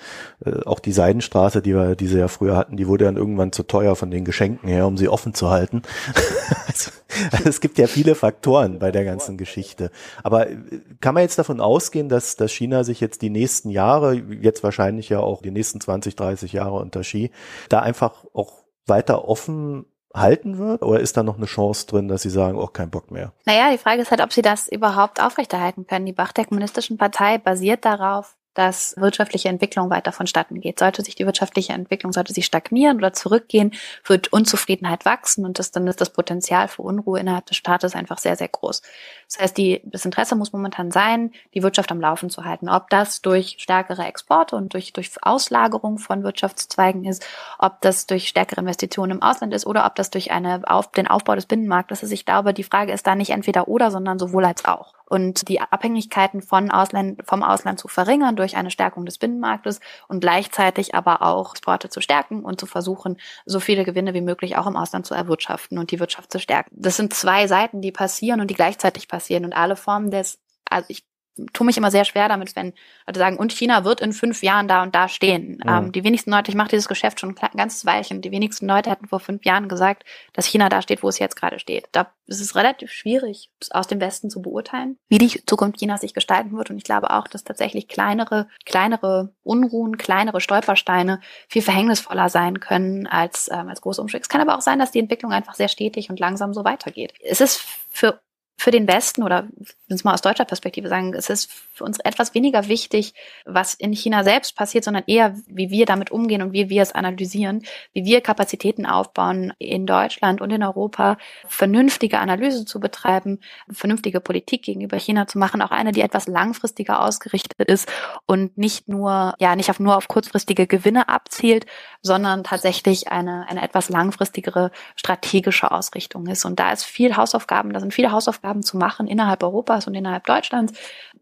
Äh, 0.44 0.64
auch 0.64 0.80
die 0.80 0.90
Seidenstraße, 0.90 1.62
die 1.62 1.74
wir, 1.74 1.94
die 1.94 2.08
sie 2.08 2.18
ja 2.18 2.26
früher 2.26 2.56
hatten, 2.56 2.76
die 2.76 2.88
wurde 2.88 3.04
dann 3.04 3.16
irgendwann 3.16 3.52
zu 3.52 3.62
teuer 3.62 3.94
von 3.94 4.10
den 4.10 4.24
Geschenken 4.24 4.68
her, 4.68 4.88
um 4.88 4.96
sie 4.96 5.08
offen 5.08 5.32
zu 5.32 5.48
halten. 5.48 5.82
also, 6.66 6.90
also 7.30 7.48
es 7.48 7.60
gibt 7.60 7.78
ja 7.78 7.86
viele 7.86 8.16
Faktoren 8.16 8.80
bei 8.80 8.90
der 8.90 9.04
ganzen 9.04 9.36
Geschichte. 9.36 9.92
Aber 10.24 10.50
äh, 10.50 10.56
kann 11.00 11.14
man 11.14 11.22
jetzt 11.22 11.38
davon 11.38 11.60
ausgehen, 11.60 12.08
dass, 12.08 12.34
dass 12.34 12.50
China 12.50 12.82
sich 12.82 13.00
jetzt 13.00 13.22
die 13.22 13.30
nächsten 13.30 13.70
Jahre, 13.70 14.14
jetzt 14.14 14.64
wahrscheinlich 14.64 15.08
ja 15.08 15.20
auch 15.20 15.40
die 15.40 15.52
nächsten 15.52 15.80
20, 15.80 16.16
30 16.16 16.52
Jahre 16.52 16.76
unter 16.80 17.02
Xi, 17.02 17.30
da 17.68 17.78
einfach 17.78 18.24
auch 18.32 18.64
weiter 18.86 19.28
offen 19.28 19.86
halten 20.16 20.58
wird? 20.58 20.82
Oder 20.82 21.00
ist 21.00 21.16
da 21.16 21.22
noch 21.22 21.36
eine 21.36 21.46
Chance 21.46 21.86
drin, 21.86 22.08
dass 22.08 22.22
sie 22.22 22.30
sagen, 22.30 22.58
oh, 22.58 22.66
kein 22.66 22.90
Bock 22.90 23.10
mehr? 23.10 23.32
Naja, 23.44 23.70
die 23.70 23.78
Frage 23.78 24.02
ist 24.02 24.10
halt, 24.10 24.20
ob 24.20 24.32
sie 24.32 24.42
das 24.42 24.68
überhaupt 24.68 25.20
aufrechterhalten 25.20 25.86
können. 25.86 26.06
Die 26.06 26.12
Bachtek-Kommunistischen 26.12 26.98
Partei 26.98 27.38
basiert 27.38 27.84
darauf, 27.84 28.36
dass 28.57 28.94
wirtschaftliche 28.96 29.48
Entwicklung 29.48 29.90
weiter 29.90 30.12
vonstatten 30.12 30.61
geht. 30.61 30.78
Sollte 30.78 31.02
sich 31.02 31.14
die 31.14 31.26
wirtschaftliche 31.26 31.74
Entwicklung, 31.74 32.12
sollte 32.12 32.32
sie 32.32 32.42
stagnieren 32.42 32.96
oder 32.96 33.12
zurückgehen, 33.12 33.72
wird 34.04 34.32
Unzufriedenheit 34.32 35.04
wachsen 35.04 35.44
und 35.44 35.59
das, 35.59 35.72
dann 35.72 35.86
ist 35.86 36.00
das 36.00 36.11
Potenzial 36.11 36.68
für 36.68 36.82
Unruhe 36.82 37.20
innerhalb 37.20 37.46
des 37.46 37.59
Staates 37.59 37.94
einfach 37.94 38.18
sehr, 38.18 38.34
sehr 38.34 38.48
groß. 38.48 38.80
Das 39.28 39.38
heißt, 39.38 39.57
die, 39.59 39.82
das 39.84 40.07
Interesse 40.07 40.36
muss 40.36 40.52
momentan 40.52 40.90
sein, 40.90 41.32
die 41.52 41.62
Wirtschaft 41.62 41.92
am 41.92 42.00
Laufen 42.00 42.30
zu 42.30 42.44
halten. 42.44 42.70
Ob 42.70 42.88
das 42.88 43.20
durch 43.20 43.57
stärkere 43.59 44.04
Exporte 44.04 44.57
und 44.57 44.72
durch, 44.72 44.94
durch 44.94 45.11
Auslagerung 45.20 45.98
von 45.98 46.22
Wirtschaftszweigen 46.22 47.04
ist, 47.04 47.26
ob 47.59 47.82
das 47.82 48.07
durch 48.07 48.28
stärkere 48.28 48.61
Investitionen 48.61 49.12
im 49.12 49.22
Ausland 49.22 49.52
ist 49.52 49.66
oder 49.66 49.84
ob 49.84 49.94
das 49.96 50.09
durch 50.11 50.30
eine, 50.30 50.62
auf, 50.64 50.90
den 50.92 51.09
Aufbau 51.09 51.34
des 51.34 51.44
Binnenmarktes 51.44 52.02
ist. 52.02 52.12
Ich 52.12 52.24
glaube, 52.24 52.54
die 52.54 52.64
Frage 52.64 52.92
ist 52.92 53.07
da 53.07 53.14
nicht 53.14 53.30
entweder 53.30 53.68
oder, 53.68 53.90
sondern 53.90 54.18
sowohl 54.18 54.46
als 54.46 54.64
auch 54.64 54.95
und 55.07 55.48
die 55.48 55.61
Abhängigkeiten 55.61 56.42
von 56.42 56.70
Ausland, 56.70 57.22
vom 57.24 57.42
Ausland 57.42 57.78
zu 57.78 57.88
verringern 57.88 58.36
durch 58.36 58.57
eine 58.57 58.70
Stärkung 58.70 59.07
des 59.07 59.18
Binnenmarktes 59.18 59.80
und 60.09 60.20
gleichzeitig 60.20 60.94
aber 60.94 61.22
auch 61.22 61.52
Exporte 61.52 61.88
zu 61.88 62.00
stärken 62.00 62.44
und 62.44 62.61
zu 62.61 62.66
versuchen, 62.66 63.16
so 63.44 63.61
viele 63.61 63.84
Gewinne 63.84 64.14
wie 64.14 64.20
möglich 64.20 64.57
auch 64.57 64.66
im 64.66 64.76
Ausland 64.76 65.07
zu 65.07 65.14
erwirtschaften 65.14 65.78
und 65.78 65.90
die 65.90 66.00
Wirtschaft 66.00 66.32
zu 66.32 66.38
stärken. 66.38 66.70
Das 66.72 66.96
sind 66.96 67.14
zwei 67.14 67.46
Seiten, 67.46 67.80
die 67.80 67.92
passieren 67.92 68.40
und 68.40 68.50
die 68.50 68.54
gleichzeitig 68.54 69.09
passieren 69.09 69.44
und 69.44 69.52
alle 69.52 69.76
Formen 69.76 70.11
des, 70.11 70.40
also 70.68 70.86
ich 70.88 71.04
tue 71.53 71.66
mich 71.66 71.76
immer 71.76 71.91
sehr 71.91 72.05
schwer 72.05 72.28
damit, 72.28 72.57
wenn 72.57 72.72
Leute 73.07 73.18
sagen, 73.18 73.37
und 73.37 73.53
China 73.53 73.84
wird 73.84 74.01
in 74.01 74.12
fünf 74.12 74.43
Jahren 74.43 74.68
da 74.68 74.82
und 74.82 74.95
da 74.95 75.09
stehen. 75.09 75.61
Ja. 75.64 75.78
Ähm, 75.78 75.93
die 75.93 76.05
wenigsten 76.05 76.30
Leute, 76.30 76.51
ich 76.51 76.57
mache 76.57 76.68
dieses 76.68 76.89
Geschäft 76.89 77.20
schon 77.20 77.37
ein 77.39 77.57
ganzes 77.57 77.84
Weilchen, 77.84 78.22
die 78.22 78.30
wenigsten 78.30 78.66
Leute 78.66 78.91
hätten 78.91 79.07
vor 79.07 79.20
fünf 79.20 79.45
Jahren 79.45 79.68
gesagt, 79.68 80.05
dass 80.32 80.47
China 80.47 80.68
da 80.68 80.82
steht, 80.82 81.03
wo 81.03 81.09
es 81.09 81.18
jetzt 81.18 81.37
gerade 81.37 81.59
steht. 81.59 81.89
Da 81.93 82.12
ist 82.26 82.41
es 82.41 82.55
relativ 82.55 82.91
schwierig, 82.91 83.51
aus 83.70 83.87
dem 83.87 84.01
Westen 84.01 84.30
zu 84.30 84.43
beurteilen, 84.43 84.99
wie 85.09 85.18
die 85.18 85.45
Zukunft 85.47 85.78
Chinas 85.78 86.01
sich 86.01 86.14
gestalten 86.14 86.57
wird. 86.57 86.70
Und 86.70 86.78
ich 86.78 86.84
glaube 86.84 87.11
auch, 87.11 87.28
dass 87.28 87.45
tatsächlich 87.45 87.89
kleinere, 87.89 88.49
kleinere 88.64 89.32
Unruhen, 89.43 89.97
kleinere 89.97 90.41
Stolpersteine 90.41 91.20
viel 91.49 91.62
verhängnisvoller 91.62 92.28
sein 92.28 92.61
können 92.61 93.07
als, 93.07 93.49
ähm, 93.53 93.68
als 93.68 93.80
große 93.80 94.01
Umschläge. 94.01 94.22
Es 94.22 94.28
kann 94.28 94.41
aber 94.41 94.57
auch 94.57 94.62
sein, 94.62 94.78
dass 94.78 94.91
die 94.91 94.99
Entwicklung 94.99 95.32
einfach 95.32 95.55
sehr 95.55 95.68
stetig 95.68 96.11
und 96.11 96.18
langsam 96.18 96.55
so 96.55 96.64
weitergeht. 96.64 97.12
Es 97.22 97.41
ist 97.41 97.61
für 97.91 98.20
für 98.59 98.70
den 98.70 98.88
Westen 98.88 99.22
oder 99.22 99.48
wenn 99.88 99.94
es 99.94 100.02
mal 100.02 100.14
aus 100.14 100.22
deutscher 100.22 100.46
Perspektive 100.46 100.88
sagen, 100.88 101.14
es 101.14 101.28
ist 101.28 101.52
für 101.52 101.84
uns 101.84 101.98
etwas 102.00 102.34
weniger 102.34 102.68
wichtig, 102.68 103.14
was 103.44 103.74
in 103.74 103.92
China 103.92 104.24
selbst 104.24 104.57
passiert, 104.57 104.82
sondern 104.82 105.04
eher, 105.07 105.36
wie 105.46 105.70
wir 105.70 105.84
damit 105.84 106.11
umgehen 106.11 106.42
und 106.42 106.52
wie 106.52 106.70
wir 106.70 106.82
es 106.82 106.92
analysieren, 106.92 107.62
wie 107.92 108.04
wir 108.04 108.22
Kapazitäten 108.22 108.86
aufbauen 108.86 109.52
in 109.59 109.86
Deutschland 109.86 110.40
und 110.40 110.50
in 110.50 110.62
Europa, 110.62 111.18
vernünftige 111.46 112.18
Analyse 112.18 112.64
zu 112.64 112.80
betreiben, 112.80 113.40
vernünftige 113.70 114.20
Politik 114.20 114.62
gegenüber 114.62 114.96
China 114.96 115.26
zu 115.26 115.38
machen, 115.38 115.61
auch 115.61 115.70
eine, 115.70 115.92
die 115.92 116.00
etwas 116.00 116.26
langfristiger 116.26 117.02
ausgerichtet 117.02 117.68
ist 117.68 117.88
und 118.24 118.57
nicht 118.57 118.88
nur, 118.88 119.34
ja, 119.38 119.54
nicht 119.54 119.68
auf 119.70 119.80
nur 119.80 119.96
auf 119.96 120.09
kurzfristige 120.09 120.66
Gewinne 120.66 121.09
abzielt, 121.09 121.66
sondern 122.00 122.42
tatsächlich 122.42 123.09
eine, 123.09 123.46
eine 123.48 123.62
etwas 123.62 123.90
langfristigere 123.90 124.70
strategische 124.96 125.70
Ausrichtung 125.70 126.26
ist. 126.26 126.44
Und 126.44 126.59
da 126.59 126.72
ist 126.72 126.84
viel 126.84 127.16
Hausaufgaben, 127.16 127.72
da 127.72 127.80
sind 127.80 127.92
viele 127.92 128.12
Hausaufgaben 128.12 128.45
Hausaufgaben 128.47 128.62
zu 128.62 128.76
machen 128.76 129.07
innerhalb 129.07 129.42
Europas 129.42 129.86
und 129.86 129.94
innerhalb 129.94 130.24
Deutschlands, 130.24 130.72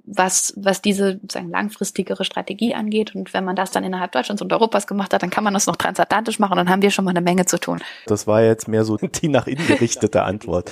was, 0.05 0.53
was 0.57 0.83
diese 0.83 1.19
sozusagen 1.21 1.51
langfristigere 1.51 2.25
Strategie 2.25 2.75
angeht. 2.75 3.15
Und 3.15 3.33
wenn 3.33 3.45
man 3.45 3.57
das 3.57 3.71
dann 3.71 3.85
innerhalb 3.85 4.13
Deutschlands 4.13 4.43
und 4.43 4.53
Europas 4.53 4.87
gemacht 4.87 5.15
hat, 5.15 5.23
dann 5.23 5.31
kann 5.31 5.45
man 5.45 5.55
das 5.55 5.67
noch 5.67 5.77
transatlantisch 5.77 6.39
machen, 6.39 6.57
dann 6.57 6.69
haben 6.69 6.83
wir 6.83 6.91
schon 6.91 7.05
mal 7.05 7.13
eine 7.13 7.23
Menge 7.23 7.47
zu 7.47 7.59
tun. 7.59 7.81
Das 8.07 8.27
war 8.27 8.43
jetzt 8.43 8.69
mehr 8.69 8.85
so 8.85 8.97
die 9.03 9.29
nach 9.29 9.47
innen 9.47 9.67
gerichtete 9.67 10.23
Antwort. 10.23 10.71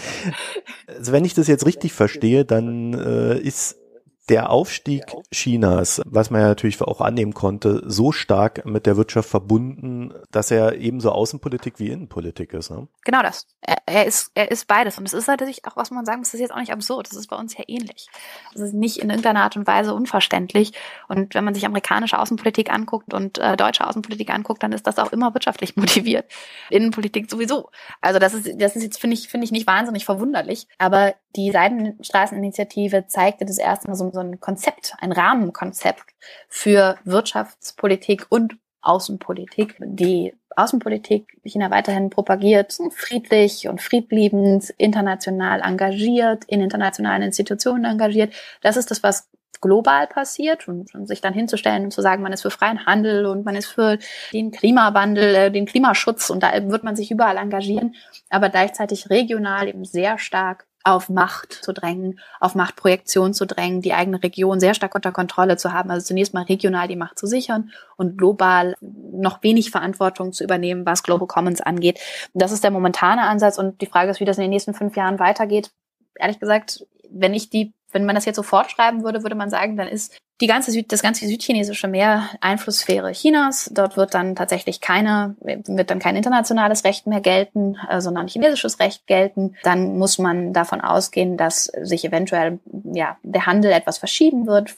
Also 0.87 1.13
wenn 1.13 1.25
ich 1.25 1.35
das 1.35 1.47
jetzt 1.49 1.67
richtig 1.67 1.93
verstehe, 1.93 2.45
dann 2.45 2.93
äh, 2.95 3.39
ist 3.39 3.79
der 4.29 4.51
Aufstieg 4.51 5.05
Chinas, 5.33 6.01
was 6.07 6.31
man 6.31 6.41
ja 6.41 6.49
natürlich 6.49 6.81
auch 6.81 7.01
annehmen 7.01 7.35
konnte, 7.35 7.83
so 7.87 8.13
stark 8.13 8.65
mit 8.65 8.87
der 8.87 8.97
Wirtschaft 8.97 9.29
verbunden, 9.29 10.15
dass 10.31 10.51
er 10.51 10.77
ebenso 10.77 11.11
Außenpolitik 11.11 11.81
wie 11.81 11.89
Innenpolitik 11.89 12.53
ist. 12.53 12.71
Ne? 12.71 12.87
Genau 13.05 13.23
das. 13.23 13.49
Er, 13.61 13.79
er, 13.87 14.07
ist, 14.07 14.31
er 14.35 14.51
ist 14.51 14.69
beides. 14.69 14.99
Und 14.99 15.07
es 15.07 15.13
ist 15.13 15.27
natürlich 15.27 15.65
auch, 15.65 15.77
was 15.77 15.91
man 15.91 16.05
sagen 16.05 16.21
muss, 16.21 16.29
das 16.29 16.35
ist 16.35 16.41
jetzt 16.41 16.53
auch 16.53 16.61
nicht 16.61 16.73
absurd. 16.73 17.09
Das 17.11 17.19
ist 17.19 17.29
bei 17.29 17.37
uns 17.37 17.57
ja 17.57 17.65
ähnlich. 17.67 18.07
Es 18.55 18.61
ist 18.61 18.75
nicht 18.75 18.99
in 18.99 19.11
irgendeiner 19.11 19.43
Art 19.43 19.57
und 19.57 19.67
Weise 19.67 19.93
unverständlich. 19.93 20.73
Und 21.09 21.35
wenn 21.35 21.45
man 21.45 21.55
sich 21.55 21.67
amerikanische 21.67 22.19
Außenpolitik 22.19 22.73
anguckt 22.73 23.13
und 23.13 23.39
äh, 23.39 23.57
deutsche 23.57 23.87
Außenpolitik 23.87 24.31
anguckt, 24.31 24.63
dann 24.63 24.73
ist 24.73 24.87
das 24.87 24.99
auch 24.99 25.13
immer 25.13 25.35
wirtschaftlich 25.35 25.77
motiviert. 25.77 26.31
Innenpolitik 26.71 27.29
sowieso. 27.29 27.71
Also 28.01 28.21
das 28.21 28.35
ist, 28.35 28.49
das 28.61 28.77
ist 28.77 28.85
jetzt, 28.85 29.01
finde 29.01 29.15
ich, 29.15 29.29
finde 29.29 29.45
ich 29.47 29.53
nicht 29.53 29.67
wahnsinnig 29.67 30.05
verwunderlich. 30.05 30.69
Aber 30.79 31.15
die 31.35 31.51
Seidenstraßeninitiative 31.51 33.07
zeigte 33.09 33.45
das 33.45 33.59
erste 33.59 33.89
Mal 33.89 33.97
so 33.97 34.12
so 34.13 34.21
ein 34.21 34.41
Konzept, 34.41 34.95
ein 35.01 35.13
Rahmenkonzept 35.13 36.05
für 36.49 36.97
Wirtschaftspolitik 37.05 38.27
und 38.29 38.57
Außenpolitik. 38.83 39.77
Die 39.81 40.35
Außenpolitik 40.57 41.39
China 41.45 41.71
weiterhin 41.71 42.11
propagiert, 42.11 42.77
friedlich 42.91 43.69
und 43.69 43.81
friedliebend, 43.81 44.71
international 44.77 45.61
engagiert, 45.63 46.45
in 46.47 46.61
internationalen 46.61 47.23
Institutionen 47.23 47.85
engagiert. 47.85 48.35
Das 48.61 48.77
ist 48.77 48.91
das, 48.91 49.03
was 49.03 49.31
global 49.61 50.09
passiert 50.09 50.69
und, 50.69 50.95
und, 50.95 51.07
sich 51.07 51.21
dann 51.21 51.33
hinzustellen 51.33 51.85
und 51.85 51.93
zu 51.93 52.03
sagen, 52.03 52.23
man 52.23 52.33
ist 52.33 52.43
für 52.43 52.51
freien 52.51 52.85
Handel 52.85 53.27
und 53.27 53.45
man 53.45 53.55
ist 53.55 53.69
für 53.69 53.97
den 54.33 54.51
Klimawandel, 54.51 55.35
äh, 55.35 55.51
den 55.51 55.67
Klimaschutz 55.67 56.31
und 56.31 56.43
da 56.43 56.53
wird 56.69 56.83
man 56.83 56.97
sich 56.97 57.11
überall 57.11 57.37
engagieren, 57.37 57.95
aber 58.29 58.49
gleichzeitig 58.49 59.09
regional 59.09 59.69
eben 59.69 59.85
sehr 59.85 60.19
stark 60.19 60.67
auf 60.85 61.09
Macht 61.09 61.53
zu 61.53 61.73
drängen, 61.73 62.21
auf 62.41 62.55
Machtprojektion 62.55 63.35
zu 63.35 63.47
drängen, 63.47 63.83
die 63.83 63.93
eigene 63.93 64.23
Region 64.23 64.61
sehr 64.61 64.75
stark 64.75 64.95
unter 64.95 65.13
Kontrolle 65.13 65.57
zu 65.57 65.73
haben. 65.73 65.91
Also 65.91 66.07
zunächst 66.07 66.35
mal 66.35 66.45
regional 66.45 66.89
die 66.89 66.97
Macht 66.97 67.19
zu 67.19 67.27
sichern 67.27 67.71
und 67.97 68.19
global 68.19 68.75
noch 68.81 69.43
wenig 69.43 69.71
Verantwortung 69.71 70.33
zu 70.33 70.45
übernehmen, 70.45 70.87
was 70.87 71.03
Global 71.03 71.29
Commons 71.29 71.61
angeht. 71.61 72.01
Das 72.35 72.53
ist 72.53 72.65
der 72.65 72.71
momentane 72.71 73.23
Ansatz 73.23 73.59
und 73.59 73.81
die 73.81 73.87
Frage 73.87 74.11
ist, 74.11 74.21
wie 74.21 74.25
das 74.25 74.39
in 74.39 74.43
den 74.43 74.51
nächsten 74.51 74.75
fünf 74.75 74.97
Jahren 74.97 75.19
weitergeht. 75.19 75.71
Ehrlich 76.17 76.41
gesagt, 76.41 76.87
wenn 77.11 77.35
ich 77.35 77.51
die 77.51 77.75
wenn 77.93 78.07
man 78.07 78.15
das 78.15 78.25
jetzt 78.25 78.37
so 78.37 78.43
fortschreiben 78.43 79.05
würde, 79.05 79.23
würde 79.23 79.37
man 79.37 79.51
sagen, 79.51 79.77
dann 79.77 79.89
ist 79.89 80.19
die 80.41 80.47
ganze 80.49 80.73
Süd, 80.73 80.91
das 80.91 81.03
ganze 81.03 81.27
südchinesische 81.27 81.87
Meer 81.87 82.29
Einflusssphäre 82.41 83.13
Chinas. 83.13 83.71
Dort 83.73 83.97
wird 83.97 84.15
dann 84.15 84.35
tatsächlich 84.35 84.81
keine, 84.81 85.37
wird 85.41 85.91
dann 85.91 86.01
kein 86.01 86.17
internationales 86.17 86.85
Recht 86.85 87.07
mehr 87.07 87.21
gelten, 87.21 87.77
äh, 87.89 88.01
sondern 88.01 88.27
chinesisches 88.27 88.81
Recht 88.81 89.07
gelten. 89.07 89.55
Dann 89.63 89.99
muss 89.99 90.19
man 90.19 90.53
davon 90.53 90.81
ausgehen, 90.81 91.37
dass 91.37 91.65
sich 91.65 92.05
eventuell 92.05 92.59
ja 92.93 93.17
der 93.23 93.47
Handel 93.47 93.71
etwas 93.71 93.99
verschieben 93.99 94.47
wird. 94.47 94.75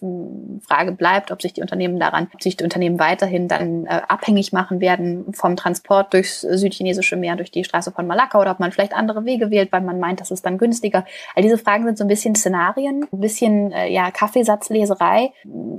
Frage 0.66 0.92
bleibt, 0.92 1.30
ob 1.30 1.40
sich 1.40 1.54
die 1.54 1.62
Unternehmen 1.62 1.98
daran, 1.98 2.28
ob 2.34 2.42
sich 2.42 2.56
die 2.56 2.64
Unternehmen 2.64 2.98
weiterhin 2.98 3.48
dann 3.48 3.86
äh, 3.86 4.02
abhängig 4.08 4.52
machen 4.52 4.80
werden 4.80 5.32
vom 5.32 5.56
Transport 5.56 6.12
durchs 6.12 6.42
südchinesische 6.42 7.16
Meer, 7.16 7.36
durch 7.36 7.50
die 7.50 7.64
Straße 7.64 7.90
von 7.90 8.06
Malakka 8.06 8.38
oder 8.38 8.50
ob 8.50 8.60
man 8.60 8.72
vielleicht 8.72 8.92
andere 8.92 9.24
Wege 9.24 9.50
wählt, 9.50 9.72
weil 9.72 9.80
man 9.80 9.98
meint, 9.98 10.20
das 10.20 10.30
ist 10.30 10.44
dann 10.44 10.58
günstiger. 10.58 11.06
All 11.34 11.42
diese 11.42 11.58
Fragen 11.58 11.86
sind 11.86 11.96
so 11.96 12.04
ein 12.04 12.08
bisschen 12.08 12.34
Szenarien, 12.34 13.06
ein 13.10 13.20
bisschen 13.20 13.72
äh, 13.72 13.90
ja 13.90 14.10
Kaffeesatzleserei 14.10 15.32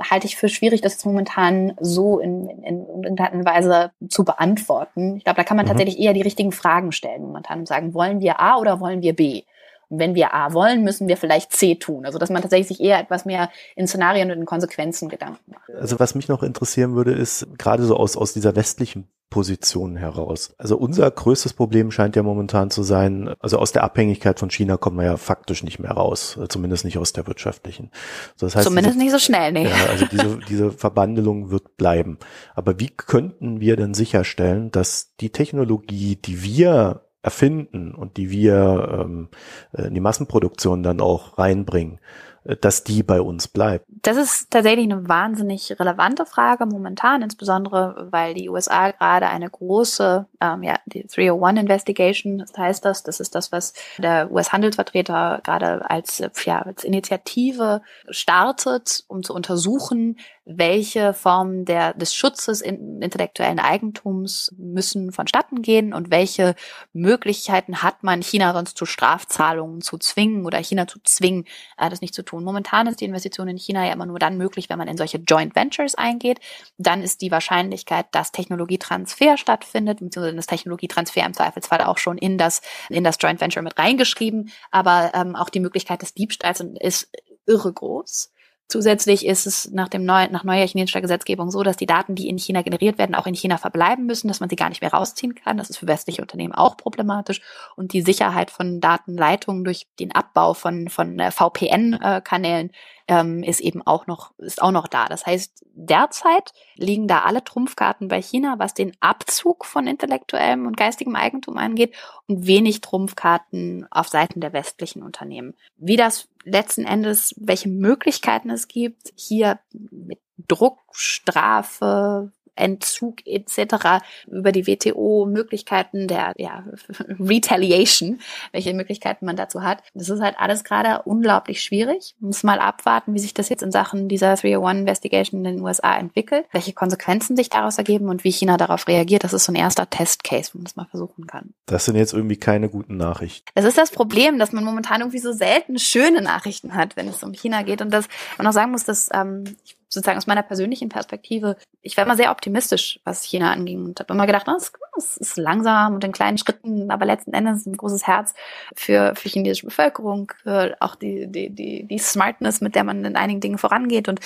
halte 0.10 0.28
ich 0.28 0.36
für 0.36 0.50
schwierig, 0.50 0.82
das 0.82 0.94
jetzt 0.94 1.06
momentan 1.06 1.74
so 1.80 2.20
in, 2.20 2.50
in, 2.50 2.64
in 2.64 3.04
irgendeiner 3.04 3.46
Weise 3.46 3.92
zu 4.10 4.24
beantworten. 4.24 5.18
Ich 5.18 5.24
glaube, 5.24 5.38
da 5.38 5.44
kann 5.44 5.58
man 5.58 5.66
mhm. 5.66 5.70
tatsächlich 5.70 6.00
eher 6.00 6.14
die 6.14 6.22
richtigen 6.22 6.52
Fragen 6.52 6.92
stellen 6.92 7.24
momentan 7.24 7.60
und 7.60 7.68
sagen, 7.68 7.94
wollen 7.94 8.20
wir 8.20 8.40
A 8.40 8.58
oder 8.58 8.80
wollen 8.80 9.02
wir 9.02 9.16
B? 9.16 9.44
Und 9.90 10.00
wenn 10.00 10.16
wir 10.16 10.34
A 10.34 10.54
wollen, 10.54 10.84
müssen 10.84 11.08
wir 11.08 11.18
vielleicht 11.18 11.52
C 11.52 11.76
tun. 11.76 12.06
Also 12.06 12.20
dass 12.20 12.30
man 12.30 12.42
tatsächlich 12.42 12.68
sich 12.68 12.82
eher 12.82 13.00
etwas 13.00 13.26
mehr 13.26 13.50
in 13.76 13.88
Szenarien 13.88 14.32
und 14.32 14.38
in 14.40 14.46
Konsequenzen 14.46 15.10
Gedanken 15.10 15.52
macht. 15.52 15.70
Also 15.80 16.00
was 16.00 16.16
mich 16.16 16.28
noch 16.28 16.44
interessieren 16.44 16.96
würde, 16.96 17.12
ist 17.12 17.48
gerade 17.58 17.84
so 17.84 17.98
aus, 17.98 18.18
aus 18.18 18.34
dieser 18.34 18.56
westlichen 18.56 19.08
Position 19.30 19.98
heraus. 19.98 20.54
Also 20.58 20.78
unser 20.78 21.10
größtes 21.10 21.54
Problem 21.54 21.92
scheint 21.92 22.16
ja 22.16 22.24
momentan 22.24 22.70
zu 22.70 22.84
sein, 22.84 23.34
also 23.40 23.58
aus 23.58 23.72
der 23.74 23.84
Abhängigkeit 23.84 24.40
von 24.40 24.50
China 24.50 24.78
kommen 24.78 24.98
wir 24.98 25.06
ja 25.06 25.18
faktisch 25.18 25.64
nicht 25.64 25.80
mehr 25.80 25.92
raus, 25.92 26.40
zumindest 26.48 26.86
nicht 26.86 26.98
aus 26.98 27.12
der 27.12 27.28
wirtschaftlichen. 27.28 27.92
Also 28.34 28.46
das 28.46 28.56
heißt, 28.56 28.66
zumindest 28.66 28.96
diese, 28.96 29.04
nicht 29.04 29.12
so 29.12 29.20
schnell, 29.20 29.52
nee. 29.52 29.66
Ja, 29.66 29.88
also 29.90 30.06
diese, 30.06 30.40
diese 30.50 30.72
Verbandelung 30.72 31.50
wird 31.52 31.76
bleiben. 31.76 32.18
Aber 32.54 32.80
wie 32.80 32.90
könnten 32.90 33.60
wir 33.60 33.76
denn 33.76 33.94
sicherstellen, 33.94 34.72
dass 34.72 35.16
die 35.20 35.32
Technologie, 35.32 36.16
die 36.16 36.44
wir 36.44 37.05
erfinden 37.26 37.94
und 37.94 38.18
die 38.18 38.30
wir 38.30 39.02
ähm, 39.02 39.30
in 39.76 39.96
die 39.96 40.00
Massenproduktion 40.00 40.84
dann 40.84 41.02
auch 41.02 41.38
reinbringen, 41.40 42.00
äh, 42.44 42.56
dass 42.56 42.84
die 42.84 43.02
bei 43.02 43.20
uns 43.20 43.48
bleibt? 43.48 43.86
Das 44.04 44.18
ist 44.18 44.52
tatsächlich 44.52 44.86
eine 44.86 45.10
wahnsinnig 45.10 45.78
relevante 45.80 46.26
Frage 46.28 46.68
momentan, 46.68 47.24
insbesondere 47.24 48.08
weil 48.12 48.36
die 48.36 48.50
USA 48.50 48.92
gerade 48.92 49.28
eine 49.28 49.50
große, 49.50 50.28
ähm, 50.40 50.64
ja, 50.64 50.76
die 50.86 51.08
301 51.08 51.60
Investigation, 51.60 52.38
das 52.38 52.56
heißt 52.56 52.86
das, 52.86 53.02
das 53.02 53.20
ist 53.20 53.34
das, 53.34 53.52
was 53.52 53.74
der 53.98 54.32
US-Handelsvertreter 54.32 55.42
gerade 55.44 55.90
als, 55.90 56.22
ja, 56.46 56.62
als 56.62 56.84
Initiative 56.84 57.82
startet, 58.10 59.04
um 59.08 59.24
zu 59.24 59.34
untersuchen, 59.34 60.18
welche 60.46 61.14
Formen 61.14 61.66
der, 61.66 61.94
des 61.96 62.14
Schutzes 62.14 62.62
in, 62.62 63.02
intellektuellen 63.02 63.60
Eigentums 63.60 64.54
müssen 64.58 65.12
vonstatten 65.12 65.64
gehen 65.64 65.92
und 65.92 66.12
welche 66.12 66.56
Möglichkeiten 66.94 67.82
hat 67.82 68.04
man, 68.04 68.22
China 68.22 68.54
sonst 68.54 68.78
zu 68.78 68.86
Strafzahlungen 68.86 69.82
zu 69.82 69.98
zwingen 69.98 70.46
oder 70.46 70.60
China 70.60 70.88
zu 70.88 71.00
zwingen, 71.04 71.46
äh, 71.78 71.90
das 71.90 72.02
nicht 72.02 72.14
zu 72.14 72.24
tun. 72.24 72.44
Momentan 72.44 72.86
ist 72.86 73.02
die 73.02 73.06
Investition 73.06 73.48
in 73.48 73.58
China 73.58 73.86
ja 73.86 73.94
immer 73.94 74.06
nur 74.06 74.20
dann 74.20 74.38
möglich, 74.38 74.70
wenn 74.70 74.78
man 74.78 74.88
in 74.88 74.98
solche 74.98 75.18
Joint 75.18 75.56
Ventures 75.56 75.96
eingeht. 75.96 76.40
Dann 76.78 77.02
ist 77.02 77.22
die 77.22 77.32
Wahrscheinlichkeit, 77.32 78.06
dass 78.12 78.32
Technologietransfer 78.32 79.38
stattfindet, 79.38 80.00
beziehungsweise 80.00 80.36
das 80.36 80.46
Technologietransfer 80.46 81.26
im 81.26 81.34
Zweifelsfall 81.34 81.82
auch 81.82 81.98
schon 81.98 82.20
in 82.20 82.38
das, 82.38 82.62
in 82.90 83.04
das 83.04 83.18
Joint 83.20 83.42
Venture 83.42 83.64
mit 83.64 83.80
reingeschrieben. 83.80 84.52
Aber 84.70 85.12
ähm, 85.16 85.36
auch 85.36 85.50
die 85.50 85.60
Möglichkeit 85.60 86.04
des 86.04 86.14
Diebstahls 86.14 86.64
ist 86.80 87.10
irre 87.48 87.74
groß. 87.74 88.32
Zusätzlich 88.68 89.28
ist 89.28 89.46
es 89.46 89.70
nach 89.72 89.90
dem 89.90 90.06
neuen, 90.06 90.32
nach 90.32 90.44
neuer 90.44 90.66
chinesischer 90.66 91.02
Gesetzgebung 91.02 91.52
so, 91.52 91.62
dass 91.62 91.78
die 91.78 91.86
Daten, 91.86 92.16
die 92.16 92.28
in 92.28 92.40
China 92.40 92.64
generiert 92.64 92.98
werden, 92.98 93.14
auch 93.14 93.28
in 93.28 93.36
China 93.36 93.58
verbleiben 93.58 94.08
müssen, 94.08 94.28
dass 94.28 94.40
man 94.40 94.50
sie 94.50 94.56
gar 94.56 94.70
nicht 94.70 94.82
mehr 94.82 94.92
rausziehen 94.92 95.36
kann. 95.36 95.58
Das 95.58 95.70
ist 95.70 95.78
für 95.78 95.88
westliche 95.88 96.24
Unternehmen 96.24 96.54
auch 96.54 96.76
problematisch. 96.76 97.42
Und 97.76 97.94
die 97.94 98.02
Sicherheit 98.02 98.50
von 98.50 98.82
Datenleitungen 98.82 99.64
durch 99.64 99.86
den 100.00 100.14
Abbau 100.14 100.56
von, 100.56 100.90
von 100.90 101.20
äh, 101.20 101.30
VPN-Kanälen 101.30 102.72
ähm, 103.08 103.44
ist 103.44 103.60
eben 103.60 103.82
auch 103.86 104.08
noch, 104.08 104.32
ist 104.38 104.62
auch 104.62 104.72
noch 104.72 104.88
da. 104.88 105.06
Das 105.08 105.26
heißt, 105.26 105.66
derzeit 105.74 106.54
liegen 106.76 107.08
da 107.08 107.22
alle 107.22 107.44
Trumpfkarten 107.44 108.08
bei 108.08 108.22
China, 108.22 108.56
was 108.58 108.74
den 108.74 108.94
Abzug 109.00 109.66
von 109.66 109.88
intellektuellem 109.88 110.66
und 110.66 110.78
geistigem 110.78 111.16
Eigentum 111.16 111.58
angeht 111.58 111.96
und 112.28 112.48
wenig 112.48 112.82
Trumpfkarten 112.82 113.88
auf 113.92 114.08
Seiten 114.08 114.42
der 114.42 114.54
westlichen 114.54 115.04
Unternehmen. 115.04 115.54
Wie 115.78 115.98
das 115.98 116.28
letzten 116.44 116.86
Endes, 116.86 117.36
welche 117.38 117.70
Möglichkeiten 117.70 118.50
es 118.50 118.68
gibt, 118.68 119.14
hier 119.16 119.60
mit 119.72 120.20
Druck, 120.48 120.80
Strafe, 120.92 122.32
Entzug 122.56 123.26
etc. 123.26 124.04
über 124.28 124.52
die 124.52 124.68
WTO 124.68 125.26
Möglichkeiten 125.26 126.08
der 126.08 126.34
ja, 126.38 126.64
Retaliation, 127.20 128.20
welche 128.52 128.74
Möglichkeiten 128.74 129.26
man 129.26 129.36
dazu 129.36 129.64
hat. 129.64 129.84
Das 129.94 130.10
ist 130.10 130.22
halt 130.22 130.36
alles 130.40 130.64
gerade 130.64 131.04
unglaublich 131.04 131.62
schwierig. 131.62 132.16
Muss 132.20 132.44
mal 132.44 132.60
abwarten, 132.60 133.14
wie 133.14 133.20
sich 133.20 133.34
das 133.34 133.50
jetzt 133.50 133.64
in 133.64 133.72
Sachen 133.72 134.08
dieser 134.08 134.36
301 134.36 134.80
Investigation 134.80 135.46
in 135.46 135.56
den 135.56 135.64
USA 135.64 135.98
entwickelt, 135.98 136.46
welche 136.52 136.74
Konsequenzen 136.74 137.36
sich 137.36 137.50
daraus 137.50 137.78
ergeben 137.78 138.10
und 138.10 138.24
wie 138.24 138.32
China 138.32 138.58
darauf 138.58 138.88
reagiert. 138.88 139.24
Das 139.24 139.34
ist 139.34 139.46
so 139.46 139.52
ein 139.52 139.56
erster 139.56 139.90
Testcase, 139.90 140.52
wo 140.54 140.60
man 140.60 140.66
das 140.66 140.76
mal 140.76 140.88
versuchen 140.90 141.28
kann. 141.28 141.54
Das 141.66 141.86
sind 141.86 141.96
jetzt 141.96 142.14
irgendwie 142.14 142.38
keine 142.38 142.70
guten 142.70 142.98
Nachrichten. 142.98 143.46
Das 143.56 143.66
ist 143.66 143.78
das 143.78 143.92
Problem, 143.92 144.40
dass 144.40 144.52
man 144.52 144.64
momentan 144.64 145.02
irgendwie 145.02 145.20
so 145.20 145.32
selten 145.32 145.80
schöne 145.80 146.22
Nachrichten 146.22 146.76
hat, 146.76 146.96
wenn 146.96 147.08
es 147.08 147.24
um 147.24 147.34
China 147.34 147.64
geht 147.64 147.82
und 147.82 147.92
dass 147.92 148.08
man 148.38 148.48
auch 148.48 148.54
sagen 148.54 148.72
muss, 148.72 148.84
dass 148.84 149.10
ähm, 149.14 149.44
ich 149.64 149.78
sozusagen 149.90 150.18
aus 150.18 150.28
meiner 150.28 150.44
persönlichen 150.44 150.90
Perspektive, 150.90 151.58
ich 151.82 151.96
war 151.98 152.06
immer 152.06 152.16
sehr 152.16 152.32
optimistisch, 152.32 153.00
was 153.04 153.24
China 153.24 153.52
anging 153.52 153.86
und 153.86 154.00
habe 154.00 154.14
immer 154.14 154.26
gedacht, 154.26 154.48
oh, 154.48 154.98
es 154.98 155.18
ist 155.18 155.38
langsam 155.38 155.96
und 155.96 156.04
in 156.04 156.12
kleinen 156.12 156.38
Schritten, 156.38 156.92
aber 156.92 157.06
letzten 157.06 157.34
Endes 157.34 157.66
ein 157.66 157.78
großes 157.78 158.08
Herz 158.08 158.34
für, 158.76 159.14
für 159.16 159.30
chinesische 159.30 159.68
Bevölkerung, 159.68 160.32
für 160.44 160.76
auch 160.80 160.96
die, 160.96 161.28
die, 161.28 161.50
die, 161.50 161.88
die 161.88 161.98
Smartness, 161.98 162.62
mit 162.62 162.76
der 162.76 162.84
man 162.84 163.06
in 163.06 163.16
einigen 163.16 163.42
Dingen 163.42 163.58
vorangeht 163.58 164.08
und 164.08 164.20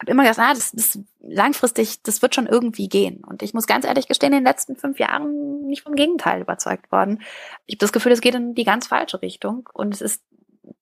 habe 0.00 0.10
immer 0.10 0.22
gedacht, 0.24 0.40
ah, 0.40 0.54
das, 0.54 0.72
das 0.72 0.98
langfristig, 1.20 2.02
das 2.02 2.22
wird 2.22 2.34
schon 2.34 2.46
irgendwie 2.46 2.88
gehen. 2.88 3.22
Und 3.24 3.42
ich 3.42 3.54
muss 3.54 3.66
ganz 3.66 3.84
ehrlich 3.84 4.08
gestehen, 4.08 4.32
in 4.32 4.40
den 4.40 4.46
letzten 4.46 4.76
fünf 4.76 4.98
Jahren 4.98 5.66
nicht 5.66 5.82
vom 5.82 5.94
Gegenteil 5.94 6.42
überzeugt 6.42 6.90
worden. 6.92 7.22
Ich 7.66 7.74
habe 7.74 7.80
das 7.80 7.92
Gefühl, 7.92 8.12
es 8.12 8.20
geht 8.20 8.34
in 8.34 8.54
die 8.54 8.64
ganz 8.64 8.86
falsche 8.88 9.22
Richtung 9.22 9.68
und 9.72 9.94
es 9.94 10.00
ist 10.00 10.22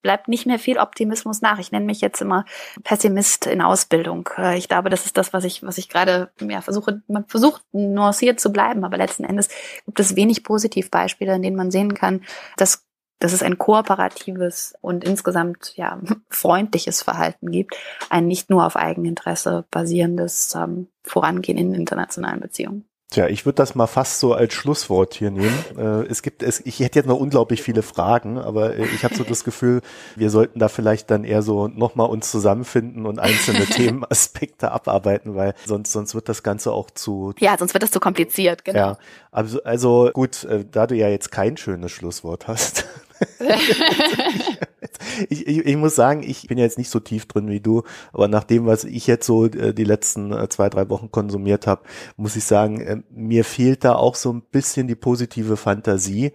bleibt 0.03 0.29
nicht 0.29 0.47
mehr 0.47 0.59
viel 0.59 0.79
Optimismus 0.79 1.41
nach. 1.41 1.59
Ich 1.59 1.73
nenne 1.73 1.87
mich 1.87 2.01
jetzt 2.01 2.21
immer 2.21 2.45
Pessimist 2.83 3.47
in 3.47 3.63
Ausbildung. 3.63 4.29
Äh, 4.37 4.59
ich 4.59 4.69
glaube, 4.69 4.91
das 4.91 5.07
ist 5.07 5.17
das, 5.17 5.33
was 5.33 5.45
ich, 5.45 5.63
was 5.63 5.79
ich 5.79 5.89
gerade 5.89 6.31
ja, 6.41 6.61
versuche, 6.61 7.03
man 7.09 7.27
versucht 7.27 7.63
nuanciert 7.73 8.41
zu 8.41 8.53
bleiben, 8.53 8.85
aber 8.85 8.97
letzten 8.97 9.25
Endes 9.25 9.49
gibt 9.87 10.01
es 10.01 10.17
wenig 10.17 10.45
Positivbeispiele, 10.45 11.35
in 11.35 11.43
denen 11.43 11.57
man 11.57 11.71
sehen 11.71 11.95
kann, 11.95 12.23
dass 12.57 12.87
dass 13.23 13.33
es 13.33 13.45
ein 13.45 13.57
kooperatives 13.57 14.75
und 14.81 15.05
insgesamt 15.05 15.77
ja 15.77 16.01
freundliches 16.29 17.03
Verhalten 17.03 17.53
gibt, 17.53 17.77
ein 18.11 18.27
nicht 18.27 18.51
nur 18.51 18.67
auf 18.67 18.75
Eigeninteresse 18.75 19.65
basierendes 19.71 20.57
ähm, 20.57 20.89
Vorangehen 21.05 21.57
in 21.57 21.73
internationalen 21.73 22.41
Beziehungen. 22.41 22.85
Tja, 23.13 23.27
ich 23.27 23.45
würde 23.45 23.57
das 23.57 23.75
mal 23.75 23.87
fast 23.87 24.21
so 24.21 24.33
als 24.33 24.55
Schlusswort 24.55 25.13
hier 25.13 25.31
nehmen. 25.31 25.63
Äh, 25.77 26.07
es 26.07 26.23
gibt 26.23 26.43
es, 26.43 26.65
ich 26.65 26.81
hätte 26.81 26.99
jetzt 26.99 27.07
noch 27.07 27.21
unglaublich 27.21 27.61
viele 27.61 27.83
Fragen, 27.83 28.39
aber 28.39 28.75
äh, 28.75 28.87
ich 28.87 29.05
habe 29.05 29.15
so 29.15 29.23
das 29.23 29.45
Gefühl, 29.45 29.83
wir 30.17 30.31
sollten 30.31 30.59
da 30.59 30.69
vielleicht 30.69 31.11
dann 31.11 31.25
eher 31.25 31.43
so 31.43 31.69
nochmal 31.69 32.09
uns 32.09 32.31
zusammenfinden 32.31 33.05
und 33.05 33.19
einzelne 33.19 33.67
Themenaspekte 33.67 34.73
abarbeiten, 34.73 35.35
weil 35.37 35.53
sonst 35.67 35.93
sonst 35.93 36.15
wird 36.15 36.31
das 36.31 36.43
Ganze 36.43 36.73
auch 36.73 36.91
zu 36.91 37.35
ja, 37.39 37.59
sonst 37.59 37.75
wird 37.75 37.83
das 37.83 37.91
zu 37.91 38.01
kompliziert. 38.01 38.65
Genau. 38.65 38.79
Ja, 38.79 38.99
also 39.31 39.63
also 39.63 40.11
gut, 40.15 40.45
äh, 40.45 40.65
da 40.71 40.87
du 40.87 40.95
ja 40.95 41.11
jetzt 41.11 41.31
kein 41.31 41.59
schönes 41.59 41.93
Schlusswort 41.93 42.49
hast. 42.49 42.87
ich, 45.28 45.47
ich, 45.47 45.59
ich 45.66 45.76
muss 45.76 45.95
sagen, 45.95 46.22
ich 46.22 46.47
bin 46.47 46.59
jetzt 46.59 46.78
nicht 46.78 46.90
so 46.90 47.01
tief 47.01 47.26
drin 47.26 47.49
wie 47.49 47.61
du, 47.61 47.82
aber 48.12 48.28
nach 48.28 48.45
dem, 48.45 48.66
was 48.66 48.84
ich 48.84 49.07
jetzt 49.07 49.26
so 49.26 49.47
äh, 49.47 49.72
die 49.74 49.84
letzten 49.84 50.32
äh, 50.32 50.49
zwei, 50.49 50.68
drei 50.68 50.88
Wochen 50.88 51.11
konsumiert 51.11 51.66
habe, 51.66 51.82
muss 52.16 52.36
ich 52.36 52.45
sagen, 52.45 52.80
äh, 52.80 53.03
mir 53.11 53.45
fehlt 53.45 53.84
da 53.84 53.95
auch 53.95 54.14
so 54.14 54.32
ein 54.32 54.43
bisschen 54.43 54.88
die 54.88 54.95
positive 54.95 55.57
Fantasie, 55.57 56.32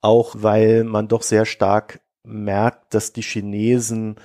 auch 0.00 0.34
weil 0.38 0.84
man 0.84 1.08
doch 1.08 1.22
sehr 1.22 1.46
stark 1.46 2.00
merkt, 2.24 2.94
dass 2.94 3.12
die 3.12 3.22
Chinesen, 3.22 4.16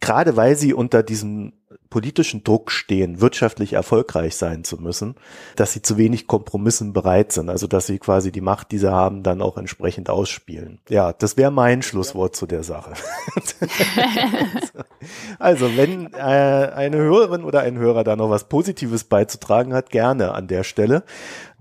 gerade 0.00 0.36
weil 0.36 0.56
sie 0.56 0.74
unter 0.74 1.02
diesem 1.02 1.52
politischen 1.90 2.44
Druck 2.44 2.70
stehen, 2.70 3.20
wirtschaftlich 3.20 3.74
erfolgreich 3.74 4.36
sein 4.36 4.64
zu 4.64 4.76
müssen, 4.78 5.14
dass 5.56 5.72
sie 5.72 5.82
zu 5.82 5.96
wenig 5.96 6.26
Kompromissen 6.26 6.92
bereit 6.92 7.32
sind. 7.32 7.50
Also 7.50 7.66
dass 7.66 7.86
sie 7.86 7.98
quasi 7.98 8.32
die 8.32 8.40
Macht, 8.40 8.72
die 8.72 8.78
sie 8.78 8.90
haben, 8.90 9.22
dann 9.22 9.40
auch 9.40 9.56
entsprechend 9.56 10.10
ausspielen. 10.10 10.80
Ja, 10.88 11.12
das 11.12 11.36
wäre 11.36 11.50
mein 11.50 11.82
Schlusswort 11.82 12.36
zu 12.36 12.46
der 12.46 12.64
Sache. 12.64 12.94
also 15.38 15.76
wenn 15.76 16.12
äh, 16.14 16.16
eine 16.16 16.96
Hörerin 16.96 17.44
oder 17.44 17.60
ein 17.60 17.78
Hörer 17.78 18.04
da 18.04 18.16
noch 18.16 18.30
was 18.30 18.48
Positives 18.48 19.04
beizutragen 19.04 19.72
hat, 19.72 19.90
gerne 19.90 20.32
an 20.32 20.48
der 20.48 20.64
Stelle 20.64 21.04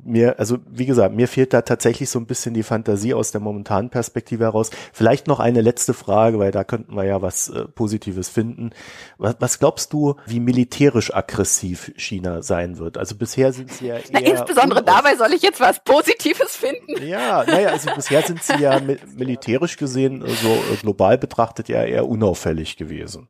mir, 0.06 0.40
also 0.40 0.58
wie 0.70 0.86
gesagt, 0.86 1.16
mir 1.16 1.28
fehlt 1.28 1.54
da 1.54 1.62
tatsächlich 1.62 2.10
so 2.10 2.20
ein 2.20 2.26
bisschen 2.26 2.54
die 2.54 2.64
Fantasie 2.64 3.14
aus 3.14 3.32
der 3.32 3.42
momentanen 3.42 3.90
Perspektive 3.90 4.46
heraus. 4.46 4.72
Vielleicht 4.92 5.28
noch 5.28 5.40
eine 5.40 5.62
letzte 5.62 5.94
Frage, 5.94 6.40
weil 6.40 6.52
da 6.52 6.64
könnten 6.64 6.96
wir 6.96 7.04
ja 7.04 7.22
was 7.22 7.50
äh, 7.50 7.66
Positives 7.66 8.30
finden. 8.30 8.72
Was, 9.18 9.36
was, 9.40 9.60
glaubst 9.60 9.94
du, 9.94 10.16
wie 10.26 10.40
militärisch 10.40 11.14
aggressiv 11.14 11.92
China 11.96 12.42
sein 12.42 12.78
wird? 12.78 12.98
Also 12.98 13.16
bisher 13.16 13.54
sind 13.54 13.72
sie 13.72 13.88
ja 13.88 13.96
eher. 13.98 14.04
Na, 14.12 14.20
insbesondere 14.20 14.84
dabei 14.84 15.16
soll 15.16 15.34
ich 15.34 15.42
jetzt 15.42 15.60
was 15.60 15.84
Positives 15.84 16.56
finden. 16.56 17.06
Ja, 17.06 17.44
naja, 17.44 17.70
also 17.70 17.90
bisher 17.96 18.22
sind 18.22 18.44
sie 18.44 18.60
ja 18.60 18.80
militärisch 19.16 19.78
gesehen, 19.78 20.22
so 20.22 20.50
also 20.50 20.76
global 20.82 21.18
betrachtet 21.18 21.70
ja 21.70 21.84
eher 21.84 22.08
unauffällig 22.08 22.78
gewesen. 22.78 23.28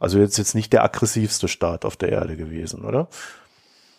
Also 0.00 0.18
jetzt 0.18 0.38
jetzt 0.38 0.54
nicht 0.54 0.72
der 0.72 0.84
aggressivste 0.84 1.48
Staat 1.48 1.84
auf 1.84 1.96
der 1.96 2.10
Erde 2.10 2.36
gewesen, 2.36 2.84
oder? 2.84 3.08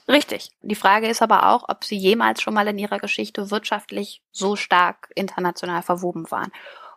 Richtig. 0.08 0.52
Die 0.62 0.76
Frage 0.76 1.08
ist 1.08 1.22
aber 1.22 1.50
auch, 1.50 1.68
ob 1.68 1.84
sie 1.84 1.98
jemals 1.98 2.42
schon 2.42 2.54
mal 2.54 2.68
in 2.68 2.78
ihrer 2.78 3.00
Geschichte 3.00 3.50
wirtschaftlich 3.50 4.22
so 4.32 4.56
stark 4.56 5.10
international 5.16 5.82
verwoben 5.82 6.30
waren. 6.30 6.52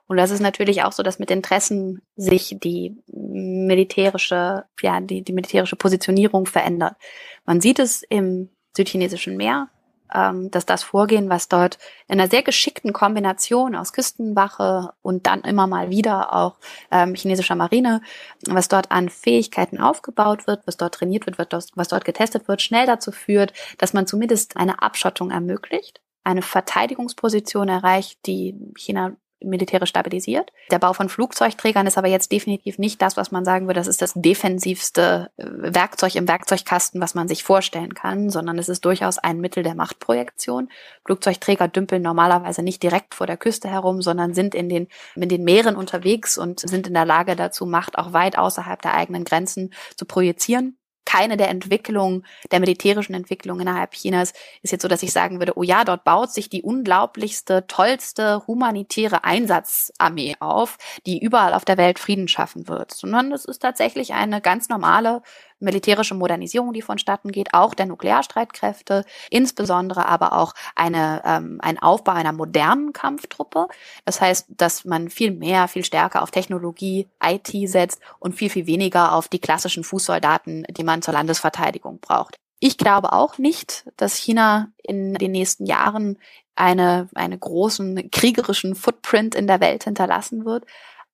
Und 0.07 0.17
das 0.17 0.31
ist 0.31 0.41
natürlich 0.41 0.83
auch 0.83 0.93
so, 0.93 1.03
dass 1.03 1.19
mit 1.19 1.31
Interessen 1.31 2.03
sich 2.17 2.57
die 2.59 2.97
militärische, 3.07 4.65
ja, 4.81 5.01
die, 5.01 5.23
die 5.23 5.33
militärische 5.33 5.77
Positionierung 5.77 6.47
verändert. 6.47 6.97
Man 7.45 7.61
sieht 7.61 7.79
es 7.79 8.03
im 8.03 8.51
südchinesischen 8.75 9.37
Meer, 9.37 9.69
dass 10.13 10.67
das 10.67 10.83
Vorgehen, 10.83 11.29
was 11.29 11.49
dort 11.49 11.79
in 12.07 12.21
einer 12.21 12.31
sehr 12.31 12.43
geschickten 12.43 12.93
Kombination 12.93 13.75
aus 13.75 13.93
Küstenwache 13.93 14.93
und 15.03 15.27
dann 15.27 15.43
immer 15.43 15.67
mal 15.67 15.91
wieder 15.91 16.35
auch 16.35 16.59
ähm, 16.91 17.15
chinesischer 17.15 17.55
Marine, 17.55 18.01
was 18.47 18.69
dort 18.69 18.91
an 18.91 19.09
Fähigkeiten 19.09 19.81
aufgebaut 19.81 20.47
wird, 20.47 20.67
was 20.67 20.77
dort 20.77 20.95
trainiert 20.95 21.27
wird, 21.27 21.39
was 21.39 21.89
dort 21.89 22.05
getestet 22.05 22.49
wird, 22.49 22.63
schnell 22.63 22.87
dazu 22.87 23.13
führt, 23.13 23.53
dass 23.79 23.93
man 23.93 24.07
zumindest 24.07 24.57
eine 24.57 24.83
Abschottung 24.83 25.31
ermöglicht 25.31 26.01
eine 26.29 26.43
Verteidigungsposition 26.43 27.69
erreicht, 27.69 28.19
die 28.27 28.55
China 28.77 29.17
militärisch 29.43 29.91
stabilisiert. 29.91 30.53
Der 30.71 30.79
Bau 30.79 30.93
von 30.93 31.09
Flugzeugträgern 31.09 31.87
ist 31.87 31.99
aber 31.99 32.09
jetzt 32.09 32.33
definitiv 32.33 32.79
nicht 32.79 33.01
das, 33.03 33.17
was 33.17 33.31
man 33.31 33.45
sagen 33.45 33.67
würde, 33.67 33.81
das 33.81 33.87
ist 33.87 34.03
das 34.03 34.13
defensivste 34.15 35.31
äh, 35.37 35.45
Werkzeug 35.47 36.15
im 36.17 36.29
Werkzeugkasten, 36.29 37.01
was 37.01 37.15
man 37.15 37.29
sich 37.29 37.45
vorstellen 37.45 37.95
kann, 37.95 38.31
sondern 38.31 38.59
es 38.59 38.69
ist 38.69 38.85
durchaus 38.85 39.19
ein 39.19 39.41
Mittel 39.41 39.63
der 39.63 39.75
Machtprojektion. 39.75 40.69
Flugzeugträger 41.05 41.69
dümpeln 41.69 42.03
normalerweise 42.03 42.63
nicht 42.63 42.83
direkt 42.83 43.15
vor 43.15 43.27
der 43.27 43.37
Küste 43.37 43.69
herum, 43.69 44.03
sondern 44.03 44.35
sind 44.35 44.55
in 44.55 44.69
den, 44.69 44.89
in 45.15 45.29
den 45.29 45.45
Meeren 45.45 45.77
unterwegs 45.77 46.39
und 46.39 46.61
sind 46.61 46.87
in 46.87 46.95
der 46.95 47.07
Lage 47.07 47.37
dazu, 47.37 47.67
Macht 47.67 47.99
auch 47.99 48.13
weit 48.13 48.39
außerhalb 48.39 48.81
der 48.81 48.95
eigenen 48.95 49.25
Grenzen 49.25 49.75
zu 49.97 50.07
projizieren 50.07 50.79
keine 51.09 51.39
der 51.39 51.49
Entwicklungen, 51.49 52.27
der 52.51 52.61
militärischen 52.61 53.15
Entwicklung 53.15 53.61
innerhalb 53.61 53.93
Chinas 53.93 54.35
ist 54.61 54.73
jetzt 54.73 54.83
so, 54.83 54.89
dass 54.89 55.03
ich 55.03 55.11
sagen 55.11 55.39
würde, 55.39 55.57
oh 55.57 55.63
ja, 55.63 55.85
dort 55.85 56.05
baut 56.05 56.31
sich 56.31 56.51
die 56.51 56.61
unglaublichste, 56.61 57.67
tollste 57.67 58.47
humanitäre 58.47 59.25
Einsatzarmee 59.25 60.37
auf, 60.39 60.77
die 61.07 61.19
überall 61.19 61.55
auf 61.55 61.65
der 61.65 61.79
Welt 61.79 61.99
Frieden 61.99 62.29
schaffen 62.29 62.69
wird, 62.69 62.93
sondern 62.93 63.33
es 63.33 63.47
ist 63.47 63.61
tatsächlich 63.61 64.13
eine 64.13 64.43
ganz 64.43 64.69
normale 64.69 65.23
militärische 65.61 66.15
Modernisierung, 66.15 66.73
die 66.73 66.83
vonstatten 66.83 67.33
geht, 67.33 67.55
auch 67.55 67.75
der 67.75 67.87
Nuklearstreitkräfte, 67.87 69.05
insbesondere 69.31 70.07
aber 70.07 70.33
auch 70.33 70.55
eine, 70.75 71.23
ähm, 71.25 71.59
ein 71.63 71.79
Aufbau 71.79 72.13
einer 72.13 72.33
modernen 72.33 72.93
Kampftruppe. 72.93 73.69
Das 74.05 74.21
heißt, 74.21 74.47
dass 74.49 74.85
man 74.85 75.11
viel 75.11 75.31
mehr, 75.31 75.69
viel 75.69 75.85
stärker 75.85 76.23
auf 76.23 76.31
Technologie, 76.31 77.09
IT 77.23 77.51
setzt 77.69 78.01
und 78.19 78.35
viel, 78.35 78.51
viel 78.51 78.67
weniger 78.67 79.15
auf 79.15 79.29
die 79.29 79.41
klassischen 79.41 79.85
Fußsoldaten, 79.85 80.67
die 80.71 80.85
man 80.85 81.03
zur 81.03 81.15
Landesverteidigung 81.15 81.99
braucht. 82.01 82.39
Ich 82.61 82.77
glaube 82.77 83.13
auch 83.13 83.39
nicht, 83.39 83.85
dass 83.97 84.17
China 84.17 84.69
in 84.83 85.15
den 85.15 85.31
nächsten 85.31 85.65
Jahren 85.67 86.19
eine, 86.57 87.09
eine 87.15 87.39
großen 87.39 88.11
kriegerischen 88.11 88.75
Footprint 88.75 89.35
in 89.35 89.47
der 89.47 89.61
Welt 89.61 89.85
hinterlassen 89.85 90.45
wird. 90.45 90.65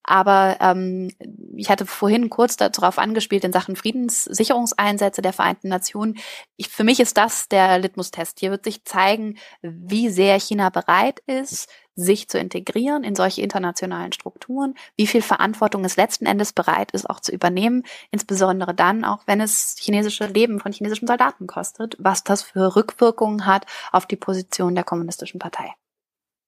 Aber 0.04 0.58
ähm, 0.60 1.10
ich 1.56 1.70
hatte 1.70 1.86
vorhin 1.86 2.30
kurz 2.30 2.56
darauf 2.56 2.98
angespielt 2.98 3.42
in 3.42 3.52
Sachen 3.52 3.74
Friedenssicherungseinsätze 3.74 5.22
der 5.22 5.32
Vereinten 5.32 5.68
Nationen. 5.68 6.18
Ich, 6.56 6.68
für 6.68 6.84
mich 6.84 7.00
ist 7.00 7.16
das 7.16 7.48
der 7.48 7.78
Litmus-Test. 7.78 8.38
Hier 8.38 8.50
wird 8.50 8.64
sich 8.64 8.84
zeigen, 8.84 9.38
wie 9.62 10.10
sehr 10.10 10.38
China 10.38 10.68
bereit 10.68 11.20
ist, 11.26 11.68
sich 11.96 12.28
zu 12.28 12.38
integrieren 12.38 13.04
in 13.04 13.14
solche 13.14 13.40
internationalen 13.40 14.12
Strukturen, 14.12 14.74
wie 14.96 15.06
viel 15.06 15.22
Verantwortung 15.22 15.84
es 15.84 15.96
letzten 15.96 16.26
Endes 16.26 16.52
bereit 16.52 16.90
ist, 16.90 17.08
auch 17.08 17.20
zu 17.20 17.32
übernehmen, 17.32 17.84
insbesondere 18.10 18.74
dann, 18.74 19.04
auch 19.04 19.22
wenn 19.26 19.40
es 19.40 19.76
chinesische 19.78 20.26
Leben 20.26 20.60
von 20.60 20.72
chinesischen 20.72 21.06
Soldaten 21.06 21.46
kostet, 21.46 21.96
was 21.98 22.24
das 22.24 22.42
für 22.42 22.76
Rückwirkungen 22.76 23.46
hat 23.46 23.66
auf 23.92 24.06
die 24.06 24.16
Position 24.16 24.74
der 24.74 24.84
kommunistischen 24.84 25.38
Partei. 25.38 25.74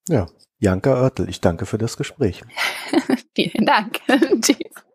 Ja, 0.08 0.26
Janka 0.58 1.00
Oertel, 1.00 1.28
ich 1.28 1.40
danke 1.40 1.66
für 1.66 1.78
das 1.78 1.96
Gespräch. 1.96 2.42
Vielen 3.34 3.66
Dank. 3.66 4.00
Tschüss. 4.40 4.85